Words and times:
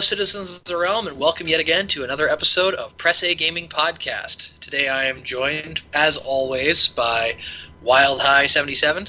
Hello, 0.00 0.06
citizens 0.06 0.56
of 0.56 0.64
the 0.64 0.78
realm, 0.78 1.08
and 1.08 1.20
welcome 1.20 1.46
yet 1.46 1.60
again 1.60 1.86
to 1.88 2.04
another 2.04 2.26
episode 2.26 2.72
of 2.72 2.96
Press 2.96 3.22
A 3.22 3.34
Gaming 3.34 3.68
Podcast. 3.68 4.58
Today 4.58 4.88
I 4.88 5.04
am 5.04 5.22
joined, 5.22 5.82
as 5.92 6.16
always, 6.16 6.88
by 6.88 7.36
Wild 7.82 8.22
High 8.22 8.46
77, 8.46 9.06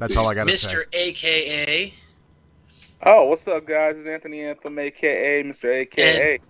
That's 0.00 0.16
all 0.16 0.28
I 0.28 0.34
got 0.34 0.48
to 0.48 0.58
say. 0.58 0.74
Mr. 0.74 0.82
AKA, 0.92 1.92
Oh, 3.04 3.26
what's 3.26 3.46
up, 3.46 3.64
guys? 3.68 3.94
It's 3.96 4.08
Anthony 4.08 4.40
Anthem, 4.40 4.76
aka 4.76 5.44
Mr. 5.44 5.72
AKA. 5.72 6.40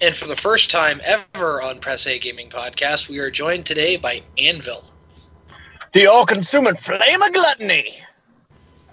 and 0.00 0.14
for 0.14 0.28
the 0.28 0.36
first 0.36 0.70
time 0.70 0.98
ever 1.04 1.60
on 1.60 1.78
Press 1.78 2.06
A 2.06 2.18
Gaming 2.18 2.48
Podcast, 2.48 3.10
we 3.10 3.18
are 3.18 3.30
joined 3.30 3.66
today 3.66 3.98
by 3.98 4.22
Anvil. 4.38 4.82
The 5.92 6.06
all-consuming 6.06 6.76
flame 6.76 7.20
of 7.20 7.32
gluttony. 7.34 7.98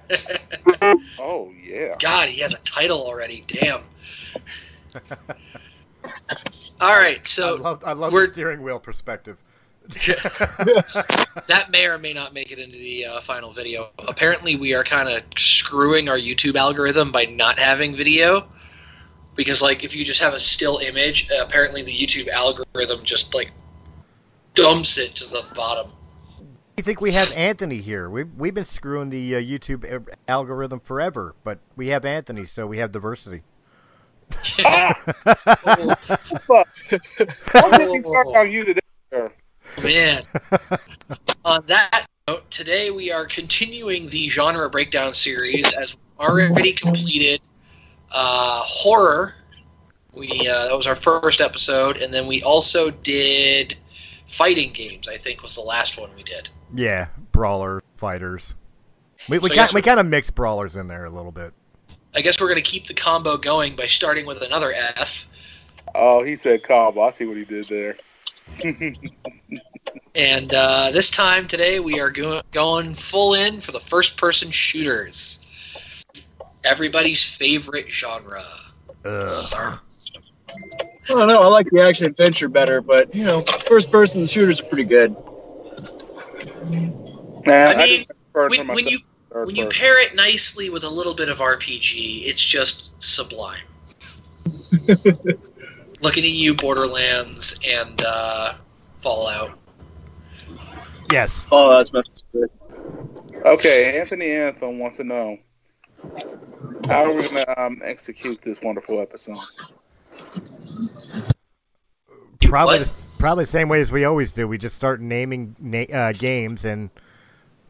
Oh 1.20 1.52
yeah. 1.64 1.96
God, 2.00 2.30
he 2.30 2.42
has 2.42 2.54
a 2.54 2.62
title 2.64 3.02
already. 3.02 3.44
Damn. 3.48 3.82
All 6.82 6.96
right, 6.96 7.20
I 7.20 7.24
so 7.24 7.56
love, 7.56 7.84
I 7.86 7.94
love 7.94 8.14
we're- 8.14 8.28
the 8.28 8.34
steering 8.34 8.62
wheel 8.62 8.80
perspective. 8.80 9.42
that 11.48 11.68
may 11.70 11.86
or 11.86 12.00
may 12.00 12.12
not 12.12 12.34
make 12.34 12.52
it 12.52 12.58
into 12.58 12.78
the 12.78 13.06
uh, 13.06 13.22
final 13.22 13.54
video. 13.54 13.90
Apparently, 14.08 14.56
we 14.56 14.74
are 14.74 14.84
kind 14.84 15.08
of 15.08 15.22
screwing 15.38 16.10
our 16.10 16.18
YouTube 16.18 16.56
algorithm 16.56 17.12
by 17.12 17.26
not 17.26 17.60
having 17.60 17.96
video. 17.96 18.48
Because, 19.36 19.62
like, 19.62 19.84
if 19.84 19.96
you 19.96 20.04
just 20.04 20.22
have 20.22 20.34
a 20.34 20.40
still 20.40 20.80
image, 20.80 21.30
uh, 21.30 21.44
apparently 21.44 21.84
the 21.84 21.92
YouTube 21.92 22.30
algorithm 22.30 23.04
just, 23.04 23.36
like, 23.36 23.52
dumps 24.56 24.98
it 24.98 25.14
to 25.18 25.26
the 25.30 25.44
bottom. 25.54 25.92
I 26.78 26.82
think 26.82 27.00
we 27.00 27.14
have 27.14 27.32
Anthony 27.38 27.80
here. 27.80 28.10
We've 28.10 28.34
we've 28.36 28.54
been 28.54 28.66
screwing 28.66 29.10
the 29.10 29.36
uh, 29.36 29.40
YouTube 29.40 30.08
algorithm 30.28 30.82
forever, 30.82 31.36
but 31.44 31.60
we 31.76 31.88
have 31.88 32.04
Anthony, 32.04 32.46
so 32.46 32.68
we 32.68 32.80
have 32.80 32.92
diversity. 32.92 33.44
Ah, 34.66 34.94
oh, 35.66 35.96
fuck. 35.96 36.68
Why 37.52 37.78
did 37.78 37.90
we 37.90 38.02
start 38.02 38.28
on 38.36 38.52
you 38.52 38.66
today? 38.66 38.80
sir? 39.12 39.32
man. 39.84 40.24
On 41.46 41.64
that 41.68 42.08
note, 42.28 42.50
today 42.50 42.92
we 42.92 43.12
are 43.12 43.26
continuing 43.26 44.10
the 44.10 44.28
genre 44.30 44.70
breakdown 44.70 45.14
series 45.14 45.72
as 45.76 45.96
we 45.96 46.26
already 46.26 46.74
completed 46.74 47.42
uh, 48.12 48.62
horror. 48.64 49.36
We 50.14 50.30
uh, 50.50 50.68
that 50.68 50.76
was 50.76 50.88
our 50.88 50.96
first 50.96 51.40
episode, 51.40 51.98
and 51.98 52.14
then 52.14 52.28
we 52.28 52.42
also 52.44 52.90
did 52.90 53.78
fighting 54.28 54.74
games. 54.74 55.08
I 55.08 55.18
think 55.18 55.42
was 55.42 55.56
the 55.56 55.62
last 55.62 56.00
one 56.00 56.10
we 56.16 56.24
did. 56.24 56.50
Yeah, 56.76 57.08
brawler 57.32 57.82
fighters. 57.96 58.56
We 59.30 59.40
we, 59.40 59.50
So 59.50 59.56
got, 59.56 59.74
we 59.74 59.82
kind 59.82 60.00
of 60.00 60.06
mixed 60.06 60.36
brawlers 60.36 60.76
in 60.76 60.88
there 60.88 61.06
a 61.06 61.10
little 61.10 61.32
bit. 61.32 61.54
I 62.16 62.22
guess 62.22 62.40
we're 62.40 62.48
going 62.48 62.62
to 62.64 62.70
keep 62.70 62.88
the 62.88 62.94
combo 62.94 63.38
going 63.38 63.76
by 63.76 63.86
starting 63.86 64.26
with 64.26 64.42
another 64.42 64.72
F. 64.98 65.28
Oh, 65.94 66.24
he 66.24 66.36
said 66.36 66.64
combo. 66.64 67.02
I 67.02 67.10
see 67.10 67.26
what 67.26 67.38
he 67.38 67.46
did 67.46 67.68
there. 67.68 67.96
And 70.16 70.54
uh, 70.54 70.92
this 70.92 71.10
time 71.10 71.46
today 71.46 71.82
we 71.82 72.00
are 72.00 72.10
go- 72.10 72.42
going 72.52 72.94
full 72.94 73.34
in 73.34 73.60
for 73.60 73.74
the 73.74 73.82
first 73.82 74.18
person 74.18 74.50
shooters. 74.50 75.46
Everybody's 76.64 77.22
favorite 77.24 77.92
genre. 77.92 78.42
Ugh. 79.04 79.54
I 79.54 79.78
don't 81.10 81.28
know. 81.28 81.42
I 81.42 81.48
like 81.48 81.70
the 81.70 81.82
action 81.82 82.08
adventure 82.08 82.48
better, 82.48 82.82
but 82.82 83.14
you 83.14 83.26
know, 83.26 83.42
first 83.42 83.92
person 83.92 84.26
shooters 84.26 84.62
are 84.62 84.66
pretty 84.66 84.86
good. 84.86 85.16
Man, 87.46 87.68
I 87.68 87.76
mean, 87.76 87.98
just 87.98 88.12
prefer 88.32 88.50
When, 88.50 88.68
when 88.68 88.88
you 88.88 89.00
third 89.32 89.48
when 89.48 89.56
you 89.56 89.68
pair 89.68 90.02
it 90.02 90.16
nicely 90.16 90.70
with 90.70 90.84
a 90.84 90.90
little 90.90 91.14
bit 91.14 91.30
of 91.30 91.38
RPG, 91.38 92.26
it's 92.26 92.44
just 92.44 92.92
sublime. 93.04 93.60
Looking 96.02 96.24
at 96.24 96.32
you, 96.32 96.56
Borderlands 96.56 97.60
and 97.68 98.02
uh, 98.06 98.56
Fallout. 99.02 99.58
Yes. 101.12 101.48
Oh, 101.52 101.78
that's 101.78 101.94
my 101.94 102.02
favorite. 102.32 102.52
Okay, 103.46 104.00
Anthony 104.00 104.32
Anthem 104.32 104.80
wants 104.80 104.98
to 104.98 105.04
know 105.04 105.38
how 106.88 107.06
are 107.06 107.16
we 107.16 107.28
gonna 107.28 107.54
um, 107.58 107.82
execute 107.84 108.42
this 108.42 108.62
wonderful 108.62 109.00
episode? 109.00 109.38
Probably 112.42 112.80
what? 112.80 113.05
The, 113.26 113.28
probably 113.30 113.44
the 113.46 113.52
same 113.52 113.70
way 113.70 113.82
as 113.82 113.92
we 113.92 114.06
always 114.06 114.32
do. 114.32 114.48
We 114.48 114.58
just 114.58 114.76
start 114.76 115.02
naming 115.02 115.56
na- 115.60 115.94
uh, 115.94 116.14
games, 116.14 116.66
and 116.66 116.90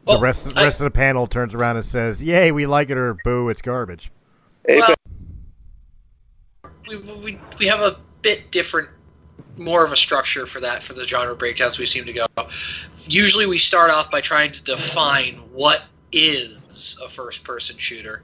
Well, 0.06 0.18
the 0.18 0.24
rest 0.24 0.48
I- 0.56 0.66
rest 0.66 0.80
of 0.80 0.86
the 0.86 0.92
panel 0.92 1.28
turns 1.28 1.56
around 1.56 1.78
and 1.78 1.86
says, 1.86 2.22
"Yay, 2.22 2.52
we 2.52 2.66
like 2.66 2.90
it," 2.90 2.98
or 2.98 3.16
"Boo, 3.24 3.50
it's 3.50 3.62
garbage." 3.62 4.12
Well, 4.68 4.96
we, 6.88 6.98
we, 6.98 7.40
we 7.60 7.68
have 7.68 7.80
a 7.80 7.98
bit 8.22 8.52
different, 8.52 8.90
more 9.58 9.84
of 9.86 9.92
a 9.92 9.96
structure 9.96 10.46
for 10.46 10.60
that 10.60 10.84
for 10.84 10.94
the 10.94 11.08
genre 11.08 11.36
breakdowns 11.36 11.80
we 11.80 11.86
seem 11.86 12.06
to 12.06 12.14
go. 12.14 12.26
Usually 13.08 13.46
we 13.46 13.58
start 13.58 13.92
off 13.92 14.12
by 14.12 14.22
trying 14.22 14.52
to 14.52 14.64
define 14.64 15.36
what 15.52 15.84
is 16.12 17.00
a 17.04 17.10
first 17.10 17.44
person 17.44 17.78
shooter. 17.78 18.24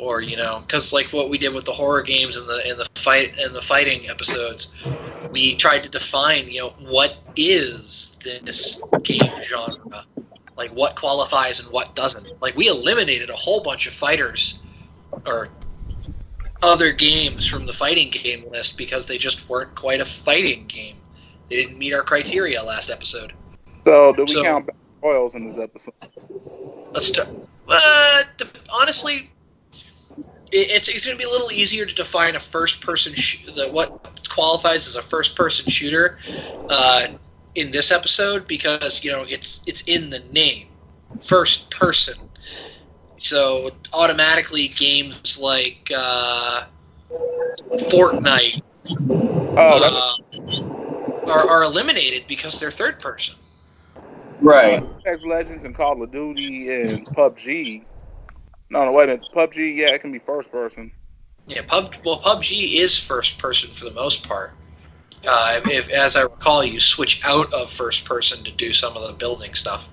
Or 0.00 0.22
you 0.22 0.36
know, 0.36 0.60
because 0.66 0.94
like 0.94 1.06
what 1.08 1.28
we 1.28 1.36
did 1.36 1.52
with 1.52 1.66
the 1.66 1.72
horror 1.72 2.00
games 2.00 2.38
and 2.38 2.48
the 2.48 2.62
and 2.66 2.78
the 2.80 2.88
fight 2.98 3.38
and 3.38 3.54
the 3.54 3.60
fighting 3.60 4.08
episodes, 4.08 4.82
we 5.30 5.54
tried 5.56 5.84
to 5.84 5.90
define 5.90 6.48
you 6.48 6.60
know 6.60 6.70
what 6.78 7.16
is 7.36 8.18
this 8.24 8.82
game 9.02 9.30
genre, 9.42 10.04
like 10.56 10.70
what 10.70 10.96
qualifies 10.96 11.62
and 11.62 11.70
what 11.72 11.94
doesn't. 11.94 12.40
Like 12.40 12.56
we 12.56 12.68
eliminated 12.68 13.28
a 13.28 13.36
whole 13.36 13.62
bunch 13.62 13.86
of 13.86 13.92
fighters, 13.92 14.62
or 15.26 15.48
other 16.62 16.92
games 16.92 17.46
from 17.46 17.66
the 17.66 17.72
fighting 17.72 18.10
game 18.10 18.44
list 18.50 18.78
because 18.78 19.06
they 19.06 19.18
just 19.18 19.48
weren't 19.48 19.74
quite 19.74 20.00
a 20.00 20.06
fighting 20.06 20.66
game. 20.66 20.96
They 21.48 21.56
didn't 21.56 21.78
meet 21.78 21.92
our 21.92 22.02
criteria 22.02 22.62
last 22.62 22.90
episode. 22.90 23.32
so 23.84 24.12
do 24.12 24.22
we 24.22 24.32
so- 24.32 24.42
count 24.42 24.70
royals 25.02 25.34
in 25.34 25.46
this 25.46 25.58
episode? 25.58 25.94
Let's 26.92 27.08
start. 27.08 27.28
Uh, 27.68 28.22
honestly, 28.80 29.30
it's 30.52 30.88
it's 30.88 31.04
going 31.06 31.16
to 31.16 31.22
be 31.22 31.28
a 31.28 31.30
little 31.30 31.50
easier 31.50 31.86
to 31.86 31.94
define 31.94 32.34
a 32.36 32.40
first-person 32.40 33.14
sh- 33.14 33.46
the 33.46 33.68
what 33.70 33.92
qualifies 34.28 34.86
as 34.88 34.96
a 34.96 35.02
first-person 35.02 35.66
shooter 35.68 36.18
uh, 36.68 37.06
in 37.54 37.70
this 37.70 37.90
episode 37.92 38.46
because 38.46 39.02
you 39.04 39.10
know 39.10 39.24
it's 39.28 39.62
it's 39.66 39.82
in 39.82 40.10
the 40.10 40.20
name, 40.32 40.68
first 41.20 41.70
person. 41.70 42.16
So 43.18 43.70
automatically, 43.92 44.68
games 44.68 45.38
like 45.40 45.90
uh, 45.94 46.64
Fortnite 47.90 48.60
Oh, 49.56 49.82
uh, 49.82 50.12
are, 51.28 51.46
are 51.48 51.62
eliminated 51.62 52.26
because 52.26 52.58
they're 52.60 52.70
third 52.70 53.00
person. 53.00 53.36
Right. 54.40 54.82
Apex 55.04 55.24
Legends 55.24 55.64
and 55.64 55.74
Call 55.74 56.02
of 56.02 56.10
Duty 56.10 56.70
and 56.70 57.10
PUBG. 57.12 57.86
No, 58.70 58.84
no, 58.84 58.92
wait 58.92 59.04
a 59.04 59.06
minute. 59.08 59.28
PUBG, 59.34 59.76
yeah, 59.76 59.88
it 59.88 60.00
can 60.00 60.12
be 60.12 60.20
first 60.20 60.50
person. 60.50 60.92
Yeah, 61.46 61.62
pub. 61.66 61.94
Well, 62.04 62.20
PUBG 62.20 62.74
is 62.76 62.98
first 62.98 63.38
person 63.38 63.70
for 63.72 63.84
the 63.84 63.90
most 63.92 64.26
part. 64.26 64.52
Uh, 65.28 65.60
if, 65.66 65.90
as 65.90 66.16
I 66.16 66.22
recall, 66.22 66.64
you 66.64 66.80
switch 66.80 67.20
out 67.24 67.52
of 67.52 67.70
first 67.70 68.04
person 68.04 68.42
to 68.44 68.50
do 68.52 68.72
some 68.72 68.96
of 68.96 69.06
the 69.06 69.12
building 69.12 69.54
stuff. 69.54 69.88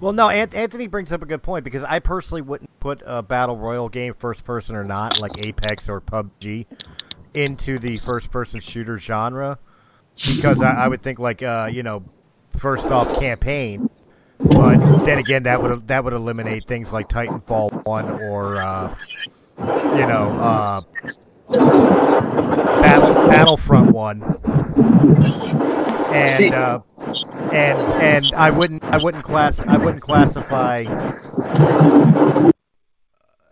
Well, 0.00 0.12
no, 0.12 0.28
Ant- 0.28 0.54
Anthony 0.54 0.88
brings 0.88 1.12
up 1.12 1.22
a 1.22 1.26
good 1.26 1.42
point 1.42 1.64
because 1.64 1.84
I 1.84 2.00
personally 2.00 2.42
wouldn't 2.42 2.68
put 2.80 3.02
a 3.06 3.22
battle 3.22 3.56
royal 3.56 3.88
game 3.88 4.12
first 4.12 4.44
person 4.44 4.76
or 4.76 4.84
not, 4.84 5.18
like 5.18 5.38
Apex 5.38 5.88
or 5.88 6.00
PUBG, 6.00 6.66
into 7.34 7.78
the 7.78 7.96
first 7.98 8.30
person 8.30 8.60
shooter 8.60 8.98
genre 8.98 9.58
because 10.26 10.60
I, 10.60 10.72
I 10.72 10.88
would 10.88 11.02
think 11.02 11.18
like 11.18 11.42
uh, 11.42 11.70
you 11.72 11.82
know, 11.82 12.02
first 12.56 12.86
off 12.86 13.18
campaign, 13.18 13.88
but 14.38 15.04
then 15.04 15.18
again 15.18 15.44
that 15.44 15.62
would 15.62 15.86
that 15.88 16.04
would 16.04 16.12
eliminate 16.12 16.64
things 16.64 16.92
like 16.92 17.08
Titanfall 17.08 17.84
one 17.86 18.08
or 18.22 18.56
uh, 18.56 18.96
you 19.58 20.06
know 20.06 20.30
uh, 20.32 20.80
battle 22.82 23.14
Battlefront 23.28 23.92
one, 23.92 24.22
and. 26.12 26.54
Uh, 26.54 26.80
and 27.52 27.78
and 28.02 28.24
I 28.34 28.50
wouldn't 28.50 28.82
I 28.84 28.98
wouldn't 29.02 29.24
class 29.24 29.60
I 29.60 29.76
wouldn't 29.76 30.02
classify. 30.02 30.84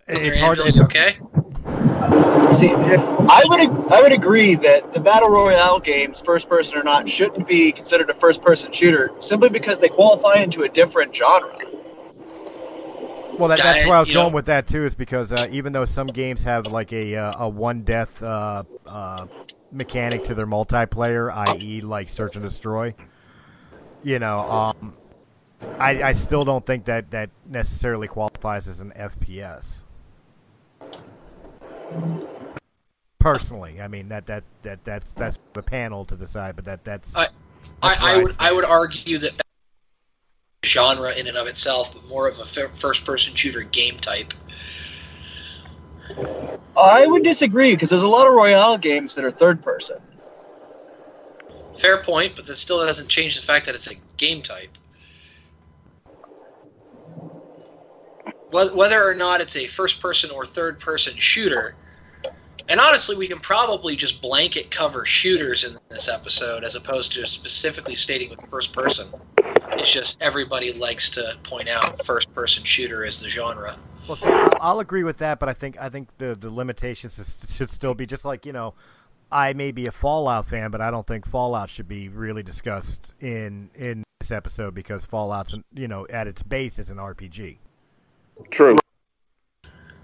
It's 0.07 0.39
hard. 0.39 0.59
Andrew, 0.59 0.65
It's, 0.67 0.81
okay? 0.81 1.17
See, 2.53 2.71
I 2.73 3.43
would 3.47 3.93
I 3.93 4.03
would 4.03 4.13
agree 4.13 4.55
that 4.57 4.93
the 4.93 5.01
battle 5.01 5.29
royale 5.31 5.81
games, 5.81 6.21
first 6.21 6.49
person 6.49 6.79
or 6.79 6.85
not, 6.85 7.09
shouldn't 7.09 7.47
be 7.47 7.73
considered 7.73 8.11
a 8.11 8.15
first 8.15 8.43
person 8.43 8.73
shooter 8.73 9.11
simply 9.19 9.49
because 9.51 9.81
they 9.81 9.89
qualify 9.89 10.41
into 10.43 10.63
a 10.63 10.69
different 10.69 11.15
genre. 11.15 11.57
well, 13.39 13.49
that, 13.49 13.63
that's 13.63 13.85
I- 13.85 13.87
where 13.87 13.97
I 13.97 14.01
was 14.01 14.11
going 14.11 14.33
with 14.33 14.47
that 14.47 14.67
too. 14.67 14.85
Is 14.85 14.95
because 14.95 15.33
uh, 15.33 15.49
even 15.51 15.73
though 15.73 15.85
some 15.85 16.09
games 16.13 16.45
have 16.45 16.67
like 16.67 16.93
a 16.93 17.17
uh, 17.17 17.45
a 17.45 17.49
one 17.49 17.83
death 17.83 18.23
uh, 18.23 18.65
uh, 18.87 19.27
mechanic 19.73 20.25
to 20.25 20.35
their 20.35 20.47
multiplayer, 20.47 21.35
i.e., 21.35 21.81
like 21.81 22.09
search 22.09 22.37
and 22.37 22.45
destroy, 22.45 22.95
you 24.03 24.19
know, 24.19 24.41
um, 24.41 24.97
I, 25.79 26.03
I 26.03 26.13
still 26.13 26.45
don't 26.45 26.65
think 26.65 26.87
that 26.87 27.11
that 27.13 27.31
necessarily 27.47 28.09
qualifies 28.09 28.69
as 28.69 28.81
an 28.81 28.93
FPS. 28.97 29.84
Personally, 33.19 33.81
I 33.81 33.89
mean 33.89 34.09
that 34.09 34.27
that 34.27 34.45
that 34.63 34.85
that's 34.85 35.11
that's 35.13 35.39
the 35.55 35.63
panel 35.63 36.05
to 36.07 36.17
decide, 36.17 36.57
but 36.57 36.65
that 36.67 36.85
that's. 36.85 37.15
I- 37.17 37.29
that's 37.83 38.03
I, 38.03 38.19
I 38.19 38.23
would 38.23 38.37
I 38.39 38.53
would 38.53 38.65
argue 38.65 39.19
that 39.19 39.41
genre 40.65 41.13
in 41.13 41.27
and 41.27 41.37
of 41.37 41.47
itself, 41.47 41.93
but 41.93 42.05
more 42.09 42.29
of 42.29 42.39
a 42.39 42.45
first 42.45 43.05
person 43.05 43.35
shooter 43.35 43.63
game 43.63 43.97
type. 43.97 44.33
I 46.77 47.07
would 47.07 47.23
disagree 47.23 47.75
because 47.75 47.91
there's 47.91 48.03
a 48.03 48.09
lot 48.09 48.27
of 48.27 48.35
Royale 48.35 48.79
games 48.79 49.15
that 49.15 49.25
are 49.25 49.31
third 49.31 49.63
person. 49.63 49.99
Fair 51.77 52.03
point, 52.03 52.35
but 52.37 52.47
that 52.47 52.57
still 52.57 52.85
doesn't 52.85 53.09
change 53.09 53.37
the 53.37 53.43
fact 53.43 53.67
that 53.67 53.75
it's 53.75 53.91
a 53.91 53.95
game 54.17 54.43
type. 54.43 54.71
Whether 58.51 59.03
or 59.03 59.15
not 59.15 59.41
it's 59.41 59.57
a 59.57 59.67
first 59.67 60.01
person 60.01 60.31
or 60.31 60.47
third 60.47 60.79
person 60.79 61.15
shooter, 61.17 61.75
and 62.69 62.81
honestly, 62.81 63.17
we 63.17 63.29
can 63.29 63.39
probably 63.39 63.95
just 63.95 64.23
blanket 64.23 64.71
cover 64.71 65.05
shooters 65.05 65.65
in 65.65 65.77
this 65.91 66.09
episode 66.09 66.65
as 66.65 66.77
opposed 66.77 67.13
to 67.13 67.27
specifically 67.27 67.95
stating 67.95 68.31
with 68.31 68.41
first 68.49 68.73
person. 68.73 69.09
It's 69.73 69.93
just 69.93 70.23
everybody 70.23 70.73
likes 70.73 71.11
to 71.11 71.37
point 71.43 71.69
out 71.69 72.05
first 72.05 72.33
person 72.35 72.65
shooter 72.65 73.05
as 73.05 73.21
the 73.21 73.29
genre. 73.29 73.77
Well, 74.09 74.17
see, 74.17 74.29
I'll, 74.29 74.51
I'll 74.61 74.81
agree 74.81 75.05
with 75.05 75.19
that, 75.19 75.41
but 75.41 75.49
I 75.49 75.53
think 75.53 75.81
I 75.81 75.89
think 75.89 76.09
the 76.19 76.35
the 76.35 76.51
limitations 76.51 77.39
should 77.55 77.71
still 77.71 77.95
be 77.95 78.07
just 78.07 78.25
like 78.25 78.47
you 78.47 78.53
know, 78.53 78.75
I 79.31 79.53
may 79.53 79.73
be 79.73 79.87
a 79.87 79.93
Fallout 79.93 80.47
fan, 80.49 80.71
but 80.71 80.81
I 80.81 80.91
don't 80.91 81.07
think 81.07 81.27
Fallout 81.27 81.69
should 81.69 81.89
be 81.89 82.09
really 82.09 82.43
discussed 82.43 83.15
in 83.21 83.71
in 83.75 84.05
this 84.21 84.31
episode 84.31 84.75
because 84.75 85.05
Fallout's 85.05 85.55
you 85.75 85.89
know 85.89 86.07
at 86.09 86.27
its 86.27 86.43
base 86.43 86.79
is 86.79 86.89
an 86.89 86.97
RPG. 86.97 87.59
True. 88.51 88.79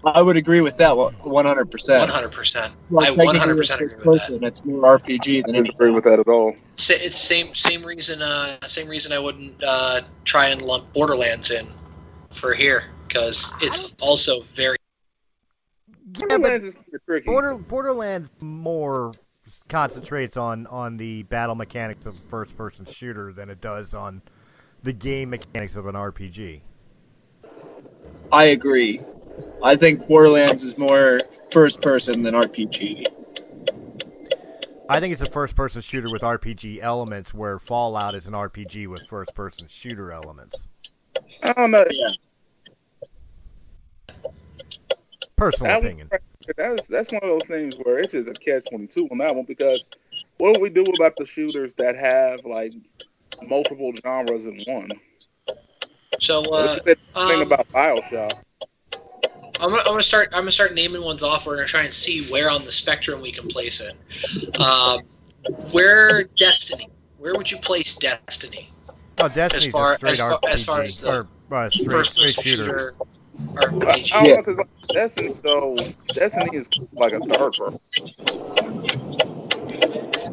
I 0.03 0.21
would 0.21 0.35
agree 0.35 0.61
with 0.61 0.77
that 0.77 0.95
100%. 0.95 2.09
hundred 2.09 2.31
percent. 2.31 2.73
Well, 2.89 3.05
I 3.05 3.11
100% 3.11 3.75
agree 3.81 3.95
with 4.03 4.21
that. 4.27 4.39
It's 4.41 4.65
more 4.65 4.97
RPG 4.97 5.39
I 5.39 5.41
than 5.45 5.55
anything. 5.55 5.63
disagree 5.65 5.91
with 5.91 6.03
that 6.05 6.19
at 6.19 6.27
all. 6.27 6.55
Sa- 6.75 6.95
It's 6.97 7.17
same 7.17 7.53
same 7.53 7.83
reason. 7.83 8.21
Uh, 8.21 8.57
same 8.65 8.87
reason 8.87 9.13
I 9.13 9.19
wouldn't 9.19 9.63
uh, 9.63 10.01
try 10.25 10.47
and 10.47 10.61
lump 10.61 10.91
Borderlands 10.93 11.51
in 11.51 11.67
for 12.31 12.53
here 12.53 12.85
because 13.07 13.53
it's 13.61 13.93
also 14.01 14.41
very. 14.53 14.77
Yeah, 16.13 16.21
but 16.21 16.29
Borderlands 16.29 16.65
is 16.65 16.77
tricky. 17.05 17.25
Border 17.27 17.55
Borderlands 17.55 18.31
more 18.41 19.11
concentrates 19.69 20.35
on 20.35 20.65
on 20.67 20.97
the 20.97 21.23
battle 21.23 21.55
mechanics 21.55 22.07
of 22.07 22.13
a 22.13 22.17
first 22.17 22.57
person 22.57 22.85
shooter 22.85 23.31
than 23.33 23.49
it 23.49 23.61
does 23.61 23.93
on 23.93 24.21
the 24.81 24.93
game 24.93 25.29
mechanics 25.29 25.75
of 25.75 25.85
an 25.85 25.93
RPG. 25.95 26.61
I 28.31 28.45
agree. 28.45 29.01
I 29.63 29.75
think 29.75 30.07
Borderlands 30.07 30.63
is 30.63 30.77
more 30.77 31.19
first 31.51 31.81
person 31.81 32.21
than 32.21 32.33
RPG. 32.33 33.05
I 34.89 34.99
think 34.99 35.13
it's 35.13 35.21
a 35.21 35.31
first 35.31 35.55
person 35.55 35.81
shooter 35.81 36.11
with 36.11 36.21
RPG 36.21 36.79
elements, 36.81 37.33
where 37.33 37.59
Fallout 37.59 38.13
is 38.13 38.27
an 38.27 38.33
RPG 38.33 38.87
with 38.87 39.07
first 39.07 39.33
person 39.33 39.67
shooter 39.69 40.11
elements. 40.11 40.67
I 41.43 41.53
don't 41.53 41.71
know. 41.71 41.85
Yeah. 41.89 42.09
Personal 45.37 45.71
That 45.71 45.79
opinion. 45.79 46.09
That's 46.57 46.87
that's 46.87 47.11
one 47.11 47.23
of 47.23 47.29
those 47.29 47.47
things 47.47 47.75
where 47.83 47.99
it's 47.99 48.11
just 48.11 48.27
a 48.27 48.33
catch 48.33 48.65
twenty 48.65 48.87
two 48.87 49.07
on 49.11 49.17
that 49.19 49.33
one 49.33 49.45
because 49.45 49.89
what 50.37 50.55
do 50.55 50.61
we 50.61 50.69
do 50.69 50.83
about 50.95 51.15
the 51.15 51.25
shooters 51.25 51.73
that 51.75 51.95
have 51.95 52.43
like 52.45 52.73
multiple 53.47 53.93
genres 54.03 54.45
in 54.45 54.59
one? 54.67 54.91
So 56.19 56.41
uh, 56.41 56.75
Look 56.75 56.77
at 56.79 56.85
that 56.85 56.97
thing 56.97 57.41
um, 57.41 57.41
about 57.43 57.67
Bioshock. 57.69 58.41
I'm 59.61 59.69
gonna, 59.69 59.81
I'm 59.81 59.91
gonna 59.91 60.03
start. 60.03 60.29
I'm 60.33 60.41
gonna 60.41 60.51
start 60.51 60.73
naming 60.73 61.03
ones 61.03 61.21
off. 61.23 61.45
We're 61.45 61.55
gonna 61.55 61.67
try 61.67 61.83
and 61.83 61.93
see 61.93 62.29
where 62.31 62.49
on 62.49 62.65
the 62.65 62.71
spectrum 62.71 63.21
we 63.21 63.31
can 63.31 63.47
place 63.47 63.79
it. 63.81 64.59
Um, 64.59 65.01
where 65.71 66.23
Destiny? 66.37 66.89
Where 67.19 67.33
would 67.35 67.49
you 67.51 67.57
place 67.57 67.95
Destiny? 67.95 68.69
Oh, 69.19 69.27
Destiny's 69.29 69.69
far- 69.71 69.93
a 69.93 69.97
straight 69.97 70.11
as 70.13 70.19
far- 70.19 70.39
RPG 70.39 70.49
as 70.49 70.65
far 70.65 70.81
as 70.81 70.99
the 71.01 71.11
or 71.11 71.27
uh, 71.51 71.69
straight, 71.69 71.91
First 71.91 72.13
straight 72.15 72.35
person 72.35 72.43
shooter. 72.43 72.63
shooter. 72.65 72.93
I, 73.57 73.65
I 73.65 73.67
RPG. 73.69 74.11
Yeah. 74.11 74.35
know, 74.35 74.43
'cause, 74.43 74.57
like, 74.57 74.67
Destiny 74.87 75.33
though. 75.43 75.75
Destiny 76.07 76.57
is 76.57 76.69
like 76.93 77.11
a 77.13 77.19
third 77.19 77.53
person. 77.53 77.79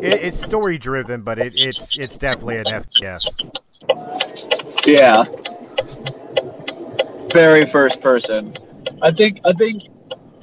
It, 0.01 0.23
it's 0.23 0.41
story 0.43 0.79
driven, 0.79 1.21
but 1.23 1.39
it, 1.39 1.53
it's 1.57 1.99
it's 1.99 2.17
definitely 2.17 2.57
an 2.59 2.65
FPS. 2.65 3.27
Yeah. 4.87 5.25
Very 7.33 7.67
first 7.67 8.01
person. 8.01 8.55
I 9.03 9.11
think 9.11 9.41
I 9.45 9.53
think 9.53 9.83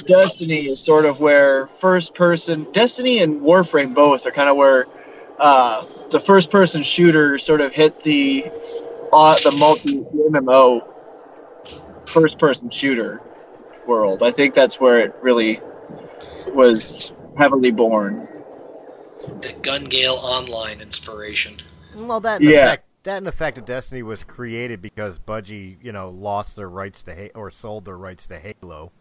Destiny 0.06 0.68
is 0.68 0.84
sort 0.84 1.06
of 1.06 1.20
where 1.20 1.68
first 1.68 2.16
person 2.16 2.66
Destiny 2.74 3.20
and 3.20 3.42
Warframe 3.42 3.94
both 3.96 4.26
are 4.26 4.32
kind 4.32 4.50
of 4.50 4.56
where 4.58 4.86
uh, 5.40 5.84
the 6.12 6.20
first 6.20 6.52
person 6.52 6.84
shooter 6.84 7.38
sort 7.38 7.62
of 7.62 7.74
hit 7.74 8.00
the 8.02 8.46
uh, 9.14 9.36
the 9.44 9.52
multi 9.52 10.06
MMO 10.28 10.82
first 12.08 12.40
person 12.40 12.70
shooter 12.70 13.22
world. 13.88 14.24
I 14.24 14.32
think 14.32 14.54
that's 14.54 14.80
where 14.80 15.00
it 15.00 15.14
really 15.22 15.60
was 16.54 17.14
heavily 17.38 17.72
born. 17.72 18.28
The 19.42 19.54
Gun 19.62 19.86
Gale 19.86 20.16
Online 20.16 20.82
inspiration. 20.82 21.62
Well, 21.96 22.20
that 22.22 22.42
Yeah. 22.42 22.76
effect, 22.76 22.84
that 23.06 23.18
in 23.18 23.28
effect 23.28 23.58
of 23.58 23.66
Destiny 23.66 24.04
was 24.04 24.24
created 24.24 24.82
because 24.82 25.18
Bungie, 25.18 25.78
you 25.82 25.92
know, 25.92 26.10
lost 26.10 26.56
their 26.56 26.70
rights 26.70 27.02
to 27.04 27.16
ha- 27.16 27.32
or 27.34 27.50
sold 27.50 27.86
their 27.86 27.98
rights 27.98 28.28
to 28.28 28.40
Halo. 28.40 28.92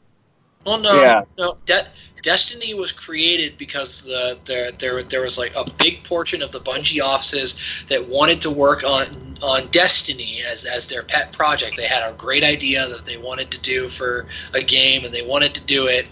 Well, 0.64 0.78
no, 0.78 0.94
Yeah. 0.98 1.22
no. 1.36 1.58
De- 1.66 1.86
Destiny 2.22 2.72
was 2.72 2.90
created 2.90 3.58
because 3.58 4.04
the 4.04 4.38
there 4.46 4.72
there 4.72 5.02
there 5.02 5.20
was 5.20 5.36
like 5.38 5.54
a 5.56 5.68
big 5.72 6.04
portion 6.04 6.40
of 6.40 6.52
the 6.52 6.60
Bungie 6.60 7.02
offices 7.04 7.84
that 7.88 8.08
wanted 8.08 8.40
to 8.42 8.50
work 8.50 8.82
on 8.82 9.36
on 9.42 9.66
Destiny 9.68 10.42
as 10.42 10.64
as 10.64 10.88
their 10.88 11.02
pet 11.02 11.32
project. 11.32 11.76
They 11.76 11.86
had 11.86 12.02
a 12.08 12.14
great 12.16 12.44
idea 12.44 12.88
that 12.88 13.04
they 13.04 13.18
wanted 13.18 13.50
to 13.50 13.60
do 13.60 13.90
for 13.90 14.26
a 14.54 14.62
game, 14.62 15.04
and 15.04 15.12
they 15.12 15.20
wanted 15.26 15.54
to 15.54 15.60
do 15.60 15.86
it. 15.86 16.06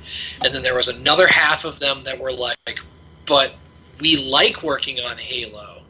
And 0.44 0.54
then 0.54 0.62
there 0.62 0.74
was 0.74 0.88
another 0.88 1.26
half 1.28 1.64
of 1.64 1.78
them 1.78 2.02
that 2.02 2.18
were 2.18 2.32
like, 2.32 2.80
but 3.26 3.54
we 4.00 4.16
like 4.16 4.62
working 4.62 5.00
on 5.00 5.16
Halo. 5.16 5.81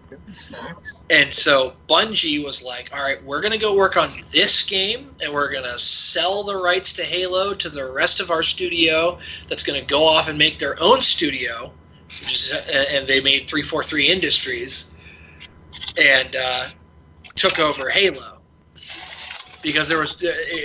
And 1.10 1.32
so 1.32 1.74
Bungie 1.88 2.44
was 2.44 2.62
like, 2.62 2.90
all 2.92 3.02
right, 3.02 3.22
we're 3.24 3.40
going 3.40 3.52
to 3.52 3.58
go 3.58 3.74
work 3.76 3.96
on 3.96 4.22
this 4.30 4.64
game 4.64 5.14
and 5.22 5.32
we're 5.32 5.50
going 5.50 5.64
to 5.64 5.78
sell 5.78 6.42
the 6.42 6.56
rights 6.56 6.92
to 6.94 7.04
Halo 7.04 7.54
to 7.54 7.68
the 7.68 7.90
rest 7.90 8.20
of 8.20 8.30
our 8.30 8.42
studio 8.42 9.18
that's 9.48 9.62
going 9.62 9.80
to 9.80 9.86
go 9.86 10.06
off 10.06 10.28
and 10.28 10.38
make 10.38 10.58
their 10.58 10.80
own 10.82 11.00
studio. 11.00 11.72
Is, 12.22 12.52
and 12.92 13.06
they 13.06 13.20
made 13.22 13.48
343 13.48 14.08
Industries 14.08 14.94
and 15.98 16.36
uh, 16.36 16.66
took 17.34 17.58
over 17.58 17.88
Halo. 17.88 18.38
Because 19.62 19.88
there 19.88 19.98
was 19.98 20.16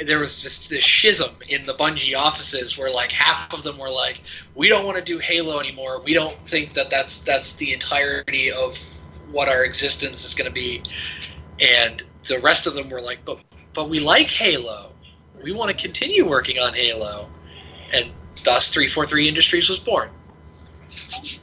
there 0.05 0.17
was 0.17 0.41
just 0.41 0.71
this 0.71 0.83
schism 0.83 1.29
in 1.49 1.67
the 1.67 1.75
Bungie 1.75 2.17
offices 2.17 2.79
where 2.79 2.89
like 2.89 3.11
half 3.11 3.53
of 3.53 3.61
them 3.61 3.77
were 3.77 3.91
like, 3.91 4.21
we 4.55 4.69
don't 4.69 4.85
want 4.85 4.97
to 4.97 5.03
do 5.03 5.19
Halo 5.19 5.59
anymore. 5.59 6.01
We 6.03 6.15
don't 6.15 6.35
think 6.49 6.73
that 6.73 6.89
that's 6.89 7.23
that's 7.23 7.57
the 7.57 7.73
entirety 7.73 8.51
of 8.51 8.75
what 9.31 9.49
our 9.49 9.63
existence 9.63 10.25
is 10.25 10.35
going 10.35 10.47
to 10.47 10.53
be. 10.53 10.83
And 11.59 12.03
the 12.27 12.39
rest 12.39 12.67
of 12.67 12.75
them 12.75 12.89
were 12.89 13.01
like 13.01 13.19
but 13.25 13.39
but 13.73 13.89
we 13.89 13.99
like 13.99 14.29
halo. 14.29 14.91
We 15.43 15.53
want 15.53 15.69
to 15.69 15.77
continue 15.77 16.27
working 16.27 16.57
on 16.59 16.73
halo. 16.73 17.29
And 17.93 18.11
thus 18.43 18.73
343 18.73 19.27
industries 19.27 19.69
was 19.69 19.79
born. 19.79 20.09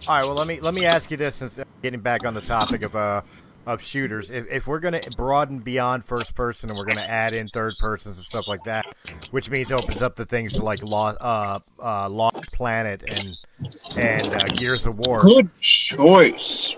All 0.09 0.17
right, 0.17 0.25
well 0.25 0.35
let 0.35 0.47
me 0.47 0.61
let 0.61 0.75
me 0.75 0.85
ask 0.85 1.11
you 1.11 1.17
this, 1.17 1.37
since 1.37 1.61
getting 1.83 2.01
back 2.01 2.25
on 2.25 2.35
the 2.35 2.41
topic 2.41 2.85
of 2.85 2.97
uh 2.97 3.23
of 3.67 3.83
shooters, 3.83 4.31
if, 4.31 4.47
if 4.51 4.67
we're 4.67 4.81
gonna 4.81 5.01
broaden 5.17 5.59
beyond 5.59 6.05
first 6.05 6.35
person 6.35 6.71
and 6.71 6.79
we're 6.79 6.85
gonna 6.85 7.07
add 7.09 7.33
in 7.33 7.49
third 7.49 7.75
persons 7.79 8.17
and 8.17 8.25
stuff 8.25 8.49
like 8.49 8.63
that, 8.65 8.87
which 9.31 9.51
means 9.51 9.73
opens 9.73 10.03
up 10.03 10.17
the 10.17 10.27
things 10.27 10.55
to 10.55 10.65
like 10.65 10.83
Lost 10.89 11.19
uh, 11.21 11.59
uh, 11.83 12.09
Lost 12.09 12.55
Planet 12.57 13.03
and 13.03 13.97
and 13.97 14.35
uh, 14.35 14.47
Gears 14.57 14.87
of 14.87 14.99
War. 14.99 15.21
Good 15.21 15.51
choice. 15.61 16.77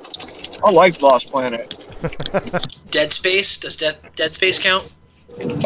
I 0.65 0.71
like 0.71 1.01
Lost 1.03 1.31
Planet. 1.31 1.83
dead 2.91 3.13
space 3.13 3.59
does 3.59 3.77
dead, 3.77 3.97
dead 4.17 4.35
space 4.35 4.59
count 4.59 4.93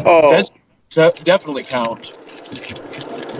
Oh, 0.04 0.30
That's 0.30 0.50
de- 0.90 1.24
definitely 1.24 1.64
count. 1.64 2.18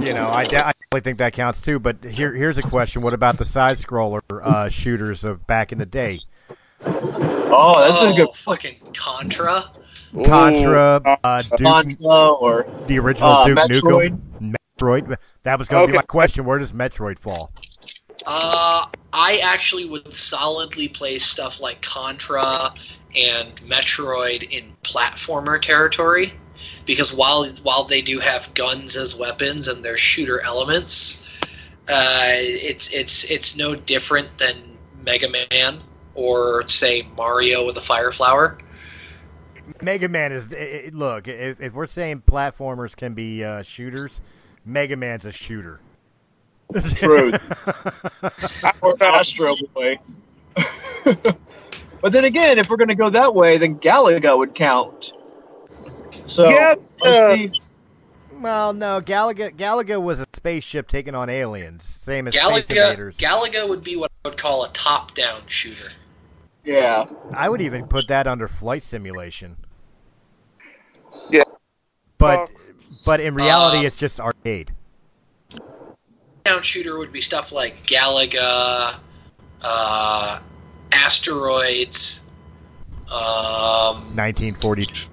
You 0.01 0.15
know, 0.15 0.29
I, 0.29 0.45
de- 0.45 0.57
I 0.57 0.73
definitely 0.73 1.01
think 1.01 1.19
that 1.19 1.33
counts 1.33 1.61
too. 1.61 1.79
But 1.79 2.05
here 2.05 2.33
here's 2.33 2.59
a 2.59 2.63
question: 2.63 3.03
What 3.03 3.15
about 3.15 3.39
the 3.39 3.45
side 3.45 3.79
scroller 3.79 4.21
uh, 4.43 4.69
shooters 4.69 5.25
of 5.25 5.47
back 5.47 5.73
in 5.73 5.79
the 5.79 5.87
day? 5.87 6.21
Oh, 7.53 7.87
that's 7.87 8.03
oh, 8.03 8.13
a 8.13 8.17
good 8.17 8.35
fucking 8.35 8.77
contra 8.95 9.65
ooh, 10.17 10.25
Contra, 10.25 11.19
uh, 11.25 11.43
Duke, 11.43 11.61
Contra 11.61 12.29
or 12.31 12.67
the 12.87 12.99
original 12.99 13.29
uh, 13.29 13.47
Duke 13.47 13.59
Metroid. 13.59 14.21
Nukem, 14.41 14.55
Metroid. 14.79 15.17
That 15.43 15.59
was 15.59 15.69
going 15.69 15.87
to 15.87 15.93
be 15.93 15.97
my 15.97 16.03
question. 16.03 16.45
Where 16.45 16.59
does 16.59 16.73
Metroid 16.73 17.19
fall? 17.19 17.51
Uh, 18.27 18.87
I 19.13 19.41
actually 19.43 19.87
would 19.87 20.13
solidly 20.13 20.89
place 20.89 21.25
stuff 21.25 21.61
like 21.61 21.81
Contra 21.83 22.71
and 23.17 23.55
Metroid 23.63 24.51
in 24.51 24.73
platformer 24.83 25.61
territory 25.61 26.33
because 26.87 27.15
while 27.15 27.47
while 27.63 27.85
they 27.85 28.03
do 28.03 28.19
have 28.19 28.53
guns 28.55 28.97
as 28.97 29.17
weapons 29.17 29.69
and 29.69 29.85
their 29.85 29.97
shooter 29.97 30.41
elements, 30.43 31.41
uh, 31.89 32.35
it's 32.35 32.93
it's 32.93 33.25
it's 33.31 33.57
no 33.57 33.75
different 33.75 34.37
than 34.39 34.57
Mega 35.03 35.29
Man 35.29 35.81
or 36.21 36.69
say 36.69 37.07
Mario 37.17 37.65
with 37.65 37.77
a 37.77 37.81
fire 37.81 38.13
flower. 38.13 38.59
Mega 39.81 40.09
Man 40.09 40.33
is 40.33 40.51
it, 40.53 40.55
it- 40.55 40.95
look. 40.95 41.29
If, 41.29 41.61
if 41.61 41.73
we're 41.73 41.87
saying 41.87 42.23
platformers 42.27 42.95
can 42.95 43.15
be 43.15 43.43
uh, 43.43 43.63
shooters, 43.63 44.21
Mega 44.65 44.97
Man's 44.97 45.25
a 45.25 45.33
shooter. 45.33 45.81
True. 46.95 47.33
or 48.83 49.03
Astro 49.03 49.55
Boy. 49.75 49.99
but 52.01 52.13
then 52.13 52.25
again, 52.25 52.59
if 52.59 52.71
we're 52.71 52.77
going 52.77 52.89
to 52.89 52.95
go 52.95 53.11
that 53.11 53.35
way, 53.35 53.59
then 53.59 53.79
Galaga 53.79 54.37
would 54.37 54.55
count. 54.55 55.13
So 56.27 56.49
Yeah, 56.49 56.77
uh, 57.03 57.37
well, 58.41 58.73
no, 58.73 59.01
Galaga 59.01 59.55
Galaga 59.55 60.01
was 60.01 60.21
a 60.21 60.27
spaceship 60.33 60.89
taking 60.89 61.15
on 61.15 61.29
aliens, 61.29 61.85
same 61.85 62.29
as 62.29 62.35
Space 62.35 62.45
Galaga 62.45 62.71
Invaders. 62.71 63.17
Galaga 63.17 63.69
would 63.69 63.85
be 63.85 63.97
what 63.97 64.11
I 64.25 64.29
would 64.29 64.39
call 64.39 64.65
a 64.65 64.69
top-down 64.71 65.43
shooter. 65.47 65.91
Yeah, 66.71 67.07
I 67.35 67.49
would 67.49 67.61
even 67.61 67.89
put 67.89 68.07
that 68.07 68.29
under 68.29 68.47
flight 68.47 68.85
simulation. 68.85 69.57
Yeah. 71.29 71.43
But 72.17 72.49
but 73.05 73.19
in 73.19 73.35
reality, 73.35 73.79
uh, 73.79 73.89
it's 73.89 73.97
just 73.97 74.21
arcade. 74.21 74.71
Down 76.45 76.63
shooter 76.63 76.97
would 76.97 77.11
be 77.11 77.21
stuff 77.21 77.51
like 77.51 77.85
Galaga, 77.89 79.01
uh, 79.63 80.41
Asteroids, 80.93 82.31
um, 83.11 84.15
1942, 84.15 85.09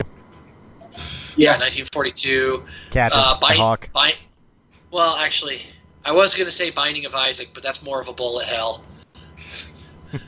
yeah, 1.37 1.53
yeah. 1.53 1.57
1942. 1.57 2.63
Captain 2.91 3.19
Uh, 3.19 3.39
Bind, 3.39 3.57
Hawk. 3.57 3.89
Bind, 3.93 4.15
well, 4.91 5.15
actually, 5.15 5.61
I 6.05 6.11
was 6.11 6.35
going 6.35 6.45
to 6.45 6.51
say 6.51 6.69
Binding 6.69 7.07
of 7.07 7.15
Isaac, 7.15 7.49
but 7.55 7.63
that's 7.63 7.81
more 7.81 7.99
of 7.99 8.07
a 8.09 8.13
bullet 8.13 8.45
hell. 8.45 8.83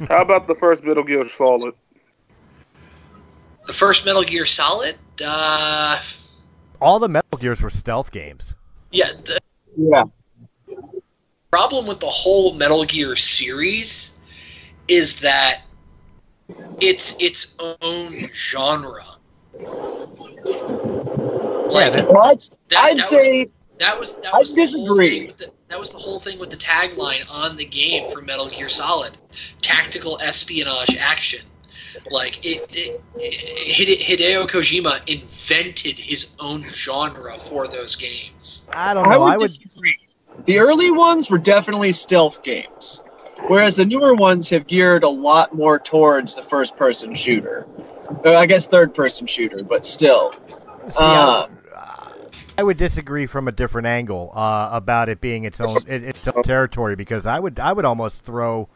How 0.07 0.21
about 0.21 0.47
the 0.47 0.55
first 0.55 0.83
Metal 0.83 1.03
Gear 1.03 1.23
Solid? 1.27 1.73
The 3.65 3.73
first 3.73 4.05
Metal 4.05 4.23
Gear 4.23 4.45
Solid, 4.45 4.95
uh, 5.23 5.99
All 6.81 6.99
the 6.99 7.09
Metal 7.09 7.37
Gears 7.39 7.61
were 7.61 7.69
stealth 7.69 8.11
games. 8.11 8.55
yeah, 8.91 9.11
the 9.25 9.39
Yeah. 9.77 10.03
problem 11.51 11.85
with 11.87 11.99
the 11.99 12.07
whole 12.09 12.53
Metal 12.53 12.83
Gear 12.85 13.15
series 13.15 14.17
is 14.87 15.19
that 15.21 15.61
it's 16.81 17.21
its 17.21 17.55
own 17.59 18.07
genre. 18.33 19.03
Like 21.71 21.93
that- 21.93 22.07
Well, 22.09 22.23
I'd, 22.23 22.39
that, 22.69 22.79
I'd 22.83 22.97
that 22.97 23.03
say 23.03 23.43
was, 23.43 23.51
that 23.79 23.99
was 23.99 24.15
that 24.17 24.33
I 24.33 24.37
was 24.39 24.53
the 24.53 24.61
whole 24.61 24.65
disagree. 24.65 25.09
thing 25.19 25.27
with 25.27 25.37
the, 25.37 25.51
that 25.69 25.79
was 25.79 25.91
the 25.91 25.97
whole 25.97 26.19
thing 26.19 26.39
with 26.39 26.49
the 26.49 26.57
tagline 26.57 27.25
on 27.31 27.55
the 27.55 27.65
game 27.65 28.07
for 28.09 28.21
Metal 28.21 28.47
Gear 28.49 28.69
Solid: 28.69 29.17
tactical 29.61 30.19
espionage 30.21 30.95
action. 30.97 31.41
Like 32.11 32.45
it, 32.45 32.61
it, 32.71 33.01
it 33.15 33.99
Hideo 33.99 34.47
Kojima 34.47 35.01
invented 35.07 35.97
his 35.97 36.31
own 36.39 36.63
genre 36.65 37.37
for 37.39 37.67
those 37.67 37.95
games. 37.95 38.69
I 38.73 38.93
don't 38.93 39.07
I 39.07 39.15
know. 39.15 39.23
would 39.23 39.33
I 39.33 39.37
would. 39.37 39.47
disagree. 39.47 39.95
The 40.45 40.59
early 40.59 40.91
ones 40.91 41.29
were 41.29 41.37
definitely 41.37 41.91
stealth 41.91 42.43
games, 42.43 43.03
whereas 43.47 43.75
the 43.75 43.85
newer 43.85 44.15
ones 44.15 44.49
have 44.51 44.67
geared 44.67 45.03
a 45.03 45.09
lot 45.09 45.53
more 45.53 45.79
towards 45.79 46.35
the 46.35 46.43
first-person 46.43 47.13
shooter. 47.15 47.65
I 48.23 48.45
guess 48.45 48.65
third-person 48.67 49.27
shooter, 49.27 49.63
but 49.63 49.85
still. 49.85 50.31
See, 50.31 50.39
Uh, 50.97 51.47
I, 52.59 52.63
would 52.63 52.77
disagree 52.77 53.25
from 53.25 53.47
a 53.47 53.51
different 53.51 53.87
angle 53.87 54.31
uh, 54.35 54.69
about 54.71 55.09
it 55.09 55.21
being 55.21 55.43
its 55.45 55.59
own 55.61 55.77
it, 55.87 56.03
its 56.03 56.27
own 56.27 56.43
territory 56.43 56.95
because 56.95 57.25
I 57.25 57.39
would 57.39 57.59
I 57.59 57.73
would 57.73 57.85
almost 57.85 58.23
throw 58.23 58.67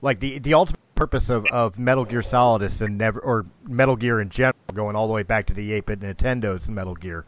like 0.00 0.20
the 0.20 0.38
the 0.38 0.54
ultimate 0.54 0.78
purpose 0.94 1.30
of, 1.30 1.46
of 1.46 1.78
Metal 1.78 2.04
Gear 2.04 2.22
Solid 2.22 2.62
is 2.62 2.76
to 2.78 2.88
never 2.88 3.18
or 3.20 3.46
Metal 3.66 3.96
Gear 3.96 4.20
in 4.20 4.28
general 4.28 4.54
going 4.74 4.94
all 4.96 5.06
the 5.06 5.12
way 5.12 5.22
back 5.22 5.46
to 5.46 5.54
the 5.54 5.72
8-bit 5.80 6.00
Nintendo's 6.00 6.70
Metal 6.70 6.94
Gear, 6.94 7.24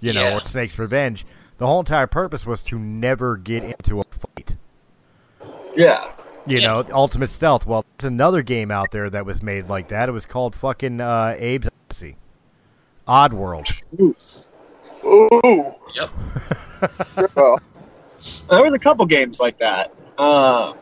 you 0.00 0.12
know, 0.12 0.22
Yeah. 0.22 0.36
or 0.36 0.40
Snake's 0.40 0.78
Revenge. 0.78 1.24
The 1.58 1.66
whole 1.66 1.80
entire 1.80 2.06
purpose 2.08 2.44
was 2.46 2.62
to 2.64 2.78
never 2.78 3.36
get 3.36 3.62
into 3.62 4.00
a 4.00 4.04
fight. 4.04 4.56
Yeah. 5.76 6.10
You 6.46 6.58
Yeah. 6.58 6.66
know, 6.66 6.86
Ultimate 6.92 7.30
Stealth. 7.30 7.66
Well, 7.66 7.84
there's 7.98 8.08
another 8.08 8.42
game 8.42 8.70
out 8.70 8.90
there 8.90 9.08
that 9.10 9.24
was 9.24 9.42
made 9.42 9.68
like 9.68 9.88
that. 9.88 10.08
It 10.08 10.12
was 10.12 10.26
called 10.26 10.54
fucking 10.56 11.00
uh, 11.00 11.36
Abe's 11.38 11.68
Odyssey. 11.90 12.16
Oddworld. 13.06 13.66
Truth. 13.96 14.51
Ooh. 15.04 15.74
Yep. 15.94 16.10
Well, 17.36 17.60
There 18.48 18.62
was 18.62 18.74
a 18.74 18.78
couple 18.78 19.04
games 19.06 19.40
like 19.40 19.58
that. 19.58 19.92
Um, 20.18 20.76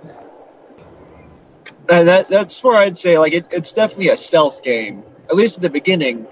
and 1.89 2.07
that 2.07 2.29
that's 2.29 2.63
where 2.63 2.77
I'd 2.77 2.99
say 2.99 3.19
like 3.19 3.33
it, 3.33 3.47
it's 3.51 3.73
definitely 3.73 4.09
a 4.09 4.17
stealth 4.17 4.63
game, 4.63 5.03
at 5.29 5.37
least 5.37 5.57
at 5.57 5.63
the 5.63 5.71
beginning. 5.71 6.27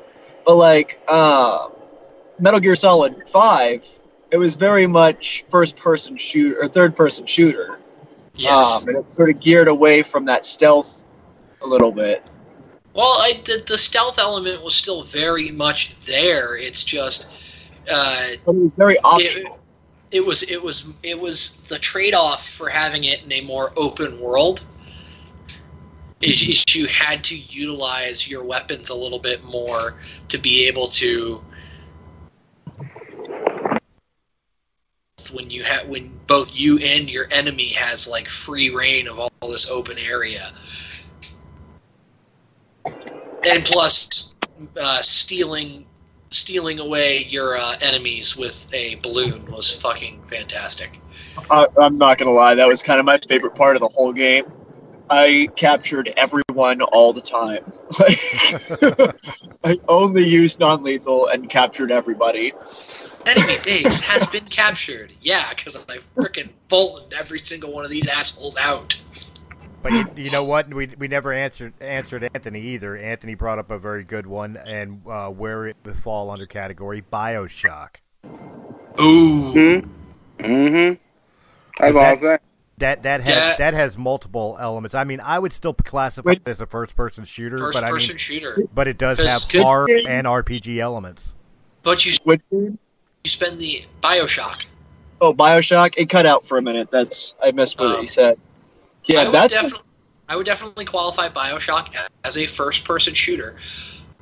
But 0.45 0.57
like 0.57 1.01
uh, 1.09 1.69
Metal 2.39 2.61
Gear 2.61 2.75
Solid 2.75 3.29
Five, 3.29 3.87
it 4.31 4.37
was 4.37 4.57
very 4.57 4.87
much 4.87 5.45
first 5.51 5.77
person 5.77 6.17
shoot 6.17 6.57
or 6.61 6.69
third 6.69 6.95
person 6.95 7.27
shooter. 7.27 7.81
Yes. 8.35 8.83
Um, 8.83 8.89
and 8.89 8.97
it 8.99 9.11
sort 9.11 9.31
of 9.31 9.41
geared 9.41 9.69
away 9.69 10.03
from 10.03 10.27
that 10.27 10.45
stealth 10.45 11.07
a 11.63 11.67
little 11.67 11.93
bit. 11.93 12.31
Well, 12.95 13.07
I, 13.07 13.41
the, 13.45 13.63
the 13.67 13.79
stealth 13.79 14.19
element 14.19 14.63
was 14.63 14.75
still 14.75 15.03
very 15.03 15.51
much 15.51 15.99
there. 16.01 16.57
It's 16.57 16.85
just 16.85 17.31
uh, 17.91 18.29
But 18.45 18.55
it 18.55 18.63
was 18.63 18.75
very 18.75 18.99
optional. 19.01 19.59
it 20.11 20.25
was 20.25 20.43
it 20.45 20.63
was 20.63 20.93
it 21.03 21.19
was 21.19 21.63
the 21.65 21.79
trade 21.79 22.15
off 22.15 22.49
for 22.49 22.69
having 22.69 23.05
it 23.05 23.25
in 23.25 23.33
a 23.33 23.41
more 23.43 23.73
open 23.77 24.21
world. 24.21 24.65
Is, 26.21 26.43
is 26.49 26.75
you 26.75 26.87
had 26.87 27.23
to 27.25 27.37
utilize 27.37 28.29
your 28.29 28.43
weapons 28.43 28.89
a 28.89 28.95
little 28.95 29.21
bit 29.21 29.45
more 29.45 29.95
to 30.29 30.39
be 30.39 30.67
able 30.67 30.89
to 30.89 31.43
when 35.33 35.51
you 35.51 35.63
have 35.63 35.87
when 35.89 36.11
both 36.27 36.57
you 36.57 36.79
and 36.79 37.11
your 37.11 37.27
enemy 37.31 37.69
has 37.69 38.09
like 38.09 38.29
free 38.29 38.71
reign 38.71 39.07
of 39.07 39.19
all 39.19 39.31
this 39.49 39.71
open 39.71 39.99
area 39.99 40.51
and 43.49 43.65
plus 43.65 44.37
uh, 44.81 45.01
stealing 45.03 45.85
stealing 46.31 46.79
away 46.79 47.25
your 47.25 47.57
uh, 47.57 47.75
enemies 47.81 48.37
with 48.37 48.73
a 48.75 48.97
balloon 48.97 49.45
was 49.47 49.73
fucking 49.73 50.21
fantastic 50.27 51.01
I, 51.51 51.67
I'm 51.81 51.99
not 51.99 52.19
gonna 52.19 52.33
lie, 52.33 52.55
that 52.55 52.69
was 52.69 52.83
kind 52.83 53.01
of 53.01 53.07
my 53.07 53.19
favorite 53.29 53.55
part 53.55 53.77
of 53.77 53.81
the 53.81 53.89
whole 53.89 54.13
game. 54.13 54.45
I 55.11 55.49
captured 55.57 56.13
everyone 56.17 56.83
all 56.83 57.13
the 57.15 57.23
time. 57.23 57.65
I 59.65 59.79
only 59.89 60.25
used 60.25 60.61
non-lethal 60.61 61.29
and 61.29 61.49
captured 61.49 61.91
everybody. 61.91 62.53
enemy 63.27 63.55
base 63.65 64.01
has 64.01 64.27
been 64.27 64.45
captured 64.45 65.13
yeah 65.21 65.53
because 65.55 65.77
i 65.89 65.99
freaking 66.17 66.51
bolted 66.69 67.13
every 67.19 67.39
single 67.39 67.73
one 67.73 67.85
of 67.85 67.91
these 67.91 68.09
assholes 68.09 68.57
out 68.57 69.01
But 69.83 69.93
you, 69.93 70.05
you 70.17 70.31
know 70.33 70.45
what? 70.45 70.73
We, 70.75 70.89
we 70.99 71.09
never 71.09 71.33
answered 71.33 71.73
answered 71.81 72.29
Anthony 72.35 72.61
either. 72.61 72.97
Anthony 72.97 73.35
brought 73.35 73.59
up 73.59 73.71
a 73.71 73.79
very 73.79 74.03
good 74.05 74.27
one, 74.27 74.57
and 74.57 75.03
uh, 75.09 75.29
where 75.29 75.67
it 75.67 75.77
would 75.85 75.97
fall 75.99 76.31
under 76.31 76.47
category 76.47 77.03
Bioshock. 77.13 77.97
ooh 79.01 79.81
hmm 80.41 80.45
hmm 80.45 80.93
That's 81.79 81.97
all 81.97 82.05
I'm 82.05 82.17
saying. 82.17 82.39
That 82.79 83.03
that 83.05 83.21
has 83.21 83.29
That- 83.35 83.59
that 83.59 83.75
has 83.75 83.97
multiple 83.97 84.57
elements. 84.61 84.95
I 84.95 85.05
mean, 85.05 85.21
I 85.21 85.39
would 85.39 85.53
still 85.53 85.75
classify 85.75 86.29
Wait. 86.31 86.43
it 86.45 86.49
as 86.51 86.61
a 86.61 86.67
first 86.67 86.97
person 86.97 87.25
shooter, 87.25 87.59
first 87.59 87.75
but 87.75 87.85
I 87.85 87.91
person 87.91 88.11
mean, 88.11 88.19
shooter 88.19 88.59
but 88.75 88.87
it 88.89 88.99
does 88.99 89.19
have 89.19 89.49
good 89.49 89.63
horror 89.63 89.89
and 90.09 90.27
RPG 90.27 90.79
elements. 90.79 91.35
but 91.83 92.05
you 92.05 92.13
Which 92.25 92.43
you 92.51 92.77
spend 93.27 93.59
the 93.61 93.83
bioshock 94.03 94.67
oh, 95.21 95.35
Bioshock, 95.35 95.95
it 95.97 96.09
cut 96.09 96.27
out 96.27 96.45
for 96.45 96.59
a 96.59 96.63
minute. 96.63 96.91
That's 96.93 97.35
I 97.43 97.51
missed 97.51 97.81
what 97.81 97.97
Oh. 97.97 98.01
he 98.01 98.07
said. 98.07 98.37
I 99.11 99.15
Yeah, 99.15 99.25
would 99.25 99.33
that's 99.33 99.55
definitely, 99.55 99.87
I 100.29 100.37
would 100.37 100.47
definitely 100.47 100.85
qualify 100.85 101.29
Bioshock 101.29 101.95
as 102.25 102.37
a 102.37 102.47
first-person 102.47 103.15
shooter. 103.15 103.57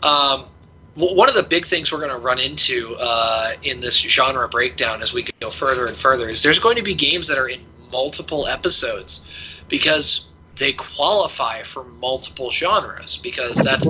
Um, 0.02 0.46
one 0.94 1.28
of 1.28 1.34
the 1.34 1.42
big 1.42 1.66
things 1.66 1.92
we're 1.92 1.98
going 1.98 2.10
to 2.10 2.18
run 2.18 2.38
into 2.38 2.96
uh, 2.98 3.52
in 3.62 3.80
this 3.80 3.98
genre 3.98 4.48
breakdown 4.48 5.02
as 5.02 5.12
we 5.12 5.26
go 5.40 5.50
further 5.50 5.86
and 5.86 5.96
further 5.96 6.28
is 6.28 6.42
there's 6.42 6.58
going 6.58 6.76
to 6.76 6.82
be 6.82 6.94
games 6.94 7.28
that 7.28 7.38
are 7.38 7.48
in 7.48 7.60
multiple 7.92 8.46
episodes 8.46 9.60
because 9.68 10.30
they 10.56 10.72
qualify 10.72 11.62
for 11.62 11.84
multiple 11.84 12.50
genres 12.50 13.16
because 13.18 13.56
that's 13.56 13.86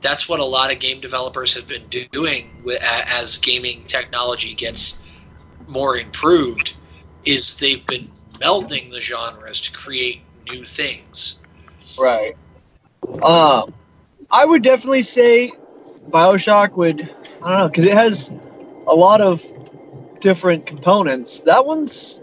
that's 0.00 0.28
what 0.28 0.38
a 0.38 0.44
lot 0.44 0.72
of 0.72 0.78
game 0.78 1.00
developers 1.00 1.52
have 1.54 1.66
been 1.66 1.84
doing 2.12 2.50
with, 2.62 2.80
as 2.82 3.38
gaming 3.38 3.82
technology 3.84 4.54
gets 4.54 5.02
more 5.66 5.96
improved 5.96 6.76
is 7.24 7.58
they've 7.58 7.84
been 7.86 8.08
melding 8.34 8.92
the 8.92 9.00
genres 9.00 9.60
to 9.60 9.72
create 9.72 10.20
new 10.46 10.64
things. 10.64 11.40
Right. 11.98 12.36
Um, 13.22 13.72
I 14.32 14.44
would 14.44 14.62
definitely 14.62 15.02
say 15.02 15.52
Bioshock 16.10 16.72
would. 16.76 17.02
I 17.42 17.50
don't 17.50 17.60
know 17.60 17.68
because 17.68 17.86
it 17.86 17.92
has 17.94 18.32
a 18.86 18.94
lot 18.94 19.20
of 19.20 19.42
different 20.20 20.66
components. 20.66 21.40
That 21.42 21.64
one's 21.66 22.22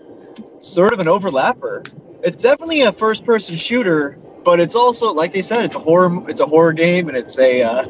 sort 0.60 0.94
of 0.94 1.00
an 1.00 1.08
overlapper. 1.08 1.90
It's 2.24 2.42
definitely 2.42 2.82
a 2.82 2.92
first-person 2.92 3.58
shooter, 3.58 4.18
but 4.44 4.60
it's 4.60 4.76
also 4.76 5.14
like 5.14 5.32
they 5.34 5.42
said, 5.42 5.66
it's 5.66 5.76
a 5.76 5.80
horror. 5.80 6.30
It's 6.30 6.42
a 6.42 6.46
horror 6.46 6.74
game, 6.74 7.08
and 7.10 7.18
it's 7.18 7.38
a 7.40 7.64
uh, 7.64 7.86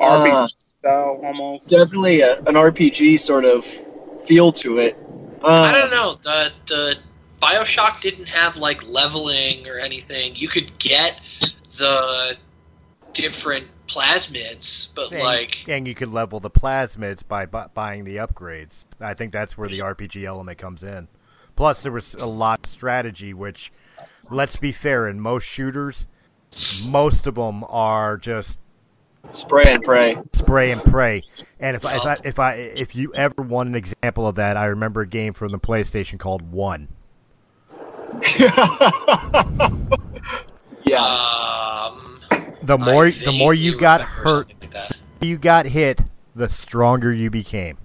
RPG 0.00 0.36
uh, 0.36 0.48
style 0.80 1.20
almost. 1.22 1.68
definitely 1.68 2.20
a, 2.20 2.38
an 2.46 2.56
RPG 2.56 3.16
sort 3.16 3.44
of 3.44 3.64
feel 3.64 4.52
to 4.52 4.78
it. 4.78 4.96
I 5.62 5.72
Uh, 5.72 5.74
don't 5.74 5.90
know. 5.90 6.14
The 6.14 6.52
the 6.66 6.96
Bioshock 7.46 8.00
didn't 8.00 8.28
have 8.28 8.56
like 8.56 8.86
leveling 8.88 9.66
or 9.68 9.78
anything. 9.78 10.34
You 10.34 10.48
could 10.48 10.76
get 10.78 11.20
the 11.78 12.36
different 13.12 13.66
plasmids, 13.86 14.88
but 14.94 15.12
And- 15.12 15.22
like 15.22 15.64
and 15.68 15.86
you 15.86 15.94
could 15.94 16.08
level 16.08 16.40
the 16.40 16.50
plasmids 16.50 17.26
by 17.26 17.46
bu- 17.46 17.68
buying 17.72 18.04
the 18.04 18.16
upgrades. 18.16 18.84
I 19.00 19.14
think 19.14 19.32
that's 19.32 19.56
where 19.56 19.68
the 19.68 19.80
RPG 19.80 20.24
element 20.24 20.58
comes 20.58 20.82
in. 20.82 21.08
Plus, 21.54 21.82
there 21.82 21.92
was 21.92 22.14
a 22.14 22.26
lot 22.26 22.66
of 22.66 22.70
strategy, 22.70 23.32
which, 23.32 23.72
let's 24.30 24.56
be 24.56 24.72
fair, 24.72 25.08
in 25.08 25.20
most 25.20 25.44
shooters, 25.44 26.06
most 26.88 27.26
of 27.26 27.36
them 27.36 27.64
are 27.68 28.18
just 28.18 28.58
spray 29.30 29.72
and 29.72 29.82
pray. 29.82 30.18
spray 30.34 30.72
and 30.72 30.82
pray. 30.82 31.22
And 31.60 31.76
if, 31.76 31.84
I 31.86 31.96
if 31.96 32.04
I 32.04 32.16
if 32.24 32.38
I 32.38 32.52
if 32.54 32.96
you 32.96 33.14
ever 33.14 33.40
want 33.40 33.68
an 33.68 33.74
example 33.76 34.26
of 34.26 34.34
that, 34.34 34.56
I 34.56 34.66
remember 34.66 35.02
a 35.02 35.06
game 35.06 35.32
from 35.32 35.52
the 35.52 35.58
PlayStation 35.58 36.18
called 36.18 36.50
One. 36.50 36.88
yes. 40.84 41.46
um, 41.48 42.18
The 42.62 42.78
more 42.78 43.10
the 43.10 43.32
more 43.32 43.54
you 43.54 43.76
got 43.78 44.00
hurt, 44.00 44.48
like 44.48 44.70
that. 44.70 44.96
you 45.20 45.38
got 45.38 45.66
hit, 45.66 46.00
the 46.34 46.48
stronger 46.48 47.12
you 47.12 47.30
became. 47.30 47.78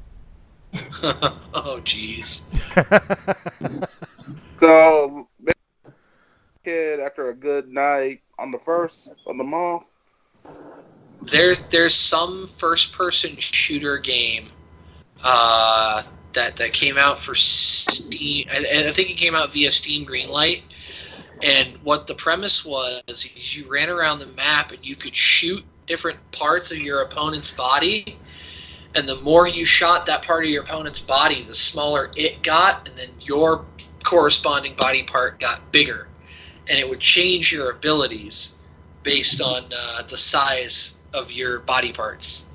oh 1.04 1.80
jeez. 1.84 2.44
So, 4.60 5.28
kid, 6.64 7.00
after 7.00 7.30
a 7.30 7.36
good 7.36 7.68
night 7.68 8.22
on 8.38 8.52
the 8.52 8.60
first 8.60 9.16
of 9.26 9.38
the 9.38 9.44
month, 9.44 9.88
There's 11.24 11.62
there's 11.66 11.96
some 11.96 12.46
first 12.48 12.94
person 12.94 13.36
shooter 13.38 13.98
game 13.98 14.50
uh, 15.24 16.04
that 16.34 16.56
that 16.58 16.74
came 16.74 16.98
out 16.98 17.20
for 17.20 17.36
Steam. 17.36 18.48
I, 18.52 18.86
I 18.88 18.92
think 18.92 19.10
it 19.10 19.18
came 19.18 19.36
out 19.36 19.54
via 19.54 19.72
Steam 19.72 20.06
Greenlight. 20.06 20.62
And 21.42 21.76
what 21.84 22.08
the 22.08 22.14
premise 22.14 22.64
was 22.66 23.02
is 23.08 23.58
you 23.58 23.72
ran 23.72 23.90
around 23.90 24.20
the 24.20 24.28
map 24.28 24.72
and 24.72 24.86
you 24.86 24.96
could 24.96 25.16
shoot 25.16 25.66
different 25.88 26.20
parts 26.32 26.72
of 26.72 26.78
your 26.78 27.02
opponent's 27.02 27.56
body. 27.56 28.20
And 28.96 29.08
the 29.08 29.16
more 29.22 29.48
you 29.48 29.66
shot 29.66 30.06
that 30.06 30.22
part 30.22 30.44
of 30.44 30.50
your 30.50 30.64
opponent's 30.64 31.02
body, 31.02 31.44
the 31.44 31.56
smaller 31.56 32.12
it 32.16 32.44
got, 32.44 32.88
and 32.88 32.98
then 32.98 33.10
your 33.22 33.66
corresponding 34.04 34.76
body 34.76 35.04
part 35.04 35.40
got 35.40 35.72
bigger. 35.72 36.08
And 36.70 36.78
it 36.78 36.88
would 36.88 37.00
change 37.00 37.52
your 37.52 37.72
abilities 37.72 38.58
based 39.04 39.42
on 39.42 39.64
uh, 39.76 40.04
the 40.08 40.18
size 40.18 41.00
of 41.14 41.32
your 41.32 41.60
body 41.60 41.92
parts. 41.92 42.52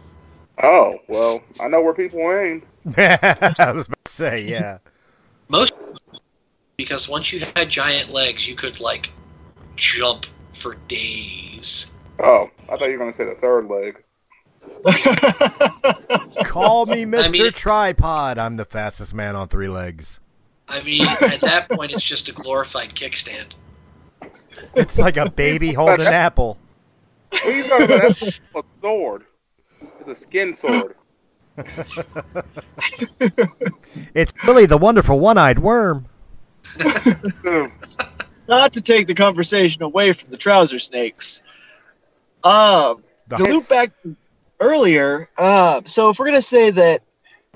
oh 0.62 1.00
well, 1.08 1.42
I 1.60 1.68
know 1.68 1.82
where 1.82 1.94
people 1.94 2.20
aim. 2.32 2.62
I 2.96 3.72
was 3.74 3.86
about 3.86 4.04
to 4.04 4.12
say, 4.12 4.44
yeah. 4.46 4.78
Most 5.48 5.74
because 6.76 7.08
once 7.08 7.32
you 7.32 7.40
had 7.56 7.68
giant 7.68 8.12
legs, 8.12 8.48
you 8.48 8.54
could 8.54 8.80
like 8.80 9.10
jump 9.74 10.26
for 10.52 10.76
days. 10.88 11.94
Oh, 12.20 12.50
I 12.68 12.76
thought 12.76 12.86
you 12.86 12.92
were 12.92 12.98
gonna 12.98 13.12
say 13.12 13.24
the 13.24 13.34
third 13.34 13.68
leg. 13.68 14.02
Call 16.44 16.86
me 16.86 17.04
Mr. 17.04 17.30
mean- 17.30 17.52
Tripod. 17.52 18.38
I'm 18.38 18.56
the 18.56 18.64
fastest 18.64 19.14
man 19.14 19.34
on 19.34 19.48
three 19.48 19.68
legs. 19.68 20.20
I 20.68 20.82
mean, 20.82 21.02
at 21.02 21.40
that 21.42 21.68
point, 21.70 21.92
it's 21.92 22.02
just 22.02 22.28
a 22.28 22.32
glorified 22.32 22.90
kickstand. 22.90 23.52
It's 24.74 24.98
like 24.98 25.16
a 25.16 25.30
baby 25.30 25.72
holding 25.72 26.06
an 26.06 26.12
apple. 26.12 26.58
What 27.30 27.46
are 27.46 27.50
you 27.52 27.64
talking 27.64 27.84
about? 27.86 28.00
That's 28.00 28.22
a 28.22 28.62
sword. 28.80 29.24
It's 30.00 30.08
a 30.08 30.14
skin 30.14 30.54
sword. 30.54 30.96
It's 34.14 34.32
really 34.46 34.66
the 34.66 34.78
wonderful 34.78 35.18
one-eyed 35.18 35.58
worm. 35.58 36.06
Not 38.48 38.72
to 38.74 38.80
take 38.80 39.06
the 39.06 39.14
conversation 39.14 39.82
away 39.82 40.12
from 40.12 40.30
the 40.30 40.36
trouser 40.36 40.78
snakes. 40.78 41.42
Um, 42.44 43.02
to 43.30 43.36
The- 43.42 43.44
loop 43.44 43.68
back 43.68 43.92
earlier, 44.60 45.28
uh, 45.36 45.82
so 45.84 46.10
if 46.10 46.18
we're 46.18 46.26
gonna 46.26 46.40
say 46.42 46.70
that 46.70 47.02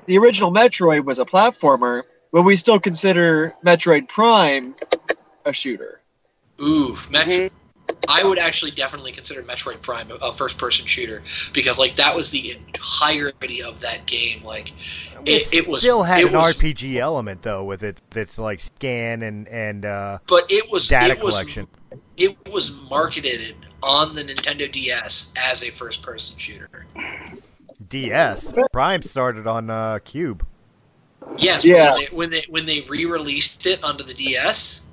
the 0.06 0.18
original 0.18 0.52
Metroid 0.52 1.04
was 1.04 1.18
a 1.18 1.24
platformer, 1.24 2.02
will 2.32 2.42
we 2.42 2.56
still 2.56 2.80
consider 2.80 3.54
Metroid 3.64 4.08
Prime 4.08 4.74
a 5.44 5.52
shooter? 5.52 6.00
Ooh, 6.60 6.96
Metro. 7.10 7.50
I 8.08 8.24
would 8.24 8.38
actually 8.38 8.70
definitely 8.72 9.12
consider 9.12 9.42
Metroid 9.42 9.82
Prime 9.82 10.10
a, 10.10 10.14
a 10.16 10.32
first-person 10.32 10.86
shooter 10.86 11.22
because, 11.52 11.78
like, 11.78 11.96
that 11.96 12.14
was 12.14 12.30
the 12.30 12.52
entirety 12.52 13.62
of 13.62 13.80
that 13.80 14.06
game. 14.06 14.42
Like, 14.42 14.72
it, 15.26 15.52
it 15.52 15.68
was 15.68 15.82
still 15.82 16.02
had 16.02 16.20
it 16.22 16.26
an 16.28 16.32
was, 16.32 16.56
RPG 16.56 16.96
element 16.96 17.42
though, 17.42 17.64
with 17.64 17.82
it. 17.82 18.00
That's 18.10 18.38
like 18.38 18.60
scan 18.60 19.22
and 19.22 19.46
and 19.48 19.84
uh, 19.84 20.18
but 20.28 20.44
it 20.48 20.70
was 20.72 20.88
data 20.88 21.12
it 21.14 21.22
was 21.22 21.58
it 22.16 22.36
was 22.50 22.80
marketed 22.88 23.54
on 23.82 24.14
the 24.14 24.22
Nintendo 24.24 24.70
DS 24.70 25.32
as 25.38 25.62
a 25.62 25.70
first-person 25.70 26.38
shooter. 26.38 26.86
DS 27.88 28.58
Prime 28.72 29.02
started 29.02 29.46
on 29.46 29.70
uh, 29.70 29.98
Cube. 30.04 30.44
Yes, 31.36 31.64
Yeah. 31.64 31.92
when 31.92 31.98
they 32.00 32.06
when 32.12 32.30
they, 32.30 32.44
when 32.48 32.66
they 32.66 32.80
re-released 32.82 33.66
it 33.66 33.82
onto 33.84 34.04
the 34.04 34.14
DS, 34.14 34.86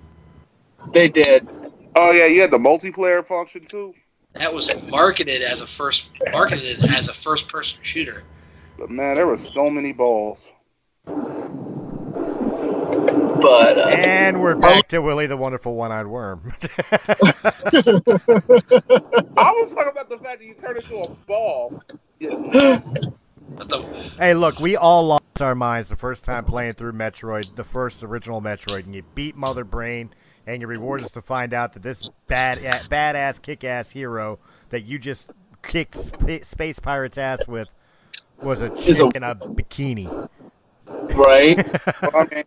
They 0.91 1.07
did. 1.09 1.47
Oh 1.95 2.11
yeah, 2.11 2.25
you 2.25 2.41
had 2.41 2.51
the 2.51 2.57
multiplayer 2.57 3.25
function 3.25 3.63
too. 3.63 3.93
that 4.33 4.53
was 4.53 4.69
marketed 4.91 5.41
as 5.41 5.61
a 5.61 5.67
first 5.67 6.09
marketed 6.31 6.85
as 6.85 7.09
a 7.09 7.13
first-person 7.13 7.79
shooter. 7.83 8.23
But 8.77 8.89
man, 8.91 9.15
there 9.15 9.25
were 9.27 9.37
so 9.37 9.69
many 9.69 9.93
balls. 9.93 10.53
But 13.39 13.77
uh, 13.77 13.93
And 14.05 14.41
we're 14.41 14.55
back 14.55 14.87
to 14.89 14.99
Willie 14.99 15.27
the 15.27 15.37
Wonderful 15.37 15.75
One-Eyed 15.75 16.07
Worm. 16.07 16.53
I 16.61 16.71
was 19.37 19.73
talking 19.73 19.91
about 19.91 20.09
the 20.09 20.17
fact 20.21 20.39
that 20.39 20.45
you 20.45 20.53
turned 20.55 20.77
into 20.77 20.97
a 20.97 21.09
ball. 21.27 21.81
Yeah. 22.19 22.29
The 22.29 23.79
hey, 24.17 24.33
look, 24.33 24.59
we 24.59 24.75
all 24.75 25.05
lost 25.05 25.23
our 25.41 25.55
minds 25.55 25.89
the 25.89 25.95
first 25.95 26.25
time 26.25 26.45
playing 26.45 26.73
through 26.73 26.93
Metroid, 26.93 27.55
the 27.55 27.63
first 27.63 28.03
original 28.03 28.41
Metroid, 28.41 28.85
and 28.85 28.93
you 28.93 29.03
beat 29.15 29.35
Mother 29.35 29.63
Brain, 29.63 30.09
and 30.47 30.61
your 30.61 30.69
reward 30.69 31.01
is 31.01 31.11
to 31.11 31.21
find 31.21 31.53
out 31.53 31.73
that 31.73 31.83
this 31.83 32.09
bad, 32.27 32.59
badass, 32.89 33.39
kick-ass 33.41 33.91
hero 33.91 34.39
that 34.69 34.85
you 34.85 34.97
just 34.97 35.27
kicked 35.61 35.95
sp- 35.99 36.41
Space 36.43 36.79
Pirate's 36.79 37.17
ass 37.17 37.45
with 37.47 37.67
was 38.41 38.61
a 38.61 38.73
Is 38.75 38.99
a- 39.01 39.05
chick 39.05 39.17
in 39.17 39.23
a 39.23 39.35
bikini. 39.35 40.29
right? 40.87 41.81
Well, 42.01 42.11
I 42.15 42.35
mean, 42.35 42.43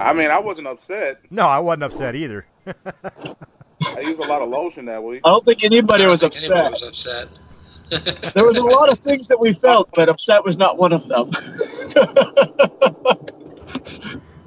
I 0.00 0.12
mean, 0.14 0.30
I 0.30 0.38
wasn't 0.38 0.66
upset. 0.68 1.20
No, 1.30 1.46
I 1.46 1.58
wasn't 1.58 1.82
upset 1.84 2.14
either. 2.14 2.46
I 2.66 4.00
used 4.00 4.20
a 4.22 4.28
lot 4.28 4.40
of 4.40 4.48
lotion 4.48 4.84
that 4.86 5.02
week. 5.02 5.20
I 5.24 5.28
don't 5.30 5.44
think 5.44 5.62
anybody 5.64 6.04
don't 6.04 6.10
was 6.12 6.20
think 6.22 6.34
anybody 6.52 6.70
was 6.72 6.82
upset. 6.82 7.28
There 8.34 8.46
was 8.46 8.56
a 8.56 8.64
lot 8.64 8.90
of 8.90 8.98
things 8.98 9.28
that 9.28 9.38
we 9.38 9.52
felt, 9.52 9.90
but 9.94 10.08
upset 10.08 10.44
was 10.44 10.56
not 10.56 10.78
one 10.78 10.92
of 10.92 11.06
them. 11.08 11.30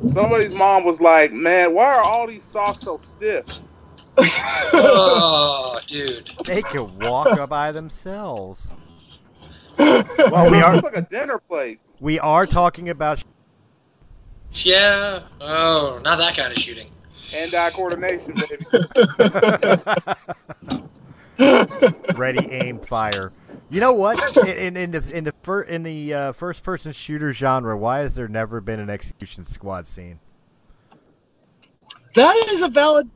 Somebody's 0.08 0.56
mom 0.56 0.84
was 0.86 1.02
like, 1.02 1.32
"Man, 1.32 1.74
why 1.74 1.96
are 1.96 2.02
all 2.02 2.28
these 2.28 2.44
socks 2.44 2.82
so 2.82 2.98
stiff?" 2.98 3.46
oh, 4.18 5.80
dude. 5.88 6.32
They 6.46 6.62
can 6.62 7.00
walk 7.00 7.50
by 7.50 7.72
themselves. 7.72 8.68
Well, 9.78 10.52
we 10.52 10.62
are 10.62 10.74
looks 10.74 10.84
like 10.84 10.98
a 10.98 11.02
dinner 11.02 11.40
plate. 11.40 11.80
we 12.00 12.20
are 12.20 12.46
talking 12.46 12.90
about 12.90 13.22
Yeah. 14.54 15.22
Oh, 15.42 16.00
not 16.04 16.18
that 16.18 16.36
kind 16.36 16.52
of 16.52 16.58
shooting. 16.58 16.90
Hand-eye 17.32 17.72
coordination, 17.72 18.36
baby. 18.36 18.64
ready, 22.18 22.48
aim, 22.52 22.80
fire. 22.80 23.32
You 23.70 23.80
know 23.80 23.94
what? 23.94 24.20
In, 24.48 24.78
in 24.78 24.92
the 24.92 25.04
in 25.16 25.24
the 25.24 25.34
fir- 25.44 25.64
in 25.64 25.84
the 25.84 26.14
uh, 26.14 26.32
first 26.34 26.64
person 26.64 26.92
shooter 26.92 27.34
genre, 27.34 27.78
why 27.78 28.00
has 28.00 28.16
there 28.16 28.28
never 28.28 28.62
been 28.62 28.80
an 28.80 28.90
execution 28.90 29.46
squad 29.46 29.88
scene? 29.88 30.20
that 32.16 32.48
is 32.52 32.64
a 32.64 32.70
valid. 32.70 33.10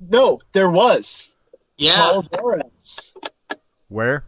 No, 0.00 0.38
there 0.52 0.70
was. 0.70 1.32
Yeah. 1.76 1.96
Call 1.96 2.18
of 2.20 2.28
Juarez. 2.32 3.14
Where? 3.88 4.24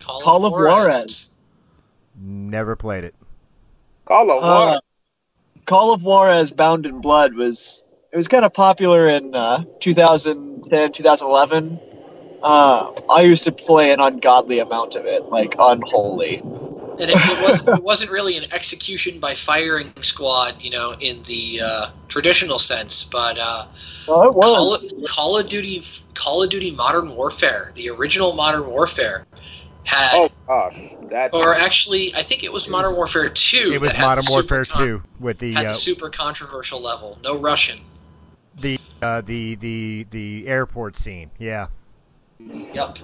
Call, 0.00 0.20
Call 0.20 0.44
of 0.46 0.52
Juarez. 0.52 1.34
Never 2.20 2.76
played 2.76 3.04
it. 3.04 3.14
Call 4.04 4.30
of 4.30 4.44
Uh. 4.44 4.80
Call 5.66 5.92
of 5.92 6.02
Juarez 6.02 6.52
Bound 6.52 6.86
in 6.86 7.00
Blood 7.00 7.34
was 7.34 7.84
it 8.12 8.16
was 8.16 8.26
kind 8.26 8.44
of 8.44 8.54
popular 8.54 9.06
in 9.08 9.34
uh, 9.34 9.64
2010, 9.80 10.92
2011. 10.92 11.78
Uh, 12.42 12.92
I 13.10 13.22
used 13.22 13.44
to 13.44 13.52
play 13.52 13.92
an 13.92 14.00
ungodly 14.00 14.58
amount 14.60 14.96
of 14.96 15.06
it, 15.06 15.24
like 15.26 15.54
unholy. 15.58 16.36
And 17.00 17.10
it, 17.10 17.16
it, 17.16 17.48
wasn't, 17.48 17.78
it 17.78 17.84
wasn't 17.84 18.10
really 18.10 18.36
an 18.36 18.44
execution 18.52 19.20
by 19.20 19.34
firing 19.34 19.92
squad, 20.02 20.60
you 20.60 20.70
know, 20.70 20.94
in 21.00 21.22
the 21.24 21.60
uh, 21.64 21.86
traditional 22.08 22.58
sense, 22.58 23.04
but 23.04 23.38
uh, 23.38 23.66
Well, 24.08 24.22
it 24.30 24.32
Call, 24.32 24.70
was. 24.70 24.92
of- 24.92 25.04
Call 25.08 25.38
of 25.38 25.48
Duty, 25.48 25.82
Call 26.14 26.42
of 26.42 26.50
Duty 26.50 26.72
Modern 26.72 27.14
Warfare, 27.14 27.70
the 27.76 27.88
original 27.90 28.32
Modern 28.34 28.66
Warfare, 28.66 29.26
had, 29.84 30.10
Oh 30.14 30.28
gosh, 30.46 30.78
that's 31.08 31.34
or 31.34 31.54
actually, 31.54 32.12
I 32.14 32.22
think 32.22 32.42
it 32.44 32.52
was 32.52 32.68
Modern 32.68 32.94
Warfare 32.96 33.28
Two. 33.28 33.70
It 33.72 33.80
was 33.80 33.92
that 33.92 34.00
Modern 34.00 34.24
Warfare 34.28 34.64
con- 34.64 34.86
2 34.86 35.02
with 35.20 35.38
the 35.38 35.52
Had 35.54 35.66
uh, 35.66 35.68
the 35.68 35.74
super 35.74 36.10
controversial 36.10 36.80
level, 36.82 37.18
no 37.24 37.38
Russian. 37.38 37.78
the 38.60 38.78
uh, 39.02 39.20
the 39.22 39.54
the 39.54 40.04
the 40.10 40.46
airport 40.48 40.96
scene. 40.98 41.30
Yeah, 41.38 41.68
Yep. 42.38 42.98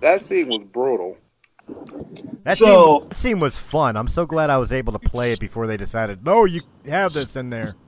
that 0.00 0.20
scene 0.20 0.48
was 0.48 0.64
brutal. 0.64 1.16
that, 2.44 2.56
So- 2.58 3.00
scene, 3.00 3.12
scene 3.12 3.38
was 3.40 3.58
fun. 3.58 3.96
I'm 3.96 4.08
so 4.08 4.26
glad 4.26 4.50
I 4.50 4.58
was 4.58 4.72
able 4.72 4.92
to 4.92 4.98
play 4.98 5.32
it 5.32 5.40
before 5.40 5.66
they 5.66 5.76
decided. 5.76 6.24
No, 6.24 6.44
you 6.44 6.62
have 6.86 7.12
this 7.12 7.36
in 7.36 7.48
there. 7.50 7.74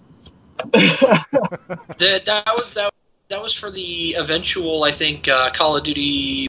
That 0.72 2.22
that 2.26 2.44
was 2.54 2.74
that, 2.74 2.92
that 3.28 3.42
was 3.42 3.54
for 3.54 3.70
the 3.70 4.14
eventual, 4.18 4.84
I 4.84 4.90
think, 4.92 5.26
uh, 5.26 5.50
Call 5.52 5.76
of 5.76 5.82
Duty. 5.82 6.46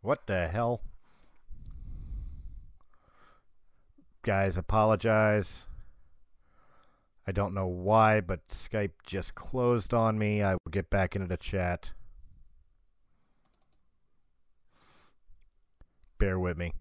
What 0.00 0.26
the 0.26 0.48
hell? 0.48 0.80
Guys, 4.22 4.56
apologize. 4.56 5.64
I 7.28 7.32
don't 7.32 7.54
know 7.54 7.66
why, 7.66 8.20
but 8.20 8.46
Skype 8.48 8.92
just 9.04 9.34
closed 9.34 9.92
on 9.94 10.18
me. 10.18 10.42
I 10.42 10.54
will 10.54 10.70
get 10.70 10.90
back 10.90 11.14
into 11.14 11.28
the 11.28 11.36
chat. 11.36 11.92
Bear 16.18 16.38
with 16.38 16.56
me. 16.56 16.72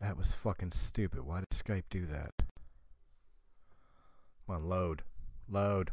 That 0.00 0.16
was 0.16 0.32
fucking 0.32 0.72
stupid. 0.72 1.20
Why 1.20 1.40
did 1.40 1.50
Skype 1.50 1.84
do 1.90 2.06
that? 2.06 2.30
Come 4.46 4.56
on, 4.56 4.68
load. 4.68 5.02
Load. 5.48 5.90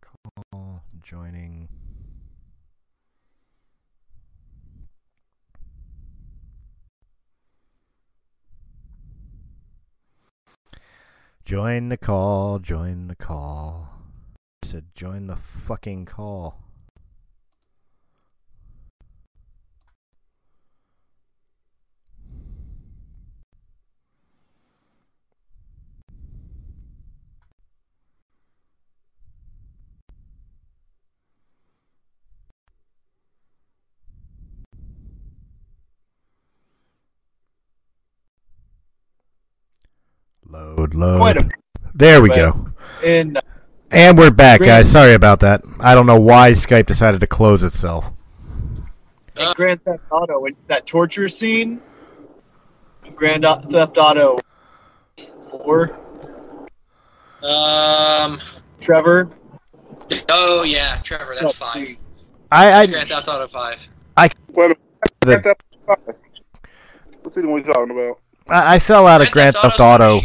Call 0.00 0.82
joining. 1.02 1.68
Join 11.46 11.90
the 11.90 11.96
call, 11.96 12.58
join 12.58 13.06
the 13.06 13.14
call. 13.14 13.88
I 14.64 14.66
said 14.66 14.86
join 14.96 15.28
the 15.28 15.36
fucking 15.36 16.04
call. 16.04 16.65
Load, 40.96 41.12
load. 41.12 41.18
Quite 41.18 41.36
a 41.36 41.48
there 41.94 42.22
we 42.22 42.28
but- 42.30 42.36
go. 42.36 42.68
in 43.04 43.36
And 43.90 44.16
we're 44.18 44.30
back, 44.30 44.58
Great. 44.58 44.68
guys. 44.68 44.90
Sorry 44.90 45.14
about 45.14 45.40
that. 45.40 45.62
I 45.78 45.94
don't 45.94 46.06
know 46.06 46.18
why 46.20 46.52
Skype 46.52 46.86
decided 46.86 47.20
to 47.20 47.26
close 47.26 47.62
itself. 47.64 48.10
Uh, 49.38 49.52
Grand 49.54 49.82
Theft 49.84 50.02
Auto, 50.10 50.46
in 50.46 50.56
that 50.68 50.86
torture 50.86 51.28
scene. 51.28 51.78
Grand 53.14 53.44
Theft 53.44 53.98
Auto 53.98 54.40
Four. 55.50 55.98
Um. 57.42 58.40
Trevor. 58.80 59.30
Oh 60.30 60.62
yeah, 60.62 60.98
Trevor, 61.02 61.36
that's 61.38 61.58
that 61.58 61.64
five. 61.64 61.96
I, 62.50 62.72
I, 62.72 62.86
Grand 62.86 63.08
Theft 63.08 63.28
Auto 63.28 63.46
Five. 63.46 63.86
I. 64.16 64.30
Wait 64.52 64.64
a 64.64 64.68
minute. 64.68 64.78
Grand 65.22 65.42
Theft 65.44 65.62
Auto 65.86 66.02
five. 66.06 66.16
What 67.22 67.34
scene 67.34 67.44
are 67.44 67.52
we 67.52 67.62
talking 67.62 67.90
about? 67.90 68.20
I 68.48 68.74
I 68.74 68.78
fell 68.78 69.06
out 69.06 69.20
of 69.20 69.30
Grand 69.30 69.54
Theft 69.54 69.78
Auto's 69.78 69.78
not 69.78 70.00
Auto. 70.00 70.20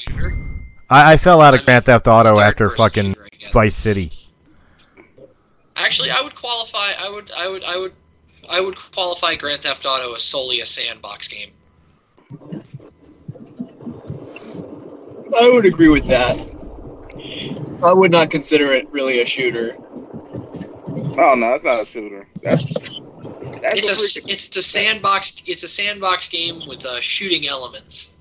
Shooter. 0.91 1.07
I, 1.07 1.13
I 1.13 1.17
fell 1.17 1.41
out 1.41 1.53
I 1.53 1.57
of 1.59 1.65
Grand 1.65 1.85
Theft 1.85 2.07
Auto 2.07 2.39
after 2.39 2.69
fucking 2.69 3.13
shooter, 3.13 3.27
Vice 3.53 3.75
City. 3.75 4.11
Actually, 5.75 6.09
I 6.11 6.21
would 6.21 6.35
qualify. 6.35 6.91
I 6.99 7.09
would. 7.11 7.31
I 7.37 7.49
would. 7.49 7.63
I 7.63 7.77
would. 7.77 7.93
I 8.49 8.61
would 8.61 8.75
qualify 8.75 9.35
Grand 9.35 9.61
Theft 9.61 9.85
Auto 9.85 10.13
as 10.13 10.23
solely 10.23 10.59
a 10.61 10.65
sandbox 10.65 11.27
game. 11.27 11.51
I 15.39 15.49
would 15.53 15.65
agree 15.65 15.89
with 15.89 16.07
that. 16.07 16.47
I 17.85 17.93
would 17.93 18.11
not 18.11 18.29
consider 18.29 18.65
it 18.73 18.89
really 18.91 19.21
a 19.21 19.25
shooter. 19.25 19.75
Oh 21.17 21.35
no, 21.37 21.51
that's 21.51 21.63
not 21.63 21.81
a 21.83 21.85
shooter. 21.85 22.27
That's 22.43 22.73
that's 23.61 23.79
It's 23.79 23.89
a 23.89 23.93
a. 23.93 23.95
freaking, 23.95 24.29
It's 24.33 24.57
a 24.57 24.61
sandbox. 24.61 25.41
It's 25.45 25.63
a 25.63 25.69
sandbox 25.69 26.27
game 26.27 26.61
with 26.67 26.85
uh, 26.85 26.99
shooting 26.99 27.47
elements. 27.47 28.15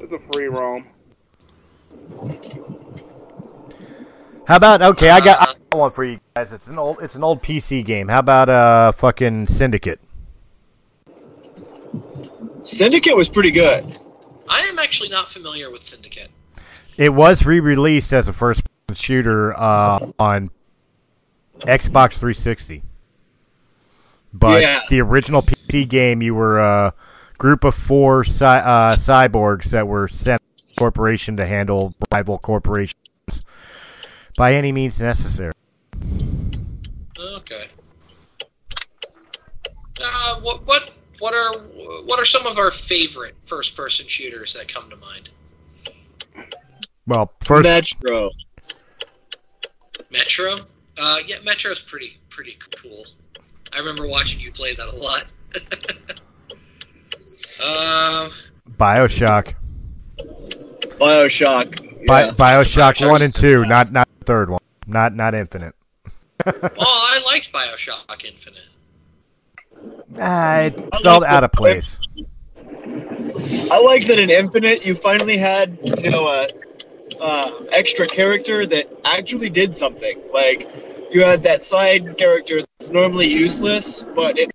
it's 0.00 0.12
a 0.12 0.18
free 0.18 0.46
roam. 0.46 0.86
How 4.46 4.56
about 4.56 4.82
okay? 4.82 5.10
I 5.10 5.20
got, 5.20 5.40
I 5.40 5.44
Uh, 5.44 5.54
got 5.70 5.78
one 5.78 5.90
for 5.92 6.04
you 6.04 6.18
guys. 6.34 6.52
It's 6.52 6.66
an 6.66 6.78
old 6.78 6.98
it's 7.00 7.14
an 7.14 7.22
old 7.24 7.42
PC 7.42 7.84
game. 7.84 8.08
How 8.08 8.18
about 8.18 8.48
uh 8.48 8.92
fucking 8.92 9.46
Syndicate? 9.46 10.00
Syndicate 12.62 13.16
was 13.16 13.28
pretty 13.28 13.50
good. 13.50 13.84
I 14.48 14.60
am 14.62 14.78
actually 14.78 15.08
not 15.08 15.28
familiar 15.28 15.70
with 15.70 15.82
Syndicate. 15.82 16.28
It 16.96 17.08
was 17.08 17.44
re-released 17.46 18.12
as 18.12 18.28
a 18.28 18.32
first-person 18.32 18.94
shooter 18.94 19.56
uh, 19.58 19.98
on 20.18 20.50
Xbox 21.60 22.12
360. 22.18 22.82
But 24.34 24.60
Yeah. 24.62 24.80
the 24.90 25.00
original 25.00 25.42
PC 25.42 25.88
game, 25.88 26.22
you 26.22 26.34
were 26.34 26.58
a 26.60 26.92
group 27.38 27.64
of 27.64 27.74
four 27.74 28.24
cy- 28.24 28.60
uh, 28.60 28.92
cyborgs 28.94 29.64
that 29.70 29.86
were 29.88 30.06
sent 30.08 30.38
to 30.40 30.41
the 30.41 30.41
corporation 30.82 31.36
to 31.36 31.46
handle 31.46 31.94
rival 32.10 32.38
corporations 32.38 32.96
by 34.36 34.52
any 34.52 34.72
means 34.72 34.98
necessary. 34.98 35.52
Okay. 37.16 37.66
Uh, 40.02 40.40
what 40.40 40.66
what 40.66 40.90
what 41.20 41.34
are 41.34 41.52
what 42.04 42.18
are 42.18 42.24
some 42.24 42.44
of 42.48 42.58
our 42.58 42.72
favorite 42.72 43.36
first-person 43.46 44.08
shooters 44.08 44.54
that 44.54 44.66
come 44.66 44.90
to 44.90 44.96
mind? 44.96 45.30
Well, 47.06 47.32
first, 47.44 47.62
Metro. 47.62 48.30
Metro. 50.10 50.56
Uh, 50.98 51.18
yeah, 51.24 51.36
Metro's 51.44 51.80
pretty 51.80 52.18
pretty 52.28 52.58
cool. 52.74 53.04
I 53.72 53.78
remember 53.78 54.08
watching 54.08 54.40
you 54.40 54.50
play 54.50 54.74
that 54.74 54.88
a 54.88 54.96
lot. 54.96 55.26
um, 58.26 58.32
Bioshock, 58.76 59.54
Bioshock. 61.02 62.06
Bi- 62.06 62.26
Yeah. 62.26 62.30
Bioshock 62.30 62.94
Bioshock's 62.94 63.00
one 63.00 63.22
and 63.22 63.34
good. 63.34 63.40
two, 63.40 63.64
not 63.66 63.92
not 63.92 64.08
the 64.20 64.24
third 64.24 64.50
one, 64.50 64.60
not 64.86 65.14
not 65.14 65.34
Infinite. 65.34 65.74
oh, 66.46 66.52
I 66.80 67.20
liked 67.26 67.52
Bioshock 67.52 68.24
Infinite. 68.24 68.60
Ah, 70.20 70.58
it 70.60 70.80
felt 71.02 71.24
out 71.24 71.42
of 71.42 71.52
place. 71.52 72.00
I 73.70 73.82
like 73.82 74.06
that 74.06 74.18
in 74.18 74.30
Infinite 74.30 74.86
you 74.86 74.94
finally 74.94 75.36
had 75.36 75.76
you 75.98 76.10
know 76.10 76.26
a 76.28 76.48
uh, 77.20 77.50
extra 77.72 78.06
character 78.06 78.64
that 78.66 78.88
actually 79.04 79.50
did 79.50 79.76
something. 79.76 80.20
Like 80.32 80.68
you 81.10 81.24
had 81.24 81.42
that 81.42 81.64
side 81.64 82.16
character 82.16 82.60
that's 82.78 82.90
normally 82.90 83.26
useless, 83.26 84.02
but 84.02 84.38
it 84.38 84.46
did 84.46 84.52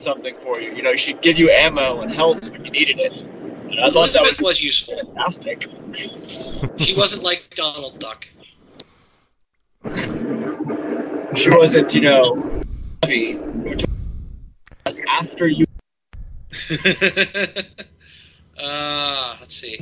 something 0.00 0.34
for 0.36 0.60
you. 0.60 0.72
You 0.74 0.82
know, 0.82 0.96
she'd 0.96 1.22
give 1.22 1.38
you 1.38 1.50
ammo 1.50 2.00
and 2.02 2.12
health 2.12 2.50
when 2.50 2.64
you 2.64 2.70
needed 2.70 2.98
it. 3.00 3.24
And 3.72 3.80
I 3.80 3.88
thought 3.90 4.10
that 4.10 4.20
Elizabeth 4.20 4.40
was 4.40 4.48
was 4.48 4.62
useful. 4.62 4.96
fantastic. 4.98 5.66
She 6.78 6.94
wasn't 6.94 7.22
like 7.24 7.44
Donald 7.54 7.98
Duck. 7.98 8.26
She 11.34 11.50
wasn't, 11.50 11.94
you 11.94 12.02
know, 12.02 12.62
heavy. 13.02 13.32
who 13.32 13.74
took 13.74 13.90
us 14.86 15.00
After 15.08 15.48
you, 15.48 15.64
uh, 18.62 19.36
let's 19.40 19.54
see. 19.54 19.78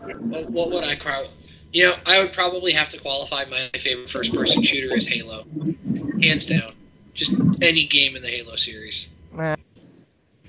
What, 0.00 0.50
what 0.50 0.70
would 0.70 0.84
I 0.84 0.94
cry? 0.96 1.26
You 1.72 1.84
know, 1.84 1.94
I 2.06 2.22
would 2.22 2.32
probably 2.32 2.72
have 2.72 2.88
to 2.90 3.00
qualify 3.00 3.44
my 3.44 3.68
favorite 3.76 4.08
first-person 4.10 4.62
shooter 4.62 4.94
as 4.94 5.06
Halo, 5.06 5.44
hands 6.22 6.46
down. 6.46 6.72
Just 7.12 7.34
any 7.62 7.84
game 7.86 8.16
in 8.16 8.22
the 8.22 8.28
Halo 8.28 8.56
series. 8.56 9.10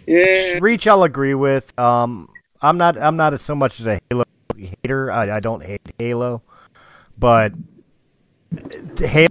Yeah, 0.08 0.60
Reach, 0.62 0.88
I'll 0.88 1.04
agree 1.04 1.34
with. 1.36 1.78
Um, 1.80 2.30
I'm 2.65 2.78
not. 2.78 2.97
I'm 2.97 3.15
not 3.15 3.34
as 3.36 3.43
so 3.43 3.54
much 3.54 3.80
as 3.80 3.86
a 3.86 3.99
Halo 4.10 4.25
hater. 4.58 5.12
I, 5.12 5.38
I 5.38 5.39
don't 5.39 5.63
hate 5.63 5.82
Halo, 5.99 6.41
but 7.15 7.54
Halo 8.97 9.28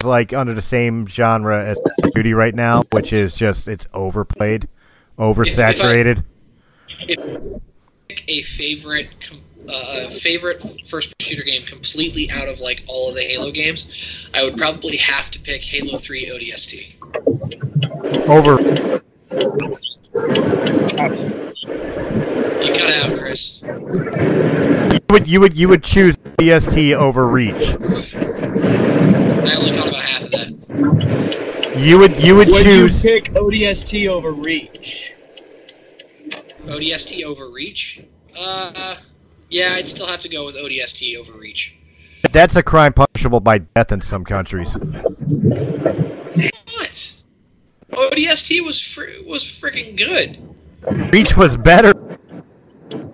is 0.00 0.06
like 0.06 0.32
under 0.32 0.54
the 0.54 0.62
same 0.62 1.06
genre 1.06 1.64
as 1.64 1.80
Duty 2.14 2.34
right 2.34 2.54
now, 2.54 2.82
which 2.90 3.12
is 3.12 3.36
just 3.36 3.68
it's 3.68 3.86
overplayed, 3.94 4.66
oversaturated. 5.18 6.24
Pick 7.06 8.24
a 8.26 8.42
favorite, 8.42 9.10
com- 9.20 9.38
uh, 9.72 10.08
favorite 10.08 10.60
first 10.88 11.14
shooter 11.22 11.44
game 11.44 11.64
completely 11.64 12.28
out 12.32 12.48
of 12.48 12.58
like 12.58 12.82
all 12.88 13.10
of 13.10 13.14
the 13.14 13.22
Halo 13.22 13.52
games. 13.52 14.28
I 14.34 14.42
would 14.42 14.56
probably 14.56 14.96
have 14.96 15.30
to 15.30 15.38
pick 15.38 15.62
Halo 15.62 15.96
3 15.96 16.26
ODST. 16.26 16.94
Over. 18.28 18.58
You 23.28 23.34
Chris. 23.34 23.60
You 23.62 25.00
would 25.10 25.28
you 25.28 25.40
would 25.40 25.54
you 25.56 25.68
would 25.68 25.84
choose 25.84 26.16
DST 26.16 26.94
over 26.94 27.26
Reach. 27.28 28.16
I 28.16 29.54
only 29.56 29.72
caught 29.76 29.88
about 29.88 30.02
half 30.02 30.24
of 30.24 30.30
that. 30.30 31.74
You 31.76 31.98
would 31.98 32.22
you 32.22 32.36
would 32.36 32.48
Would 32.48 32.64
choose. 32.64 33.04
you 33.04 33.10
pick 33.10 33.24
ODST 33.34 34.08
over 34.08 34.32
Reach? 34.32 35.14
ODST 36.66 37.22
over 37.24 37.50
Reach? 37.50 38.02
Uh, 38.38 38.96
yeah, 39.50 39.70
I'd 39.72 39.88
still 39.88 40.06
have 40.06 40.20
to 40.20 40.28
go 40.28 40.46
with 40.46 40.56
ODST 40.56 41.16
over 41.18 41.32
Reach. 41.32 41.76
That's 42.32 42.56
a 42.56 42.62
crime 42.62 42.92
punishable 42.94 43.40
by 43.40 43.58
death 43.58 43.92
in 43.92 44.00
some 44.00 44.24
countries. 44.24 44.74
What? 44.74 44.94
ODST 47.92 48.64
was 48.64 48.80
fr- 48.80 49.24
was 49.26 49.44
freaking 49.44 49.96
good. 49.96 50.38
Reach 51.12 51.36
was 51.36 51.56
better. 51.56 51.92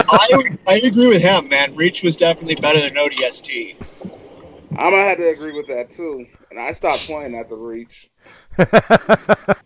I 0.09 0.29
I 0.69 0.81
agree 0.85 1.09
with 1.09 1.23
him, 1.23 1.49
man. 1.49 1.75
Reach 1.75 2.03
was 2.03 2.17
definitely 2.17 2.57
better 2.57 2.81
than 2.81 2.97
ODST. 2.97 3.77
I'm 4.77 4.91
gonna 4.91 4.97
have 4.99 5.19
to 5.19 5.29
agree 5.29 5.53
with 5.53 5.69
that 5.69 5.91
too. 5.91 6.27
And 6.51 6.61
I 6.61 6.73
stopped 6.73 7.07
playing 7.07 7.35
after 7.35 7.57
reach. 7.57 8.11
I 8.59 9.57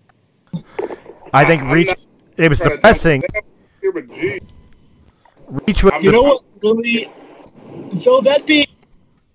think 1.44 1.62
I'm 1.62 1.70
Reach. 1.70 1.88
not 1.88 1.98
It 2.36 2.48
was 2.48 2.58
trying 2.58 2.70
to 2.70 2.76
depressing. 2.76 3.22
jump 3.32 3.46
here, 3.80 3.92
but 3.92 4.10
gee, 4.12 4.38
Reach 5.66 5.84
was. 5.84 5.92
I'm 5.94 6.02
You 6.02 6.12
know 6.12 6.22
what 6.22 6.42
really? 6.62 7.10
So 7.96 8.20
that 8.20 8.46
being 8.46 8.66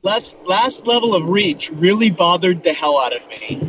last 0.03 0.39
last 0.45 0.87
level 0.87 1.15
of 1.15 1.29
Reach 1.29 1.71
really 1.71 2.11
bothered 2.11 2.63
the 2.63 2.73
hell 2.73 2.99
out 2.99 3.15
of 3.15 3.27
me. 3.27 3.59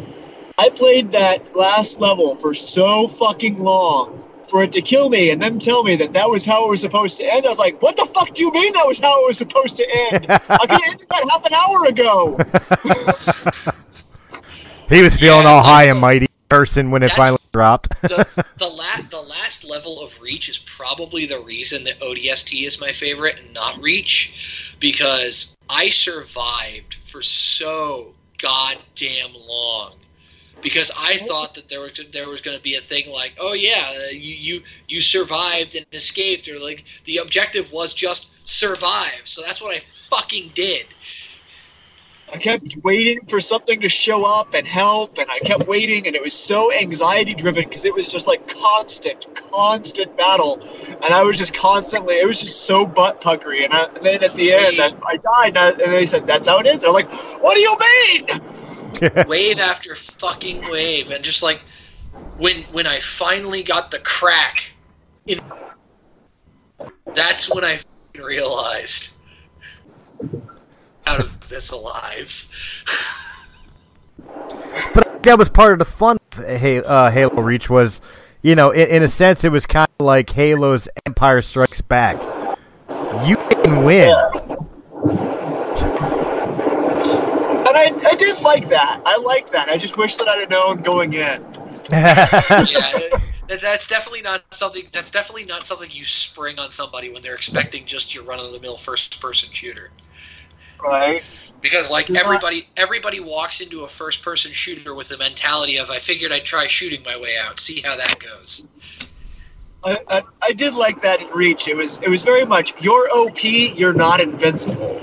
I 0.59 0.69
played 0.71 1.13
that 1.13 1.57
last 1.57 2.01
level 2.01 2.35
for 2.35 2.55
so 2.55 3.09
fucking 3.09 3.59
long 3.59 4.23
for 4.55 4.63
it 4.63 4.71
to 4.71 4.81
kill 4.81 5.09
me 5.09 5.31
and 5.33 5.43
then 5.43 5.59
tell 5.59 5.83
me 5.83 5.97
that 5.97 6.13
that 6.13 6.31
was 6.31 6.47
how 6.47 6.65
it 6.67 6.71
was 6.71 6.81
supposed 6.81 7.19
to 7.19 7.25
end. 7.25 7.45
I 7.45 7.49
was 7.49 7.59
like, 7.59 7.83
what 7.83 7.97
the 7.97 8.07
fuck 8.15 8.33
do 8.35 8.45
you 8.45 8.53
mean 8.53 8.73
that 8.75 8.85
was 8.87 9.01
how 9.01 9.25
it 9.25 9.27
was 9.27 9.37
supposed 9.37 9.77
to 9.79 9.87
end? 10.13 10.27
I 10.31 10.59
could 10.59 10.71
have 10.71 10.93
ended 10.93 11.09
that 11.11 11.29
half 11.33 11.45
an 11.45 11.55
hour 11.55 11.87
ago. 11.89 13.73
He 14.91 15.03
was 15.03 15.17
feeling 15.17 15.45
Yeah, 15.45 15.51
all 15.51 15.63
high 15.63 15.85
and 15.85 15.99
mighty 15.99 16.27
person 16.51 16.91
when 16.91 17.03
it 17.03 17.11
finally 17.13 17.39
dropped. 17.53 17.89
the 18.03 18.19
the, 18.59 18.67
la- 18.69 19.09
the 19.11 19.27
last 19.29 19.65
level 19.65 20.05
of 20.05 20.21
Reach 20.21 20.51
is 20.51 20.59
probably 20.59 21.25
the 21.25 21.41
reason 21.41 21.83
that 21.85 21.99
ODST 22.01 22.65
is 22.67 22.81
my 22.83 22.93
favorite 22.93 23.37
and 23.43 23.53
not 23.55 23.81
Reach, 23.83 24.77
because 24.79 25.57
I 25.71 25.89
survived 25.89 26.95
for 26.97 27.23
so 27.23 28.13
goddamn 28.39 29.33
long. 29.49 29.95
Because 30.65 30.91
I 30.99 31.19
thought 31.19 31.55
that 31.55 31.69
there 31.69 31.81
was 31.81 31.93
there 32.13 32.29
was 32.29 32.41
going 32.41 32.57
to 32.57 32.63
be 32.63 32.75
a 32.75 32.81
thing 32.81 33.13
like, 33.13 33.37
oh 33.41 33.53
yeah, 33.53 33.85
uh, 33.87 34.11
you, 34.11 34.35
you 34.35 34.63
you 34.89 35.01
survived 35.01 35.77
and 35.77 35.87
escaped, 35.93 36.49
or 36.49 36.59
like 36.59 36.85
the 37.05 37.19
objective 37.19 37.71
was 37.71 37.95
just 37.95 38.49
survive. 38.49 39.21
So 39.25 39.43
that's 39.43 39.63
what 39.63 39.77
I 39.77 39.81
fucking 39.81 40.51
did. 40.55 40.87
I 42.33 42.39
kept 42.39 42.77
waiting 42.83 43.21
for 43.27 43.39
something 43.39 43.81
to 43.81 43.89
show 43.89 44.25
up 44.25 44.55
and 44.55 44.67
help, 44.67 45.19
and 45.19 45.31
I 45.31 45.39
kept 45.41 45.69
waiting, 45.69 46.07
and 46.07 46.17
it 46.17 46.23
was 46.23 46.33
so 46.33 46.73
anxiety 46.73 47.35
driven 47.35 47.65
because 47.65 47.85
it 47.85 47.95
was 47.95 48.09
just 48.09 48.27
like 48.27 48.47
constant, 48.49 49.27
constant 49.53 50.17
battle, 50.17 50.59
and 51.05 51.15
I 51.15 51.23
was 51.23 51.39
just 51.39 51.55
constantly, 51.55 52.17
it 52.17 52.27
was 52.27 52.41
just 52.41 52.63
so 52.63 52.87
butt 52.87 53.21
puckery. 53.21 53.65
And, 53.65 53.73
I, 53.73 53.85
and 53.85 54.05
then 54.05 54.25
at 54.25 54.35
the 54.35 54.53
end, 54.53 54.81
I, 54.81 54.91
I 55.07 55.17
died, 55.19 55.49
and, 55.49 55.59
I, 55.59 55.69
and 55.71 55.93
they 55.93 56.07
said, 56.07 56.27
That's 56.27 56.49
how 56.49 56.59
it 56.59 56.67
is. 56.67 56.83
I 56.83 56.89
was 56.89 56.95
like, 56.95 57.43
What 57.43 57.55
do 57.55 57.61
you 57.61 57.77
mean? 57.79 58.64
wave 59.27 59.59
after 59.59 59.95
fucking 59.95 60.63
wave, 60.71 61.11
and 61.11 61.25
just 61.25 61.43
like 61.43 61.61
when 62.39 62.63
when 62.65 62.87
I 62.87 63.01
finally 63.01 63.63
got 63.63 63.91
the 63.91 63.99
crack, 64.01 64.65
in 65.27 65.41
that's 67.15 67.53
when 67.55 67.65
I 67.65 67.79
realized 68.19 69.15
out 71.07 71.21
of 71.21 71.49
this 71.49 71.71
alive. 71.71 72.85
But 74.95 75.23
that 75.23 75.39
was 75.39 75.51
part 75.51 75.73
of 75.73 75.79
the 75.79 75.85
fun 75.85 76.19
of 76.37 76.41
uh, 76.43 77.11
Halo 77.11 77.43
Reach 77.43 77.69
was, 77.71 78.01
you 78.43 78.55
know, 78.55 78.71
in, 78.71 78.89
in 78.89 79.03
a 79.03 79.09
sense, 79.09 79.45
it 79.45 79.53
was 79.53 79.67
kind 79.67 79.89
of 80.01 80.07
like 80.07 80.31
Halo's 80.31 80.89
Empire 81.07 81.43
Strikes 81.43 81.81
Back. 81.81 82.21
You 83.27 83.37
can 83.37 83.85
win. 83.85 84.15
And 87.75 88.01
I, 88.01 88.09
I 88.11 88.15
did 88.15 88.41
like 88.43 88.69
that. 88.69 89.03
I 89.05 89.19
liked 89.19 89.51
that. 89.53 89.69
I 89.69 89.77
just 89.77 89.97
wish 89.97 90.17
that 90.17 90.29
I'd 90.29 90.41
have 90.41 90.51
known 90.51 90.83
going 90.83 91.13
in. 91.13 91.45
yeah, 91.91 92.93
that's 93.49 93.89
definitely 93.89 94.23
not 94.23 94.45
something. 94.55 94.85
That's 94.93 95.11
definitely 95.11 95.45
not 95.45 95.65
something 95.65 95.91
you 95.91 96.05
spring 96.05 96.59
on 96.59 96.71
somebody 96.71 97.11
when 97.11 97.21
they're 97.23 97.35
expecting 97.35 97.85
just 97.85 98.15
your 98.15 98.25
run-of-the-mill 98.25 98.77
first-person 98.77 99.51
shooter. 99.53 99.91
Right? 100.83 101.23
Because 101.61 101.91
like 101.91 102.07
It's 102.11 102.15
not- 102.15 102.25
everybody, 102.25 102.69
everybody 102.77 103.19
walks 103.21 103.61
into 103.61 103.83
a 103.83 103.89
first-person 103.89 104.53
shooter 104.53 104.95
with 104.95 105.09
the 105.09 105.19
mentality 105.19 105.77
of 105.79 105.91
I 105.91 105.99
figured 105.99 106.31
I'd 106.31 106.45
try 106.45 106.67
shooting 106.69 107.03
my 107.05 107.17
way 107.19 107.37
out, 107.45 107.59
see 107.59 107.81
how 107.81 107.97
that 107.97 108.19
goes. 108.21 108.69
I, 109.83 109.99
I, 110.09 110.23
I 110.43 110.53
did 110.53 110.75
like 110.75 111.03
that 111.03 111.21
in 111.21 111.29
Reach. 111.29 111.69
It 111.69 111.77
was 111.77 112.01
it 112.01 112.09
was 112.09 112.23
very 112.23 112.47
much 112.47 112.73
you're 112.83 113.09
OP, 113.13 113.43
you're 113.45 113.93
not 113.93 114.21
invincible, 114.21 114.99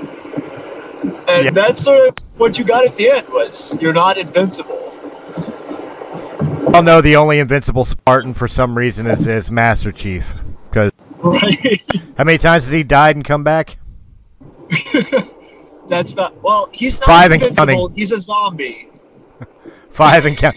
and 1.28 1.46
Yeah. 1.46 1.52
that's 1.52 1.84
sort 1.84 2.08
of 2.08 2.16
what 2.42 2.58
you 2.58 2.66
got 2.66 2.84
at 2.84 2.96
the 2.98 3.08
end 3.10 3.30
was 3.30 3.80
you're 3.80 3.94
not 3.94 4.18
invincible. 4.18 4.92
Oh 6.74 6.82
no, 6.84 7.00
the 7.00 7.16
only 7.16 7.38
invincible 7.38 7.86
Spartan 7.86 8.34
for 8.34 8.48
some 8.48 8.76
reason 8.76 9.06
is, 9.06 9.28
is 9.28 9.52
Master 9.52 9.92
Chief. 9.92 10.34
Because 10.70 10.92
Right? 11.18 11.82
how 12.18 12.24
many 12.24 12.40
times 12.40 12.64
has 12.64 12.74
he 12.74 12.82
died 12.82 13.16
and 13.16 13.24
come 13.24 13.44
back? 13.44 13.78
that's 15.88 16.16
not 16.16 16.42
well. 16.42 16.68
He's 16.74 17.00
not 17.00 17.06
Five 17.06 17.32
invincible. 17.32 17.90
He's 17.90 18.12
a 18.12 18.20
zombie. 18.20 18.90
Five 19.92 20.26
and 20.26 20.36
count. 20.36 20.56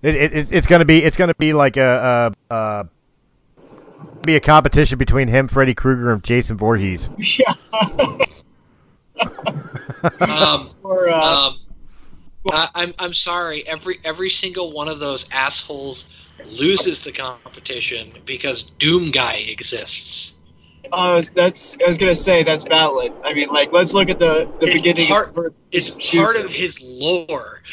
It, 0.00 0.14
it, 0.14 0.32
it, 0.32 0.48
it's 0.50 0.66
gonna 0.66 0.86
be 0.86 1.02
it's 1.02 1.18
gonna 1.18 1.34
be 1.34 1.52
like 1.52 1.76
a, 1.76 2.32
a, 2.50 2.54
a 2.54 2.88
be 4.22 4.36
a 4.36 4.40
competition 4.40 4.96
between 4.98 5.28
him, 5.28 5.46
Freddy 5.46 5.74
Krueger, 5.74 6.10
and 6.10 6.24
Jason 6.24 6.56
Voorhees. 6.56 7.10
Yeah. 7.38 7.52
Um, 10.20 10.68
or 10.82 11.08
uh, 11.08 11.48
um, 11.48 11.58
I, 12.50 12.68
I'm 12.74 12.92
I'm 12.98 13.12
sorry. 13.14 13.64
Every 13.68 13.96
every 14.04 14.28
single 14.30 14.72
one 14.72 14.88
of 14.88 14.98
those 14.98 15.30
assholes 15.32 16.26
loses 16.58 17.02
the 17.02 17.12
competition 17.12 18.10
because 18.26 18.62
Doom 18.62 19.10
Guy 19.12 19.44
exists. 19.48 20.40
uh, 20.92 21.22
that's 21.34 21.78
I 21.84 21.86
was 21.86 21.98
gonna 21.98 22.14
say 22.16 22.42
that's 22.42 22.66
valid. 22.66 23.12
I 23.24 23.32
mean, 23.34 23.48
like 23.48 23.72
let's 23.72 23.94
look 23.94 24.08
at 24.10 24.18
the 24.18 24.50
the 24.58 24.66
It's 24.66 24.74
beginning. 24.82 25.06
part- 25.06 25.36
of 25.36 25.54
It's 25.70 25.90
part 26.16 26.36
of 26.36 26.50
his 26.50 26.80
lore. 26.82 27.60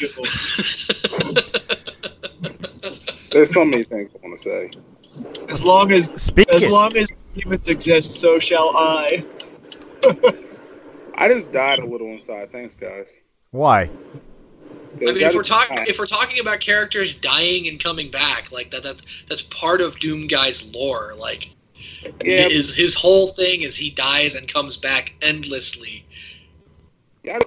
there's 3.32 3.52
so 3.52 3.64
many 3.64 3.82
things 3.82 4.08
I 4.14 4.26
want 4.26 4.38
to 4.38 4.42
say. 4.42 4.70
As 5.48 5.64
long 5.64 5.90
as 5.92 6.06
Speak 6.22 6.48
as 6.52 6.68
long 6.68 6.96
as 6.96 7.10
humans 7.34 7.68
exist, 7.68 8.20
so 8.20 8.38
shall 8.38 8.70
I. 8.76 9.24
I 11.14 11.28
just 11.28 11.52
died 11.52 11.78
a 11.78 11.86
little 11.86 12.08
inside. 12.08 12.50
Thanks, 12.52 12.74
guys. 12.74 13.20
Why? 13.50 13.90
I 14.96 14.98
mean, 14.98 15.16
if 15.18 15.34
we're 15.34 15.42
talking 15.42 15.78
if 15.86 15.98
we're 15.98 16.06
talking 16.06 16.40
about 16.40 16.60
characters 16.60 17.14
dying 17.14 17.68
and 17.68 17.82
coming 17.82 18.10
back, 18.10 18.52
like 18.52 18.70
that, 18.70 18.82
that 18.82 19.02
that's 19.28 19.42
part 19.42 19.80
of 19.80 19.98
Doom 20.00 20.26
Guy's 20.26 20.74
lore. 20.74 21.14
Like, 21.16 21.54
yeah, 22.24 22.48
his 22.48 22.74
his 22.74 22.94
whole 22.94 23.28
thing 23.28 23.62
is 23.62 23.76
he 23.76 23.90
dies 23.90 24.34
and 24.34 24.52
comes 24.52 24.76
back 24.76 25.14
endlessly. 25.22 26.04
yeah, 27.22 27.38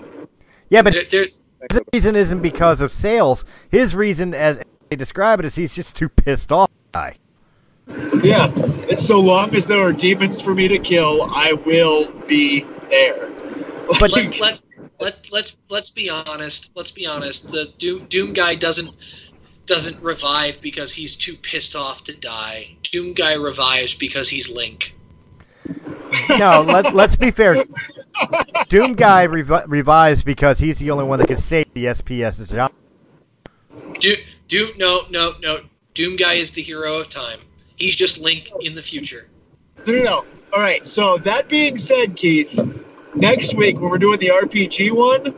Yeah, 0.69 0.82
but 0.82 0.93
There, 0.93 1.04
there, 1.04 1.26
his 1.69 1.82
reason 1.93 2.15
isn't 2.15 2.41
because 2.41 2.82
of 2.82 2.91
sales. 2.91 3.45
His 3.69 3.95
reason, 3.95 4.34
as 4.34 4.62
they 4.89 4.95
describe 4.95 5.39
it, 5.39 5.45
is 5.45 5.56
he's 5.56 5.76
just 5.76 5.95
too 5.95 6.10
pissed 6.10 6.52
off. 6.52 6.69
to 6.69 6.91
die. 6.91 7.17
Yeah, 8.23 8.45
and 8.89 8.97
so 8.97 9.19
long 9.19 9.54
as 9.56 9.67
there 9.67 9.86
are 9.86 9.91
demons 9.91 10.41
for 10.41 10.56
me 10.56 10.67
to 10.69 10.80
kill, 10.80 11.23
I 11.23 11.54
will 11.65 12.10
be 12.28 12.65
there. 12.89 13.33
But 14.00 14.12
let, 14.12 14.39
let, 14.39 14.63
let, 15.00 15.30
let's 15.32 15.58
let's 15.69 15.89
be 15.89 16.10
honest. 16.10 16.72
Let's 16.76 16.91
be 16.91 17.06
honest. 17.06 17.52
The 17.52 17.72
Doom, 17.78 18.06
Doom 18.10 18.34
guy 18.34 18.56
doesn't 18.56 18.89
doesn't 19.65 20.02
revive 20.02 20.60
because 20.62 20.93
he's 20.93 21.15
too 21.15 21.36
pissed 21.36 21.76
off 21.76 22.04
to 22.06 22.17
die. 22.19 22.76
Doom 22.91 23.13
guy 23.13 23.36
revives 23.36 23.93
because 23.93 24.30
he's 24.30 24.54
Link. 24.54 24.96
no, 26.38 26.63
let, 26.67 26.93
let's 26.93 27.15
be 27.15 27.32
fair. 27.32 27.56
Doom 28.69 28.93
guy 28.93 29.28
revi- 29.28 29.65
revives 29.67 30.24
because 30.24 30.60
he's 30.60 30.80
the 30.80 30.91
only 30.91 31.06
one 31.06 31.19
that 31.19 31.28
can 31.28 31.38
save 31.38 31.65
the 31.74 31.93
SPS's 31.93 32.50
job. 32.50 32.72
Do, 34.00 34.15
Doom 34.48 34.69
no 34.78 35.02
no 35.10 35.34
no. 35.41 35.62
Doom 35.93 36.15
guy 36.15 36.34
is 36.34 36.52
the 36.52 36.62
hero 36.62 37.00
of 37.00 37.10
time. 37.10 37.39
He's 37.76 37.96
just 37.96 38.19
Link 38.19 38.52
in 38.62 38.74
the 38.74 38.82
future. 38.82 39.28
No, 39.86 39.93
no, 39.93 40.04
no. 40.04 40.26
All 40.54 40.62
right. 40.62 40.86
So 40.86 41.17
that 41.19 41.50
being 41.50 41.78
said, 41.78 42.15
Keith, 42.15 42.60
next 43.15 43.56
week 43.56 43.80
when 43.80 43.89
we're 43.89 43.97
doing 43.97 44.19
the 44.19 44.28
RPG 44.30 44.91
one, 44.91 45.36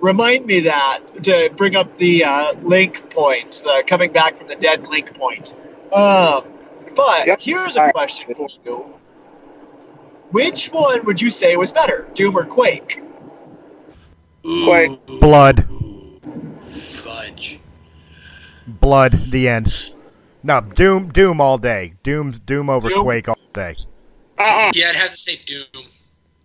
remind 0.00 0.46
me 0.46 0.60
that 0.60 1.00
to 1.22 1.50
bring 1.56 1.76
up 1.76 1.96
the 1.98 2.24
uh, 2.24 2.52
link 2.62 3.08
points, 3.10 3.60
the 3.60 3.84
coming 3.86 4.12
back 4.12 4.36
from 4.36 4.48
the 4.48 4.56
dead 4.56 4.86
link 4.88 5.14
point. 5.14 5.52
Um, 5.92 6.44
but 6.96 7.26
Yep. 7.26 7.40
here's 7.40 7.76
a 7.76 7.80
All 7.80 7.86
right. 7.86 7.94
question 7.94 8.34
for 8.34 8.48
you: 8.64 8.94
Which 10.30 10.68
one 10.68 11.04
would 11.04 11.20
you 11.20 11.30
say 11.30 11.56
was 11.56 11.72
better, 11.72 12.08
Doom 12.14 12.36
or 12.36 12.44
Quake? 12.44 13.02
Quake. 14.42 15.06
Blood. 15.06 15.66
Fudge. 16.72 17.58
Blood. 18.66 19.30
The 19.30 19.48
end. 19.48 19.92
No, 20.42 20.60
Doom. 20.60 21.10
Doom 21.12 21.40
all 21.40 21.58
day. 21.58 21.94
Doom. 22.02 22.32
Doom 22.44 22.68
over 22.68 22.88
Doom? 22.88 23.02
Quake 23.02 23.28
all 23.28 23.38
day. 23.54 23.76
Uh-uh. 24.38 24.72
Yeah, 24.74 24.88
I'd 24.88 24.96
have 24.96 25.10
to 25.10 25.16
say 25.16 25.36
Doom. 25.46 25.64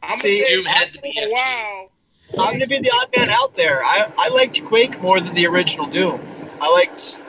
I'm 0.08 0.18
See, 0.18 0.40
gonna 0.42 0.56
Doom 0.56 0.66
had 0.66 0.94
the 0.94 1.00
for 1.00 1.24
a 1.24 1.30
while. 1.30 1.92
I'm 2.40 2.54
gonna 2.54 2.68
be 2.68 2.80
the 2.80 2.92
odd 3.02 3.16
man 3.16 3.30
out 3.30 3.56
there. 3.56 3.84
I, 3.84 4.12
I 4.18 4.30
liked 4.30 4.64
Quake 4.64 5.02
more 5.02 5.20
than 5.20 5.34
the 5.34 5.46
original 5.48 5.86
Doom. 5.88 6.22
I 6.62 6.72
liked 6.72 7.22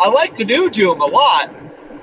I 0.00 0.08
liked 0.10 0.38
the 0.38 0.44
new 0.44 0.70
Doom 0.70 1.00
a 1.00 1.06
lot, 1.06 1.54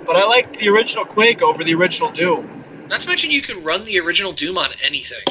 but 0.05 0.15
I 0.15 0.25
liked 0.25 0.59
the 0.59 0.69
original 0.69 1.03
Quake 1.03 1.41
over 1.41 1.63
the 1.63 1.73
original 1.73 2.11
Doom. 2.11 2.63
Not 2.89 3.01
to 3.01 3.07
mention 3.07 3.31
you 3.31 3.41
can 3.41 3.63
run 3.63 3.83
the 3.85 3.99
original 3.99 4.31
Doom 4.31 4.57
on 4.57 4.69
anything. 4.85 5.23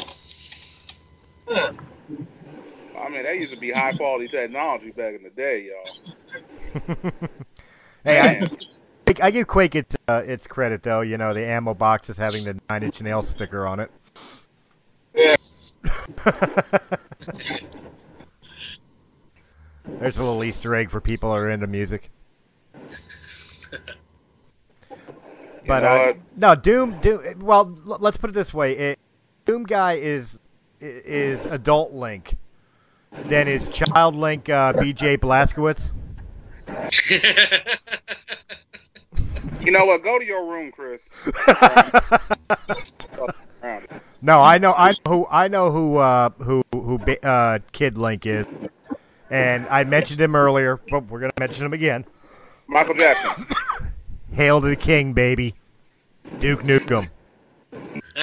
Huh. 1.47 1.73
I 2.99 3.09
mean, 3.09 3.23
that 3.23 3.35
used 3.35 3.53
to 3.53 3.59
be 3.59 3.71
high 3.71 3.93
quality 3.93 4.27
technology 4.27 4.91
back 4.91 5.15
in 5.15 5.23
the 5.23 5.29
day, 5.29 5.69
y'all. 5.69 7.11
Hey, 8.03 8.19
I, 8.19 8.39
Man. 8.39 8.49
I 9.21 9.31
give 9.31 9.47
Quake 9.47 9.75
its 9.75 9.95
uh, 10.07 10.21
its 10.25 10.47
credit 10.47 10.83
though. 10.83 11.01
You 11.01 11.17
know, 11.17 11.33
the 11.33 11.45
ammo 11.45 11.73
box 11.73 12.09
is 12.09 12.17
having 12.17 12.43
the 12.43 12.59
nine 12.69 12.83
inch 12.83 13.01
nail 13.01 13.23
sticker 13.23 13.65
on 13.65 13.79
it. 13.79 13.91
Yeah. 15.15 15.35
There's 19.99 20.17
a 20.17 20.23
little 20.23 20.43
Easter 20.43 20.75
egg 20.75 20.89
for 20.89 20.99
people 20.99 21.29
who 21.29 21.37
are 21.37 21.49
into 21.49 21.67
music. 21.67 22.09
But 25.65 25.83
uh, 25.83 26.13
no, 26.35 26.55
Doom. 26.55 26.99
Doom. 27.01 27.39
Well, 27.39 27.77
let's 27.85 28.17
put 28.17 28.29
it 28.29 28.33
this 28.33 28.53
way: 28.53 28.77
it, 28.77 28.99
Doom 29.45 29.63
guy 29.63 29.93
is 29.93 30.37
is 30.79 31.45
adult 31.45 31.93
Link. 31.93 32.37
Then 33.25 33.47
is 33.47 33.67
child 33.69 34.15
Link 34.15 34.49
uh, 34.49 34.73
B.J. 34.79 35.17
Blazkowicz. 35.17 35.91
You 39.67 39.73
know 39.73 39.83
what? 39.83 40.01
Go 40.01 40.17
to 40.17 40.23
your 40.23 40.49
room, 40.49 40.71
Chris. 40.71 41.09
No, 44.21 44.41
I 44.41 44.57
know, 44.57 44.73
I 44.75 44.91
know 44.91 45.11
who, 45.11 45.27
I 45.29 45.47
know 45.47 45.71
who, 45.71 45.97
uh, 45.97 46.29
who, 46.39 46.63
who, 46.71 46.99
uh, 47.21 47.59
Kid 47.71 47.97
Link 47.97 48.25
is, 48.25 48.45
and 49.29 49.67
I 49.67 49.83
mentioned 49.83 50.19
him 50.19 50.35
earlier, 50.35 50.79
but 50.89 51.05
we're 51.07 51.19
gonna 51.19 51.33
mention 51.39 51.65
him 51.65 51.73
again. 51.73 52.03
Michael 52.67 52.95
Jackson. 52.95 53.45
Hail 54.31 54.59
to 54.61 54.67
the 54.67 54.75
King, 54.75 55.13
baby, 55.13 55.53
Duke 56.39 56.63
Nukem. 56.63 57.11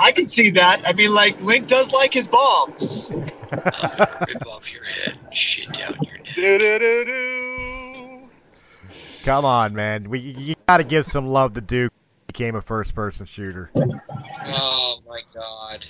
I 0.00 0.12
can 0.12 0.28
see 0.28 0.50
that. 0.50 0.82
I 0.84 0.92
mean 0.92 1.14
like 1.14 1.40
Link 1.40 1.68
does 1.68 1.92
like 1.92 2.12
his 2.12 2.28
bombs. 2.28 3.14
Rip 3.52 4.46
off 4.46 4.70
your 4.72 4.84
head 4.84 5.18
shit 5.32 5.72
down 5.72 5.96
your 6.02 6.18
neck. 6.18 6.34
Do-do-do-do. 6.34 7.47
Come 9.28 9.44
on, 9.44 9.74
man, 9.74 10.08
we 10.08 10.20
you 10.20 10.54
gotta 10.66 10.84
give 10.84 11.06
some 11.06 11.26
love 11.26 11.52
to 11.52 11.60
Duke. 11.60 11.92
Became 12.28 12.54
a 12.56 12.62
first-person 12.62 13.26
shooter. 13.26 13.70
Oh 13.76 15.00
my 15.06 15.20
god. 15.34 15.84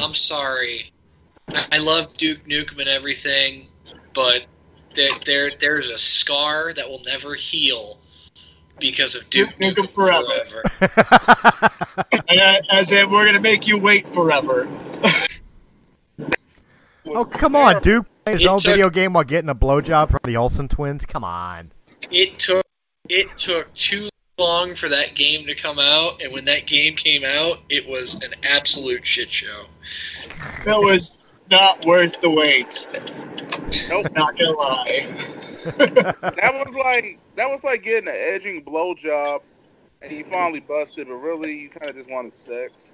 I'm 0.00 0.12
sorry. 0.12 0.92
I 1.54 1.66
I 1.70 1.78
love 1.78 2.16
Duke 2.16 2.44
Nukem 2.48 2.80
and 2.80 2.88
everything, 2.88 3.68
but 4.12 4.46
there, 4.96 5.08
there 5.24 5.50
there's 5.60 5.90
a 5.90 5.98
scar 5.98 6.72
that 6.74 6.88
will 6.88 7.00
never 7.06 7.36
heal 7.36 8.00
because 8.80 9.14
of 9.14 9.30
Duke 9.30 9.50
Duke 9.56 9.76
Nukem, 9.76 9.86
Nukem 9.86 9.94
forever. 9.94 11.70
And, 12.28 12.40
uh, 12.40 12.60
as 12.72 12.90
in 12.90 13.08
we're 13.08 13.24
gonna 13.24 13.38
make 13.38 13.68
you 13.68 13.78
wait 13.78 14.08
forever. 14.08 14.68
oh, 17.06 17.24
come 17.24 17.54
on, 17.54 17.80
Duke 17.82 18.06
playing 18.24 18.38
his 18.38 18.46
It 18.46 18.48
own 18.48 18.58
took- 18.58 18.72
video 18.72 18.90
game 18.90 19.12
while 19.12 19.22
getting 19.22 19.48
a 19.48 19.54
blowjob 19.54 20.10
from 20.10 20.20
the 20.24 20.36
Olsen 20.36 20.66
twins. 20.66 21.04
Come 21.04 21.22
on. 21.22 21.70
It 22.14 22.38
took 22.38 22.64
it 23.08 23.36
took 23.36 23.72
too 23.74 24.08
long 24.38 24.74
for 24.76 24.88
that 24.88 25.14
game 25.16 25.46
to 25.46 25.54
come 25.54 25.78
out, 25.80 26.22
and 26.22 26.32
when 26.32 26.44
that 26.44 26.66
game 26.66 26.94
came 26.94 27.24
out, 27.24 27.58
it 27.68 27.86
was 27.88 28.22
an 28.22 28.32
absolute 28.44 29.04
shit 29.04 29.30
show. 29.30 29.64
It 30.64 30.66
was 30.66 31.34
not 31.50 31.84
worth 31.86 32.20
the 32.20 32.30
wait. 32.30 32.86
Nope. 33.88 34.06
Not 34.14 34.38
gonna 34.38 34.52
lie. 34.52 35.16
That 35.64 36.52
was 36.54 36.74
like 36.74 37.18
that 37.36 37.50
was 37.50 37.64
like 37.64 37.82
getting 37.82 38.08
an 38.08 38.14
edging 38.16 38.62
blowjob, 38.62 39.40
and 40.02 40.12
you 40.12 40.22
finally 40.24 40.60
busted, 40.60 41.08
but 41.08 41.14
really 41.14 41.58
you 41.58 41.68
kind 41.70 41.88
of 41.88 41.96
just 41.96 42.10
wanted 42.10 42.32
sex. 42.34 42.92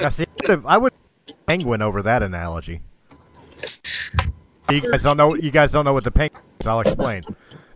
Now, 0.00 0.08
see, 0.08 0.24
I 0.24 0.26
would've- 0.48 0.66
I 0.66 0.78
would 0.78 0.92
penguin 1.46 1.82
over 1.82 2.02
that 2.02 2.22
analogy. 2.22 2.80
You 4.70 4.80
guys 4.80 5.02
don't 5.02 5.16
know. 5.18 5.34
You 5.34 5.50
guys 5.50 5.70
don't 5.70 5.84
know 5.84 5.92
what 5.92 6.04
the 6.04 6.10
penguin 6.10 6.42
is. 6.60 6.66
I'll 6.66 6.80
explain. 6.80 7.22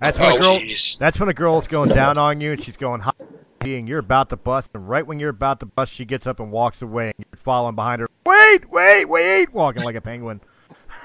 That's 0.02 0.18
when 0.18 0.32
Oh 0.32 0.36
a 0.36 0.38
girl. 0.38 0.58
jeez. 0.58 0.98
That's 0.98 1.18
when 1.18 1.28
a 1.28 1.34
girl's 1.34 1.66
going 1.66 1.90
down 1.90 2.18
on 2.18 2.40
you 2.40 2.52
and 2.52 2.62
she's 2.62 2.76
going 2.76 3.00
hot, 3.00 3.16
and 3.60 3.88
you're 3.88 3.98
about 3.98 4.28
to 4.30 4.36
bust. 4.36 4.70
And 4.74 4.88
right 4.88 5.06
when 5.06 5.18
you're 5.18 5.30
about 5.30 5.60
to 5.60 5.66
bust, 5.66 5.92
she 5.92 6.04
gets 6.04 6.26
up 6.26 6.40
and 6.40 6.50
walks 6.52 6.82
away, 6.82 7.06
and 7.06 7.14
you're 7.18 7.38
following 7.38 7.74
behind 7.74 8.00
her. 8.00 8.08
Wait, 8.26 8.70
wait, 8.70 9.06
wait! 9.06 9.52
Walking 9.52 9.82
like 9.84 9.94
a 9.96 10.00
penguin. 10.00 10.40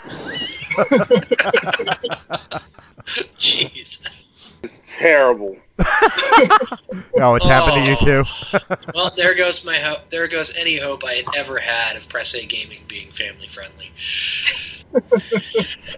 Jesus. 3.38 4.60
It's 4.63 4.96
terrible. 4.98 5.58
Oh, 7.22 7.36
it's 7.36 7.46
happened 7.46 7.86
to 7.86 7.92
you 7.92 7.98
too. 7.98 8.24
Well, 8.96 9.12
there 9.18 9.36
goes 9.36 9.65
my 9.65 9.75
hope. 9.75 10.10
There 10.10 10.27
goes 10.27 10.56
any 10.58 10.77
hope 10.77 11.04
I 11.06 11.13
had 11.13 11.25
ever 11.36 11.60
had 11.60 11.98
of 11.98 12.08
Press 12.08 12.34
A 12.34 12.46
Gaming 12.46 12.80
being 12.88 13.12
family 13.12 13.48
friendly. 13.48 13.92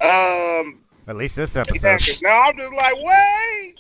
Um, 0.02 0.80
At 1.12 1.18
least 1.18 1.36
this 1.36 1.58
episode. 1.58 1.86
episode. 1.86 2.10
'cause 2.14 2.22
now 2.22 2.42
I'm 2.44 2.58
just 2.58 2.74
like, 2.74 2.94
wait. 3.04 3.76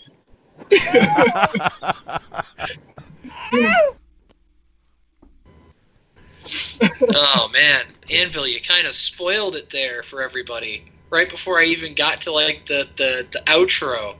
Oh 7.15 7.49
man, 7.53 7.85
Anvil, 8.11 8.47
you 8.47 8.59
kind 8.59 8.85
of 8.85 8.93
spoiled 8.95 9.55
it 9.55 9.69
there 9.69 10.03
for 10.03 10.21
everybody. 10.21 10.83
Right 11.09 11.29
before 11.29 11.57
I 11.59 11.63
even 11.63 11.93
got 11.93 12.19
to 12.21 12.33
like 12.33 12.65
the 12.65 12.85
the, 12.97 13.25
the 13.31 13.39
outro, 13.45 14.15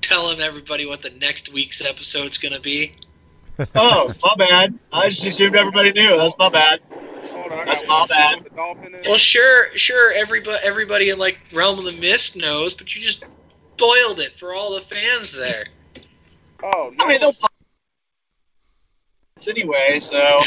telling 0.00 0.40
everybody 0.40 0.86
what 0.86 1.00
the 1.00 1.10
next 1.10 1.52
week's 1.52 1.84
episode's 1.84 2.38
gonna 2.38 2.60
be. 2.60 2.94
Oh, 3.74 4.12
my 4.22 4.34
bad. 4.38 4.78
I 4.92 5.08
just 5.08 5.26
assumed 5.26 5.56
everybody 5.56 5.90
knew. 5.90 6.16
That's 6.16 6.38
my 6.38 6.48
bad. 6.48 6.80
Hold 7.50 7.60
all 7.60 7.66
That's 7.66 7.82
got 7.82 7.88
my 7.88 7.98
one 7.98 8.08
bad. 8.08 8.44
the 8.44 8.50
dolphin 8.56 8.94
in. 8.94 9.00
Well, 9.06 9.16
sure, 9.18 9.76
sure, 9.76 10.12
everybody 10.14 10.56
everybody 10.62 11.10
in 11.10 11.18
like 11.18 11.40
Realm 11.52 11.78
of 11.80 11.84
the 11.84 11.92
Mist 12.00 12.36
knows, 12.36 12.74
but 12.74 12.94
you 12.94 13.02
just 13.02 13.24
spoiled 13.76 14.20
it 14.20 14.36
for 14.38 14.54
all 14.54 14.72
the 14.74 14.80
fans 14.80 15.36
there. 15.36 15.64
Oh, 16.62 16.92
no. 16.96 17.04
I 17.04 17.08
mean, 17.08 17.18
they'll 17.20 17.32
find 17.32 17.50
it 19.38 19.48
anyway. 19.48 19.98
So 19.98 20.20
All 20.20 20.44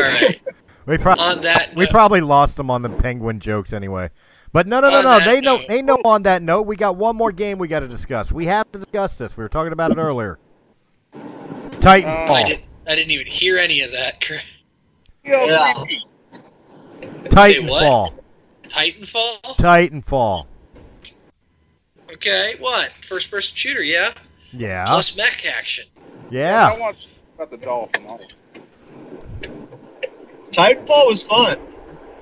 right. 0.00 0.36
We, 0.86 0.96
pro- 0.98 1.14
On 1.14 1.40
that, 1.40 1.74
we 1.74 1.82
note- 1.82 1.90
probably 1.90 2.20
lost 2.20 2.56
them 2.56 2.70
on 2.70 2.80
the 2.80 2.88
penguin 2.88 3.40
jokes 3.40 3.72
anyway. 3.72 4.08
But 4.52 4.68
no, 4.68 4.78
no, 4.78 4.88
no, 4.88 5.02
no. 5.02 5.18
They 5.18 5.40
know. 5.40 5.56
note- 5.56 5.66
They 5.66 5.82
know. 5.82 5.96
On 6.04 6.22
that 6.22 6.42
note, 6.42 6.62
we 6.62 6.76
got 6.76 6.94
one 6.94 7.16
more 7.16 7.32
game 7.32 7.58
we 7.58 7.66
got 7.66 7.80
to 7.80 7.88
discuss. 7.88 8.30
We 8.30 8.46
have 8.46 8.70
to 8.70 8.78
discuss 8.78 9.18
this. 9.18 9.36
We 9.36 9.42
were 9.42 9.48
talking 9.48 9.72
about 9.72 9.90
it 9.90 9.98
earlier. 9.98 10.38
Titanfall. 11.12 12.30
I 12.30 12.48
didn't. 12.50 12.64
I 12.86 12.94
didn't 12.94 13.10
even 13.10 13.26
hear 13.26 13.58
any 13.58 13.80
of 13.80 13.90
that. 13.90 14.24
Chris. 15.26 15.38
Yo, 15.38 15.46
Yeah. 15.46 15.72
creepy. 15.74 16.04
Titanfall. 17.24 18.12
Titanfall. 18.68 19.40
Titanfall. 19.56 20.46
Okay, 22.12 22.54
what? 22.60 22.92
First 23.02 23.30
person 23.30 23.54
shooter, 23.56 23.82
yeah. 23.82 24.12
Yeah. 24.52 24.84
Plus 24.86 25.16
mech 25.16 25.44
action. 25.46 25.84
Yeah. 26.30 26.68
I 26.68 26.72
Yeah. 26.74 26.78
want 26.78 27.06
about 27.34 27.50
the 27.50 27.56
dolphin. 27.58 28.06
Titanfall 30.50 31.06
was 31.08 31.24
fun. 31.24 31.58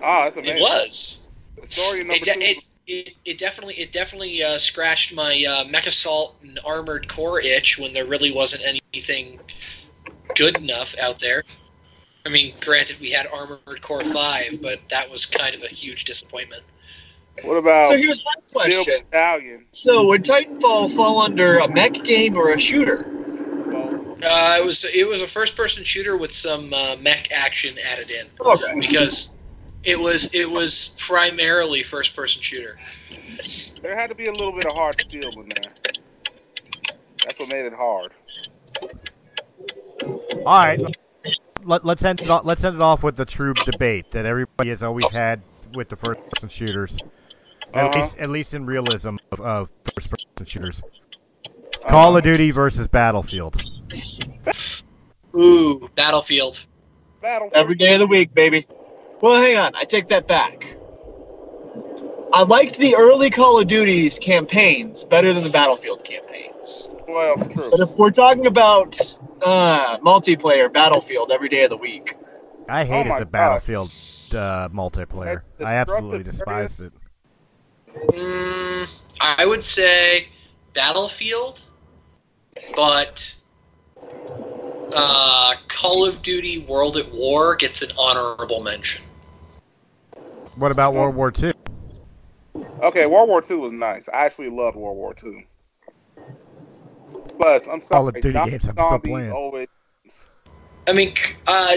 Ah, 0.02 0.28
that's 0.30 0.36
It 0.36 0.60
was. 0.60 1.28
The 1.60 1.66
story 1.66 1.98
number 2.00 2.14
It, 2.14 2.24
de- 2.24 2.34
two. 2.34 2.40
it, 2.40 2.58
it, 2.86 3.14
it 3.24 3.38
definitely 3.38 3.74
it 3.74 3.92
definitely 3.92 4.42
uh, 4.42 4.58
scratched 4.58 5.14
my 5.14 5.44
uh, 5.48 5.64
MechAssault 5.64 6.34
and 6.42 6.58
Armored 6.64 7.08
Core 7.08 7.40
itch 7.40 7.78
when 7.78 7.92
there 7.94 8.04
really 8.06 8.32
wasn't 8.32 8.64
anything 8.92 9.40
good 10.34 10.58
enough 10.58 10.94
out 10.98 11.20
there. 11.20 11.44
I 12.26 12.30
mean, 12.30 12.54
granted, 12.60 12.98
we 13.00 13.10
had 13.10 13.26
Armored 13.26 13.82
Core 13.82 14.00
Five, 14.00 14.62
but 14.62 14.78
that 14.88 15.10
was 15.10 15.26
kind 15.26 15.54
of 15.54 15.62
a 15.62 15.68
huge 15.68 16.04
disappointment. 16.04 16.62
what 17.42 17.56
about 17.56 17.84
So 17.84 17.96
here's 17.96 18.20
my 18.24 18.32
question. 18.52 19.04
Battalion? 19.10 19.66
So 19.72 20.06
would 20.06 20.22
Titanfall 20.24 20.94
fall 20.96 21.20
under 21.20 21.58
a 21.58 21.68
mech 21.68 21.92
game 22.02 22.36
or 22.36 22.52
a 22.52 22.58
shooter? 22.58 23.06
Uh, 24.22 24.56
it 24.58 24.64
was 24.64 24.84
it 24.84 25.06
was 25.06 25.20
a 25.20 25.28
first 25.28 25.54
person 25.54 25.84
shooter 25.84 26.16
with 26.16 26.32
some 26.32 26.72
uh, 26.72 26.96
mech 26.98 27.30
action 27.30 27.74
added 27.92 28.10
in 28.10 28.26
Okay. 28.40 28.80
because 28.80 29.36
it 29.82 30.00
was 30.00 30.32
it 30.32 30.50
was 30.50 30.96
primarily 30.98 31.82
first 31.82 32.16
person 32.16 32.40
shooter. 32.40 32.78
there 33.82 33.94
had 33.94 34.08
to 34.08 34.14
be 34.14 34.26
a 34.26 34.32
little 34.32 34.52
bit 34.52 34.64
of 34.64 34.72
hard 34.72 34.98
steel 34.98 35.30
in 35.36 35.50
there. 35.50 35.72
That's 37.22 37.38
what 37.38 37.50
made 37.50 37.66
it 37.66 37.74
hard. 37.74 38.12
All 40.46 40.58
right, 40.58 40.80
let, 41.64 41.84
let's 41.84 42.04
end 42.04 42.20
it 42.20 42.30
off, 42.30 42.44
let's 42.44 42.62
end 42.64 42.76
it 42.76 42.82
off 42.82 43.02
with 43.02 43.16
the 43.16 43.24
true 43.24 43.54
debate 43.64 44.10
that 44.12 44.26
everybody 44.26 44.70
has 44.70 44.82
always 44.82 45.08
had 45.08 45.42
with 45.72 45.88
the 45.88 45.96
first 45.96 46.20
person 46.30 46.48
shooters. 46.48 47.02
At 47.72 47.86
Uh-huh. 47.86 48.00
least, 48.00 48.18
at 48.18 48.30
least 48.30 48.54
in 48.54 48.66
realism 48.66 49.16
of, 49.32 49.40
of 49.40 49.68
first 49.96 50.14
person 50.36 50.46
shooters. 50.46 50.82
Uh, 51.84 51.88
Call 51.90 52.16
of 52.16 52.22
Duty 52.24 52.50
versus 52.50 52.88
Battlefield. 52.88 53.60
Ooh, 55.36 55.88
Battlefield. 55.96 56.66
Battlefield. 57.20 57.52
Every 57.54 57.74
day 57.74 57.94
of 57.94 58.00
the 58.00 58.06
week, 58.06 58.32
baby. 58.34 58.66
Well, 59.20 59.42
hang 59.42 59.56
on. 59.56 59.74
I 59.74 59.84
take 59.84 60.08
that 60.08 60.28
back. 60.28 60.76
I 62.32 62.42
liked 62.42 62.78
the 62.78 62.96
early 62.96 63.30
Call 63.30 63.60
of 63.60 63.66
Duty's 63.66 64.18
campaigns 64.18 65.04
better 65.04 65.32
than 65.32 65.44
the 65.44 65.50
Battlefield 65.50 66.04
campaigns. 66.04 66.90
Well, 67.08 67.36
true. 67.36 67.70
But 67.70 67.80
if 67.80 67.90
we're 67.90 68.10
talking 68.10 68.46
about 68.46 69.18
uh, 69.42 69.98
multiplayer, 69.98 70.72
Battlefield 70.72 71.32
every 71.32 71.48
day 71.48 71.64
of 71.64 71.70
the 71.70 71.76
week. 71.76 72.16
I 72.68 72.84
hated 72.84 73.10
my 73.10 73.18
the 73.18 73.24
gosh. 73.24 73.32
Battlefield 73.32 73.90
uh, 74.32 74.68
multiplayer. 74.70 75.42
I 75.64 75.76
absolutely 75.76 76.22
destructive 76.22 76.68
despised 76.68 76.92
it. 76.92 78.14
Mm, 78.14 79.02
I 79.20 79.46
would 79.46 79.62
say 79.62 80.28
Battlefield, 80.72 81.62
but 82.74 83.36
uh, 84.94 85.54
Call 85.68 86.06
of 86.06 86.22
Duty 86.22 86.66
World 86.68 86.96
at 86.96 87.12
War 87.12 87.56
gets 87.56 87.82
an 87.82 87.90
honorable 87.98 88.62
mention. 88.62 89.04
What 90.56 90.70
about 90.72 90.94
World 90.94 91.14
War 91.14 91.32
II? 91.36 91.52
Okay, 92.82 93.06
World 93.06 93.28
War 93.28 93.42
II 93.48 93.56
was 93.56 93.72
nice. 93.72 94.08
I 94.08 94.24
actually 94.24 94.50
loved 94.50 94.76
World 94.76 94.96
War 94.96 95.14
II. 95.22 95.46
But 97.38 97.68
I'm 97.68 97.80
sorry, 97.80 97.98
Call 97.98 98.08
of 98.08 98.14
Duty 98.14 98.32
Nazi 98.32 98.50
games 98.50 98.68
I'm 98.68 98.74
still 98.74 98.98
playing. 98.98 99.32
Always, 99.32 99.68
I 100.86 100.92
mean, 100.92 101.14
uh, 101.46 101.76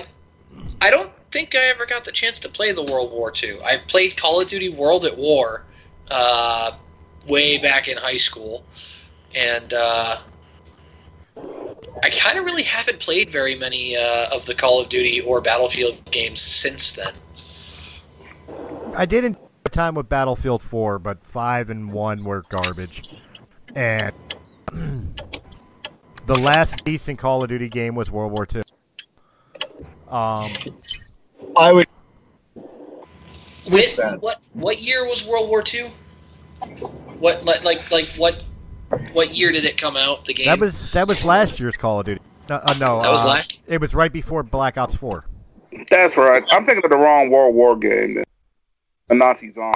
I 0.82 0.90
don't 0.90 1.12
think 1.32 1.56
I 1.56 1.66
ever 1.70 1.86
got 1.86 2.04
the 2.04 2.12
chance 2.12 2.40
to 2.42 2.50
play 2.50 2.72
the 2.72 2.84
World 2.84 3.12
War 3.12 3.32
II. 3.42 3.60
I 3.64 3.78
played 3.88 4.18
Call 4.18 4.42
of 4.42 4.48
Duty 4.48 4.70
World 4.70 5.06
at 5.06 5.18
War 5.18 5.64
uh, 6.12 6.72
way 7.28 7.58
back 7.58 7.88
in 7.88 7.98
high 7.98 8.18
school, 8.18 8.64
and 9.36 9.74
uh, 9.74 10.18
I 12.04 12.10
kind 12.12 12.38
of 12.38 12.46
really 12.46 12.64
haven't 12.64 13.00
played 13.00 13.30
very 13.30 13.56
many 13.56 13.96
uh, 13.98 14.28
of 14.34 14.46
the 14.46 14.54
Call 14.54 14.82
of 14.82 14.90
Duty 14.90 15.22
or 15.22 15.42
Battlefield 15.42 16.00
games 16.12 16.42
since 16.42 16.94
then. 16.94 17.14
I 18.96 19.06
did 19.06 19.26
enjoy 19.26 19.40
my 19.40 19.70
time 19.72 19.96
with 19.96 20.10
Battlefield 20.10 20.62
4, 20.62 21.00
but 21.00 21.24
5 21.26 21.70
and 21.70 21.92
1 21.92 22.24
were 22.24 22.42
garbage. 22.50 23.04
And 23.76 24.14
the 26.28 26.38
last 26.40 26.86
decent 26.86 27.18
Call 27.20 27.44
of 27.44 27.50
Duty 27.50 27.70
game 27.70 27.96
was 27.96 28.12
World 28.12 28.32
War 28.34 28.46
II. 28.54 28.62
Um, 30.10 30.48
I 31.58 31.72
would. 31.74 31.86
Which, 33.70 33.98
what 34.20 34.40
what 34.54 34.80
year 34.82 35.06
was 35.06 35.26
World 35.26 35.50
War 35.50 35.62
II? 35.74 35.90
What 37.20 37.44
like 37.44 37.64
like 37.66 37.92
like 37.92 38.08
what 38.18 38.44
what 39.12 39.36
year 39.36 39.52
did 39.52 39.66
it 39.66 39.78
come 39.78 39.98
out? 39.98 40.26
The 40.26 40.34
game 40.34 40.46
that 40.46 40.60
was 40.60 40.92
that 40.94 41.08
was 41.08 41.26
last 41.26 41.60
year's 41.60 41.76
Call 41.76 42.00
of 42.00 42.06
Duty. 42.06 42.22
No, 42.50 42.56
uh, 42.64 42.74
no 42.80 43.02
That 43.02 43.10
was 43.12 43.26
uh, 43.26 43.30
last- 43.30 43.62
It 43.68 43.82
was 43.82 43.94
right 43.94 44.12
before 44.14 44.42
Black 44.42 44.78
Ops 44.78 44.96
4. 44.96 45.22
that's 45.90 46.16
right. 46.16 46.42
I'm 46.54 46.64
thinking 46.64 46.86
of 46.86 46.90
the 46.90 46.96
wrong 46.96 47.30
World 47.30 47.54
War 47.54 47.76
game. 47.76 48.14
Then. 48.16 48.24
The 49.10 49.16
Nazi 49.16 49.50
zombie. 49.50 49.76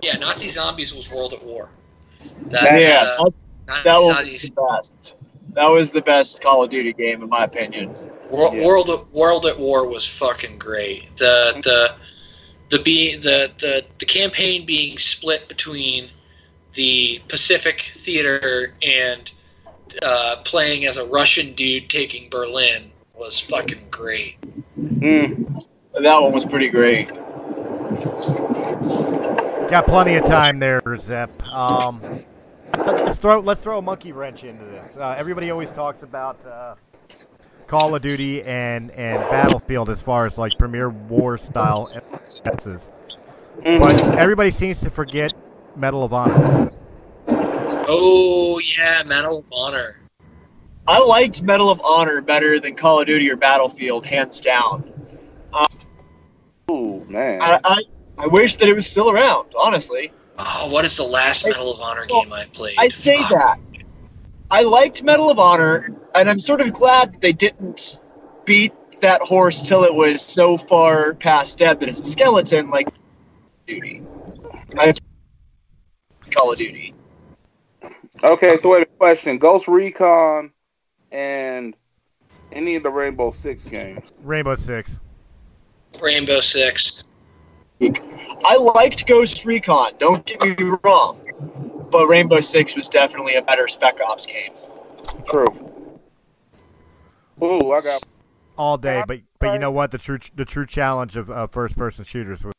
yeah. 0.00 0.16
Nazi 0.18 0.48
Zombies 0.48 0.94
was 0.94 1.10
World 1.10 1.32
at 1.32 1.42
War. 1.44 1.68
That, 2.46 2.80
Yeah, 2.80 3.16
uh, 3.18 3.30
that, 3.66 3.84
was 3.96 4.16
Zombies- 4.16 4.52
the 4.54 4.70
best. 4.72 5.16
That 5.54 5.68
was 5.68 5.92
the 5.92 6.02
best 6.02 6.42
Call 6.42 6.64
of 6.64 6.70
Duty 6.70 6.92
game, 6.92 7.22
in 7.22 7.28
my 7.28 7.44
opinion. 7.44 7.94
World, 8.30 8.54
Yeah. 8.54 8.64
World 8.64 8.90
at, 8.90 9.14
World 9.14 9.46
at 9.46 9.58
War 9.58 9.88
was 9.88 10.06
fucking 10.06 10.58
great. 10.58 11.16
The 11.16 11.60
the 11.62 11.94
the 12.70 12.82
be 12.82 13.16
the, 13.16 13.52
the 13.58 13.84
the 13.98 14.06
campaign 14.06 14.66
being 14.66 14.98
split 14.98 15.48
between 15.48 16.10
the 16.74 17.22
Pacific 17.28 17.92
Theater 17.94 18.74
and 18.82 19.30
uh, 20.02 20.36
playing 20.44 20.86
as 20.86 20.96
a 20.96 21.06
Russian 21.06 21.52
dude 21.54 21.88
taking 21.88 22.28
Berlin 22.30 22.90
was 23.14 23.38
fucking 23.38 23.86
great. 23.90 24.36
Mm. 24.76 25.64
That 25.94 26.20
one 26.20 26.32
was 26.32 26.44
pretty 26.44 26.68
great. 26.68 27.08
Got 29.70 29.86
plenty 29.86 30.16
of 30.16 30.26
time 30.26 30.58
there, 30.58 30.82
Zep. 31.00 31.30
Um, 31.46 32.00
let's 32.78 33.18
throw 33.18 33.40
let's 33.40 33.60
throw 33.60 33.78
a 33.78 33.82
monkey 33.82 34.12
wrench 34.12 34.44
into 34.44 34.64
this. 34.64 34.96
Uh, 34.96 35.14
everybody 35.18 35.50
always 35.50 35.70
talks 35.70 36.02
about 36.02 36.44
uh, 36.46 36.74
Call 37.66 37.94
of 37.94 38.02
Duty 38.02 38.42
and 38.42 38.90
and 38.92 39.18
Battlefield 39.30 39.90
as 39.90 40.02
far 40.02 40.26
as 40.26 40.38
like 40.38 40.56
premier 40.58 40.90
war 40.90 41.38
style 41.38 41.90
FPSs, 42.44 42.90
but 43.62 44.18
everybody 44.18 44.50
seems 44.50 44.80
to 44.80 44.90
forget 44.90 45.32
Medal 45.76 46.04
of 46.04 46.12
Honor. 46.12 46.70
Oh 47.28 48.60
yeah, 48.78 49.02
Medal 49.04 49.38
of 49.38 49.46
Honor. 49.52 50.00
I 50.86 51.02
liked 51.02 51.42
Medal 51.42 51.70
of 51.70 51.80
Honor 51.82 52.20
better 52.20 52.60
than 52.60 52.74
Call 52.74 53.00
of 53.00 53.06
Duty 53.06 53.30
or 53.30 53.36
Battlefield, 53.36 54.04
hands 54.04 54.40
down. 54.40 54.90
Oh 56.68 57.04
man. 57.08 57.40
I, 57.42 57.58
I, 57.64 57.82
I 58.18 58.26
wish 58.26 58.56
that 58.56 58.68
it 58.68 58.74
was 58.74 58.86
still 58.86 59.10
around, 59.10 59.52
honestly. 59.58 60.12
Oh, 60.38 60.68
what 60.70 60.84
is 60.84 60.96
the 60.96 61.04
last 61.04 61.46
Medal 61.46 61.74
of 61.74 61.80
Honor 61.80 62.06
Well, 62.08 62.24
game 62.24 62.32
I 62.32 62.44
played? 62.52 62.74
I 62.78 62.88
say 62.88 63.16
Fuck. 63.18 63.30
that. 63.30 63.58
I 64.50 64.62
liked 64.62 65.02
Medal 65.02 65.30
of 65.30 65.38
Honor, 65.38 65.94
and 66.14 66.28
I'm 66.28 66.38
sort 66.38 66.60
of 66.60 66.72
glad 66.72 67.12
that 67.12 67.20
they 67.20 67.32
didn't 67.32 67.98
beat 68.44 68.72
that 69.00 69.20
horse 69.22 69.62
till 69.62 69.84
it 69.84 69.94
was 69.94 70.20
so 70.24 70.56
far 70.56 71.14
past 71.14 71.58
dead 71.58 71.80
that 71.80 71.88
it's 71.88 72.00
a 72.00 72.04
skeleton 72.04 72.70
like 72.70 72.88
Duty. 73.66 74.02
I 74.78 74.92
Call 76.30 76.52
of 76.52 76.58
Duty. 76.58 76.94
Okay, 78.22 78.56
so 78.56 78.70
wait 78.70 78.82
a 78.82 78.86
question. 78.86 79.38
Ghost 79.38 79.68
Recon 79.68 80.52
and 81.10 81.76
any 82.52 82.76
of 82.76 82.82
the 82.82 82.90
Rainbow 82.90 83.30
Six 83.30 83.68
games. 83.68 84.12
Rainbow 84.22 84.54
Six. 84.54 85.00
Rainbow 86.02 86.40
Six. 86.40 87.04
I 88.46 88.56
liked 88.56 89.06
Ghost 89.06 89.44
Recon, 89.44 89.92
don't 89.98 90.24
get 90.26 90.42
me 90.42 90.76
wrong. 90.84 91.20
But 91.90 92.08
Rainbow 92.08 92.40
Six 92.40 92.74
was 92.76 92.88
definitely 92.88 93.34
a 93.36 93.42
better 93.42 93.68
Spec 93.68 94.00
Ops 94.00 94.26
game. 94.26 94.52
True. 95.26 95.48
Ooh, 97.42 97.72
I 97.72 97.80
got. 97.80 98.02
all 98.56 98.78
day. 98.78 99.02
But 99.06 99.20
but 99.38 99.52
you 99.52 99.58
know 99.58 99.70
what? 99.70 99.90
The 99.90 99.98
true 99.98 100.18
the 100.34 100.44
true 100.44 100.66
challenge 100.66 101.16
of 101.16 101.30
uh, 101.30 101.46
first 101.46 101.76
person 101.76 102.04
shooters 102.04 102.44
was 102.44 102.54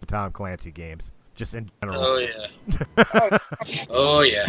the 0.00 0.06
Tom 0.06 0.32
Clancy 0.32 0.70
games, 0.70 1.12
just 1.34 1.54
in 1.54 1.70
general. 1.82 2.00
Oh 2.02 2.18
yeah. 2.18 3.38
Oh 3.90 4.20
yeah. 4.22 4.46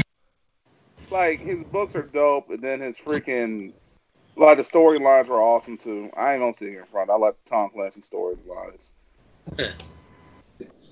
Like 1.10 1.40
his 1.40 1.64
books 1.66 1.96
are 1.96 2.04
dope, 2.04 2.50
and 2.50 2.62
then 2.62 2.80
his 2.80 2.98
freaking 2.98 3.74
like 4.38 4.58
the 4.58 4.64
storylines 4.64 5.28
were 5.28 5.42
awesome 5.42 5.78
too. 5.78 6.10
I 6.16 6.34
ain't 6.34 6.42
gonna 6.42 6.54
sit 6.54 6.70
here 6.70 6.82
in 6.82 6.86
front. 6.86 7.10
I 7.10 7.16
like 7.16 7.36
Tom 7.46 7.70
Clancy 7.72 8.02
storylines. 8.02 8.94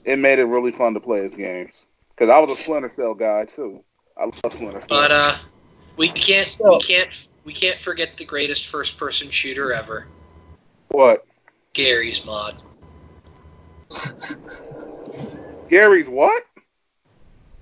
Yeah. 0.05 0.13
it 0.13 0.19
made 0.19 0.39
it 0.39 0.45
really 0.45 0.71
fun 0.71 0.93
to 0.93 0.99
play 0.99 1.21
his 1.21 1.35
games 1.35 1.87
because 2.15 2.29
I 2.29 2.39
was 2.39 2.49
a 2.51 2.61
Splinter 2.61 2.89
Cell 2.89 3.13
guy 3.13 3.45
too. 3.45 3.83
I 4.17 4.25
love 4.25 4.53
Splinter 4.53 4.81
Cell. 4.81 4.87
But 4.89 5.11
uh, 5.11 5.35
we 5.97 6.09
can't 6.09 6.57
we 6.63 6.79
can't 6.79 7.27
we 7.43 7.53
can't 7.53 7.79
forget 7.79 8.17
the 8.17 8.25
greatest 8.25 8.67
first 8.67 8.97
person 8.97 9.29
shooter 9.29 9.71
ever, 9.71 10.07
what? 10.89 11.25
Garry's 11.73 12.25
Mod. 12.25 12.61
Gary's 15.69 16.09
what? 16.09 16.43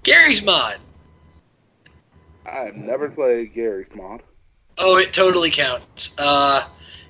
Garry's 0.03 0.41
Mod. 0.43 0.77
I 2.45 2.65
have 2.65 2.75
never 2.75 3.09
played 3.09 3.53
Garry's 3.53 3.93
Mod. 3.93 4.23
Oh, 4.77 4.97
it 4.97 5.11
totally 5.11 5.51
counts. 5.51 6.15
Uh, 6.17 6.63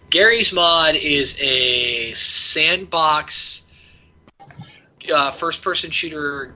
Garry's 0.10 0.52
Mod 0.52 0.96
is 0.96 1.38
a 1.42 2.12
sandbox 2.14 3.67
uh, 5.14 5.32
first-person 5.32 5.92
shooter, 5.92 6.54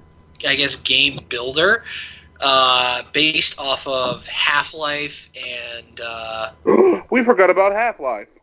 I 0.48 0.56
guess, 0.56 0.76
game 0.76 1.16
builder 1.30 1.84
uh, 2.42 3.04
based 3.14 3.60
off 3.60 3.88
of 3.88 4.26
Half 4.28 4.74
Life 4.74 5.30
and 5.36 6.02
uh, 6.04 6.52
we 7.12 7.24
forgot 7.24 7.50
about 7.50 7.72
Half 7.72 8.00
Life. 8.00 8.38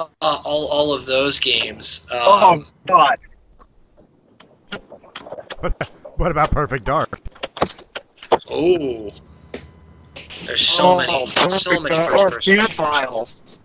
uh, 0.00 0.06
all 0.20 0.66
all 0.66 0.92
of 0.94 1.06
those 1.06 1.38
games. 1.38 2.06
Um, 2.12 2.18
Oh 2.22 2.64
God! 2.86 3.18
What 6.16 6.30
about 6.30 6.50
Perfect 6.50 6.84
Dark? 6.84 7.20
oh, 8.50 9.10
there's 10.46 10.60
so 10.60 10.96
many, 10.96 11.26
so 11.48 11.80
many 11.80 11.98
first-person. 12.00 12.60
files. 12.72 13.59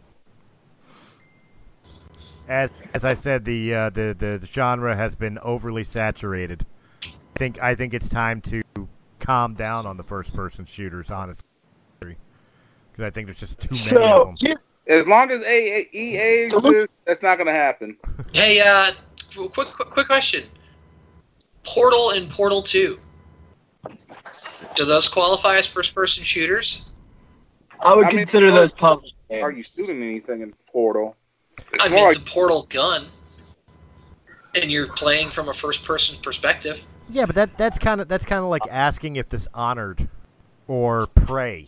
As 2.47 2.69
as 2.93 3.03
I 3.03 3.13
said, 3.15 3.45
the 3.45 3.73
uh, 3.73 3.89
the, 3.89 4.15
the 4.17 4.37
the 4.39 4.47
genre 4.47 4.95
has 4.95 5.15
been 5.15 5.37
overly 5.39 5.83
saturated. 5.83 6.65
I 7.03 7.09
think 7.37 7.61
I 7.61 7.75
think 7.75 7.93
it's 7.93 8.07
time 8.07 8.41
to 8.41 8.61
calm 9.19 9.55
down 9.55 9.85
on 9.85 9.97
the 9.97 10.03
first 10.03 10.33
person 10.35 10.65
shooters, 10.65 11.09
honestly, 11.09 11.41
because 11.99 12.17
I 12.99 13.09
think 13.09 13.27
there's 13.27 13.39
just 13.39 13.59
too 13.59 13.75
many 13.93 14.11
of 14.11 14.27
them. 14.27 14.35
here, 14.39 14.61
As 14.87 15.07
long 15.07 15.31
as 15.31 15.43
A- 15.45 15.79
A- 15.81 15.89
EA 15.91 16.43
exists, 16.45 16.93
that's 17.05 17.23
not 17.23 17.37
going 17.37 17.47
to 17.47 17.53
happen. 17.53 17.97
Hey, 18.33 18.59
uh, 18.59 18.91
quick, 19.33 19.53
quick, 19.53 19.69
quick 19.69 20.07
question. 20.07 20.43
Portal 21.63 22.11
and 22.11 22.29
Portal 22.29 22.61
2. 22.61 22.99
Do 24.75 24.85
those 24.85 25.07
qualify 25.07 25.55
as 25.55 25.65
first 25.67 25.95
person 25.95 26.21
shooters? 26.21 26.89
I 27.79 27.95
would 27.95 28.07
I 28.07 28.11
mean, 28.11 28.25
consider 28.25 28.51
those 28.51 28.73
public. 28.73 29.13
Are 29.31 29.51
you 29.53 29.63
shooting 29.63 30.03
anything 30.03 30.41
in 30.41 30.53
Portal? 30.69 31.15
It's 31.73 31.83
I 31.83 31.89
mean, 31.89 32.03
like 32.03 32.17
it's 32.17 32.27
a 32.27 32.31
portal 32.31 32.65
gun. 32.69 33.05
And 34.55 34.71
you're 34.71 34.87
playing 34.87 35.29
from 35.29 35.49
a 35.49 35.53
first 35.53 35.83
person 35.83 36.17
perspective. 36.21 36.85
Yeah, 37.09 37.25
but 37.25 37.35
that 37.35 37.57
that's 37.57 37.77
kind 37.77 37.99
of 38.01 38.07
that's 38.07 38.25
kind 38.25 38.43
of 38.43 38.49
like 38.49 38.67
asking 38.69 39.17
if 39.17 39.29
Dishonored 39.29 40.07
or 40.67 41.07
Prey 41.07 41.67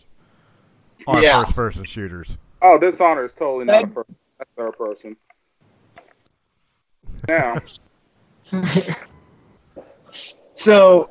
are 1.06 1.22
Yeah. 1.22 1.44
first 1.44 1.54
person 1.54 1.84
shooters. 1.84 2.38
oh, 2.62 2.78
Dishonor 2.78 3.24
is 3.24 3.34
totally 3.34 3.64
not 3.66 3.84
a 3.84 3.86
first. 3.88 4.10
That's 4.38 4.50
third 4.56 4.78
person. 4.78 5.16
Now, 7.28 7.56
So, 10.54 11.10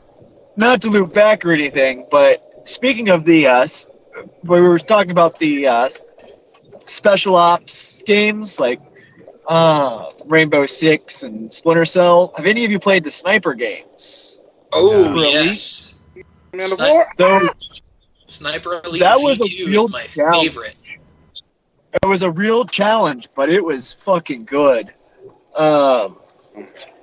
not 0.57 0.81
to 0.81 0.89
loop 0.89 1.13
back 1.13 1.45
or 1.45 1.51
anything, 1.51 2.05
but 2.11 2.61
speaking 2.65 3.09
of 3.09 3.23
the, 3.23 3.47
uh, 3.47 3.67
we 4.43 4.59
were 4.61 4.77
talking 4.79 5.11
about 5.11 5.39
the 5.39 5.67
uh, 5.67 5.89
special 6.87 7.35
ops 7.35 8.01
games 8.05 8.59
like 8.59 8.79
uh, 9.47 10.09
Rainbow 10.25 10.65
Six 10.65 11.23
and 11.23 11.53
Splinter 11.53 11.85
Cell. 11.85 12.33
Have 12.37 12.45
any 12.45 12.65
of 12.65 12.71
you 12.71 12.79
played 12.79 13.03
the 13.03 13.11
sniper 13.11 13.53
games? 13.53 14.39
Oh, 14.73 15.13
Really? 15.13 15.31
yes. 15.31 15.95
man, 16.15 16.69
the 16.69 16.75
Snipe- 16.75 16.91
war, 16.93 17.07
Those, 17.17 17.81
Sniper 18.27 18.81
Elite 18.85 19.01
That 19.01 19.19
was 19.19 19.39
a 19.39 19.43
V2 19.43 19.67
real 19.67 19.85
is 19.85 19.91
my 19.91 20.03
challenge. 20.03 20.43
favorite. 20.49 20.75
it 22.03 22.05
was 22.05 22.23
a 22.23 22.31
real 22.31 22.65
challenge, 22.65 23.29
but 23.35 23.49
it 23.49 23.63
was 23.63 23.93
fucking 23.93 24.43
good. 24.45 24.93
Um, 25.55 26.17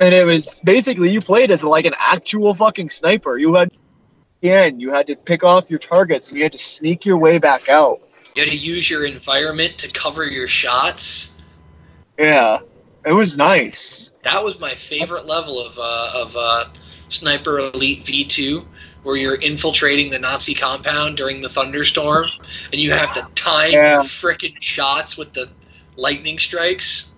and 0.01 0.13
it 0.15 0.27
was 0.27 0.61
basically 0.65 1.11
you 1.11 1.21
played 1.21 1.51
as 1.51 1.65
like 1.65 1.87
an 1.87 1.95
actual 1.99 2.55
fucking 2.55 2.91
sniper. 2.91 3.39
You 3.39 3.55
had, 3.55 3.71
again, 4.43 4.79
you 4.81 4.93
had 4.93 5.07
to 5.07 5.17
pick 5.17 5.43
off 5.45 5.71
your 5.71 5.79
targets 5.79 6.29
and 6.29 6.37
you 6.37 6.43
had 6.43 6.53
to 6.53 6.59
sneak 6.59 7.07
your 7.07 7.17
way 7.17 7.39
back 7.39 7.69
out. 7.71 8.01
You 8.35 8.43
had 8.43 8.51
to 8.51 8.57
use 8.57 8.91
your 8.91 9.07
environment 9.07 9.79
to 9.79 9.91
cover 9.93 10.25
your 10.25 10.49
shots. 10.49 11.37
Yeah, 12.19 12.59
it 13.07 13.13
was 13.13 13.37
nice. 13.37 14.13
That 14.23 14.43
was 14.43 14.59
my 14.59 14.75
favorite 14.75 15.27
level 15.27 15.65
of 15.65 15.79
uh, 15.79 16.13
of 16.17 16.37
uh, 16.37 16.65
Sniper 17.09 17.59
Elite 17.59 18.05
V2, 18.05 18.65
where 19.05 19.17
you're 19.17 19.37
infiltrating 19.37 20.11
the 20.11 20.19
Nazi 20.19 20.55
compound 20.55 21.17
during 21.17 21.41
the 21.41 21.49
thunderstorm, 21.49 22.27
and 22.73 22.81
you 22.81 22.91
have 22.91 23.13
to 23.15 23.27
time 23.35 23.73
Yeah. 23.73 23.93
your 23.95 24.03
frickin' 24.03 24.61
shots 24.61 25.17
with 25.17 25.33
the 25.33 25.49
lightning 25.97 26.39
strikes. 26.39 27.11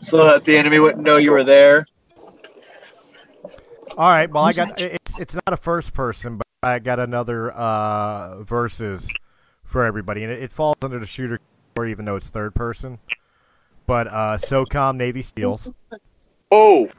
so 0.00 0.24
that 0.24 0.44
the 0.44 0.56
enemy 0.56 0.78
wouldn't 0.78 1.04
know 1.04 1.16
you 1.16 1.32
were 1.32 1.44
there. 1.44 1.86
All 3.96 4.10
right, 4.10 4.30
well 4.30 4.44
I 4.44 4.52
got 4.52 4.80
it's 4.80 5.18
it's 5.18 5.34
not 5.34 5.48
a 5.48 5.56
first 5.56 5.94
person, 5.94 6.36
but 6.36 6.46
I 6.62 6.78
got 6.80 6.98
another 6.98 7.50
uh 7.50 8.42
versus 8.42 9.08
for 9.68 9.84
everybody, 9.84 10.24
and 10.24 10.32
it, 10.32 10.42
it 10.42 10.52
falls 10.52 10.76
under 10.82 10.98
the 10.98 11.06
shooter 11.06 11.38
category, 11.74 11.92
even 11.92 12.06
though 12.06 12.16
it's 12.16 12.28
third 12.28 12.54
person. 12.54 12.98
But 13.86 14.06
uh, 14.08 14.38
SOCOM 14.38 14.96
Navy 14.96 15.22
SEALs 15.22 15.72
oh, 16.50 16.90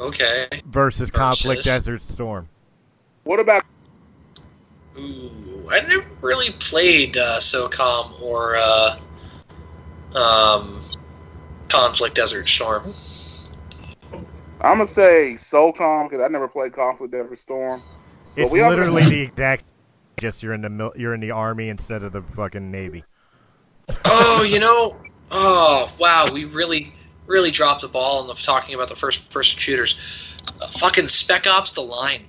Okay. 0.00 0.46
versus 0.66 1.10
Conflict 1.10 1.64
Desert 1.64 2.02
Storm. 2.12 2.48
what 3.24 3.40
about 3.40 3.64
Ooh, 4.98 5.68
I 5.70 5.80
never 5.80 6.06
really 6.20 6.50
played 6.52 7.16
uh, 7.16 7.38
SOCOM 7.38 8.20
or 8.20 8.56
uh, 8.56 8.98
um, 10.16 10.80
Conflict 11.68 12.14
Desert 12.14 12.48
Storm. 12.48 12.84
I'm 14.60 14.78
gonna 14.78 14.86
say 14.86 15.34
SOCOM 15.36 16.08
because 16.08 16.24
I 16.24 16.28
never 16.28 16.48
played 16.48 16.72
Conflict 16.72 17.12
Desert 17.12 17.38
Storm. 17.38 17.80
But 18.34 18.44
It's 18.44 18.52
we 18.52 18.62
literally 18.62 19.02
the 19.04 19.20
exact. 19.20 19.64
Just 20.18 20.42
you're 20.42 20.54
in 20.54 20.62
the 20.62 20.68
mil- 20.68 20.92
you're 20.96 21.14
in 21.14 21.20
the 21.20 21.30
army 21.30 21.68
instead 21.68 22.02
of 22.02 22.12
the 22.12 22.22
fucking 22.22 22.70
navy. 22.70 23.04
Oh, 24.04 24.42
you 24.42 24.58
know, 24.58 24.96
oh 25.30 25.92
wow, 25.98 26.28
we 26.32 26.44
really, 26.44 26.92
really 27.26 27.50
dropped 27.50 27.82
the 27.82 27.88
ball 27.88 28.20
in 28.22 28.26
the 28.28 28.34
talking 28.34 28.74
about 28.74 28.88
the 28.88 28.96
first-person 28.96 29.58
shooters. 29.58 29.96
Uh, 30.60 30.66
fucking 30.68 31.08
Spec 31.08 31.46
Ops: 31.46 31.72
The 31.72 31.82
Line, 31.82 32.24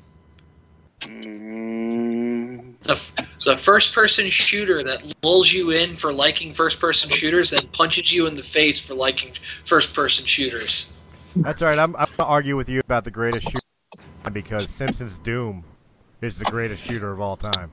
Mm, 1.01 2.73
the 2.81 3.01
the 3.45 3.55
first-person 3.55 4.29
shooter 4.29 4.83
that 4.83 5.13
lulls 5.23 5.53
you 5.53 5.71
in 5.71 5.95
for 5.95 6.11
liking 6.11 6.53
first-person 6.53 7.09
shooters, 7.09 7.51
then 7.51 7.65
punches 7.69 8.11
you 8.11 8.27
in 8.27 8.35
the 8.35 8.43
face 8.43 8.85
for 8.85 8.95
liking 8.95 9.31
first-person 9.65 10.25
shooters. 10.25 10.93
That's 11.37 11.61
right. 11.61 11.79
I'm 11.79 11.95
I'm 11.95 12.07
gonna 12.17 12.29
argue 12.29 12.57
with 12.57 12.67
you 12.67 12.81
about 12.81 13.05
the 13.05 13.11
greatest 13.11 13.45
shooter 13.45 13.59
because 14.33 14.69
Simpsons 14.69 15.17
Doom 15.19 15.63
is 16.21 16.37
the 16.37 16.45
greatest 16.45 16.83
shooter 16.83 17.11
of 17.11 17.21
all 17.21 17.37
time. 17.37 17.71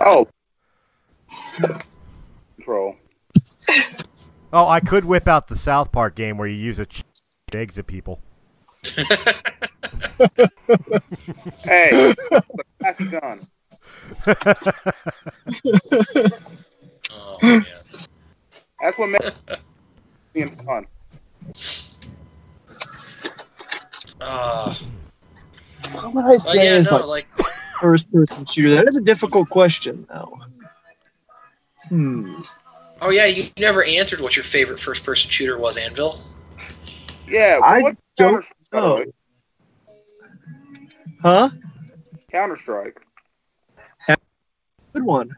oh, 0.00 0.28
control. 2.56 2.96
Oh, 4.52 4.66
I 4.66 4.80
could 4.80 5.04
whip 5.04 5.28
out 5.28 5.48
the 5.48 5.56
South 5.56 5.92
Park 5.92 6.14
game 6.14 6.38
where 6.38 6.48
you 6.48 6.56
use 6.56 6.78
a 6.78 6.86
ch- 6.86 7.02
to 7.50 7.58
exit 7.58 7.86
people. 7.86 8.20
Hey, 11.64 11.88
it's 11.92 12.30
a 12.32 12.42
classy 12.80 13.04
gun. 13.06 13.46
Oh 17.10 17.38
man. 17.42 17.64
That's 18.80 18.98
what 18.98 19.08
makes 19.08 19.26
it 19.26 19.58
being 20.34 20.50
fun. 20.50 20.86
Uh, 24.20 24.74
What 25.92 26.14
would 26.14 26.24
I 26.24 26.30
but 26.30 26.38
say 26.38 26.66
yeah, 26.66 26.74
is 26.76 26.86
no, 26.86 26.98
my 26.98 27.04
like 27.04 27.28
first 27.80 28.12
person 28.12 28.44
shooter? 28.44 28.70
That 28.70 28.88
is 28.88 28.96
a 28.96 29.02
difficult 29.02 29.48
question, 29.48 30.06
though. 30.08 30.38
Hmm. 31.88 32.40
oh 33.02 33.10
yeah, 33.10 33.26
you 33.26 33.48
never 33.58 33.84
answered 33.84 34.20
what 34.20 34.36
your 34.36 34.42
favorite 34.42 34.80
first-person 34.80 35.30
shooter 35.30 35.56
was, 35.58 35.76
Anvil. 35.76 36.18
Yeah, 37.28 37.60
I 37.62 37.82
don't 37.82 37.98
Counter-Strike? 38.18 38.54
know. 38.72 39.04
Huh? 41.22 41.48
Counter 42.30 42.56
Strike. 42.56 43.00
Good 44.94 45.04
one. 45.04 45.30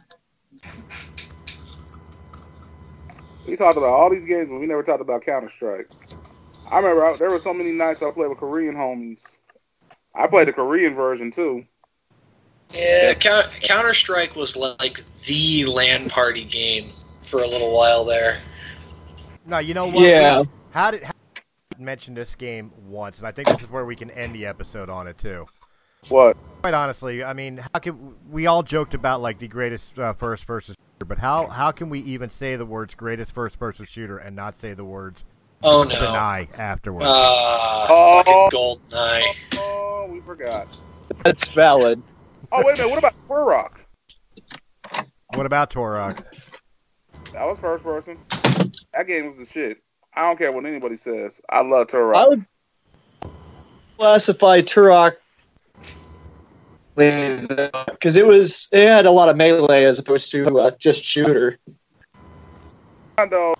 We 3.46 3.56
talked 3.56 3.76
about 3.76 3.90
all 3.90 4.10
these 4.10 4.26
games, 4.26 4.48
but 4.48 4.58
we 4.60 4.66
never 4.66 4.82
talked 4.82 5.00
about 5.00 5.22
Counter 5.22 5.48
Strike. 5.48 5.88
I 6.70 6.76
remember 6.76 7.04
I, 7.04 7.16
there 7.16 7.30
were 7.30 7.40
so 7.40 7.52
many 7.52 7.72
nights 7.72 8.02
I 8.02 8.12
played 8.12 8.28
with 8.28 8.38
Korean 8.38 8.76
homies. 8.76 9.39
I 10.20 10.26
played 10.26 10.48
the 10.48 10.52
Korean 10.52 10.94
version 10.94 11.30
too. 11.30 11.64
Yeah, 12.72 13.14
Counter 13.14 13.94
Strike 13.94 14.36
was 14.36 14.54
like 14.56 15.02
the 15.26 15.64
LAN 15.64 16.08
party 16.08 16.44
game 16.44 16.90
for 17.22 17.42
a 17.42 17.46
little 17.46 17.74
while 17.74 18.04
there. 18.04 18.38
No, 19.46 19.58
you 19.58 19.74
know 19.74 19.86
what? 19.86 20.06
Yeah. 20.06 20.42
How 20.72 20.90
did 20.90 21.02
how 21.02 21.12
mention 21.78 22.14
this 22.14 22.34
game 22.34 22.70
once, 22.86 23.18
and 23.18 23.26
I 23.26 23.32
think 23.32 23.48
this 23.48 23.60
is 23.60 23.70
where 23.70 23.86
we 23.86 23.96
can 23.96 24.10
end 24.10 24.34
the 24.34 24.44
episode 24.46 24.90
on 24.90 25.06
it 25.08 25.16
too. 25.16 25.46
What? 26.10 26.36
Quite 26.62 26.74
honestly, 26.74 27.24
I 27.24 27.32
mean, 27.32 27.56
how 27.72 27.80
can 27.80 28.14
we 28.30 28.46
all 28.46 28.62
joked 28.62 28.92
about 28.92 29.22
like 29.22 29.38
the 29.38 29.48
greatest 29.48 29.98
uh, 29.98 30.12
first-person 30.12 30.74
shooter, 30.74 31.06
but 31.08 31.18
how 31.18 31.46
how 31.46 31.72
can 31.72 31.88
we 31.88 32.00
even 32.00 32.28
say 32.28 32.56
the 32.56 32.66
words 32.66 32.94
greatest 32.94 33.32
first-person 33.32 33.86
shooter 33.86 34.18
and 34.18 34.36
not 34.36 34.60
say 34.60 34.74
the 34.74 34.84
words 34.84 35.24
Oh 35.62 35.82
no. 35.84 35.88
deny 35.88 36.46
afterwards? 36.58 37.06
Uh, 37.08 37.86
Oh. 37.88 38.22
fucking 38.22 38.58
GoldenEye. 38.58 39.89
Forgot. 40.24 40.82
That's 41.24 41.48
valid. 41.48 42.02
Oh, 42.52 42.62
wait 42.64 42.78
a 42.78 42.82
minute. 42.82 42.90
What 42.90 42.98
about 42.98 43.14
Turok? 43.28 43.70
what 45.34 45.46
about 45.46 45.70
Turok? 45.70 46.24
That 47.32 47.44
was 47.44 47.60
first 47.60 47.84
person. 47.84 48.18
That 48.92 49.06
game 49.06 49.26
was 49.26 49.36
the 49.36 49.46
shit. 49.46 49.78
I 50.14 50.22
don't 50.22 50.36
care 50.36 50.50
what 50.52 50.66
anybody 50.66 50.96
says. 50.96 51.40
I 51.48 51.60
love 51.60 51.88
Turok. 51.88 52.16
I 52.16 52.28
would 52.28 52.44
classify 53.96 54.60
Turok 54.60 55.16
because 56.96 58.16
it 58.16 58.26
was 58.26 58.68
it 58.72 58.86
had 58.86 59.06
a 59.06 59.10
lot 59.10 59.28
of 59.28 59.36
melee 59.36 59.84
as 59.84 59.98
opposed 59.98 60.30
to 60.32 60.58
uh, 60.58 60.70
just 60.78 61.04
shooter. 61.04 61.58
Though, 63.16 63.54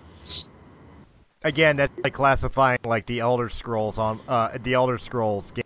Again, 1.43 1.77
that's 1.77 1.93
like 2.03 2.13
classifying 2.13 2.79
like 2.83 3.05
the 3.05 3.19
Elder 3.19 3.49
Scrolls 3.49 3.97
on 3.97 4.19
uh, 4.27 4.57
the 4.61 4.73
Elder 4.73 4.97
Scrolls 4.97 5.51
game, 5.51 5.63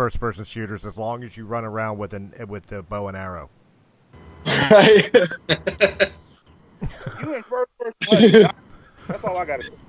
first-person 0.00 0.46
shooters. 0.46 0.86
As 0.86 0.96
long 0.96 1.22
as 1.24 1.36
you 1.36 1.44
run 1.44 1.62
around 1.62 1.98
with 1.98 2.14
an 2.14 2.32
with 2.48 2.66
the 2.68 2.82
bow 2.82 3.08
and 3.08 3.16
arrow. 3.18 3.50
You 7.20 7.34
in 7.34 7.42
first 7.42 7.70
person. 7.78 8.50
That's 9.08 9.24
all 9.24 9.36
I 9.36 9.44
got 9.44 9.60
to 9.60 9.66
say. 9.66 9.72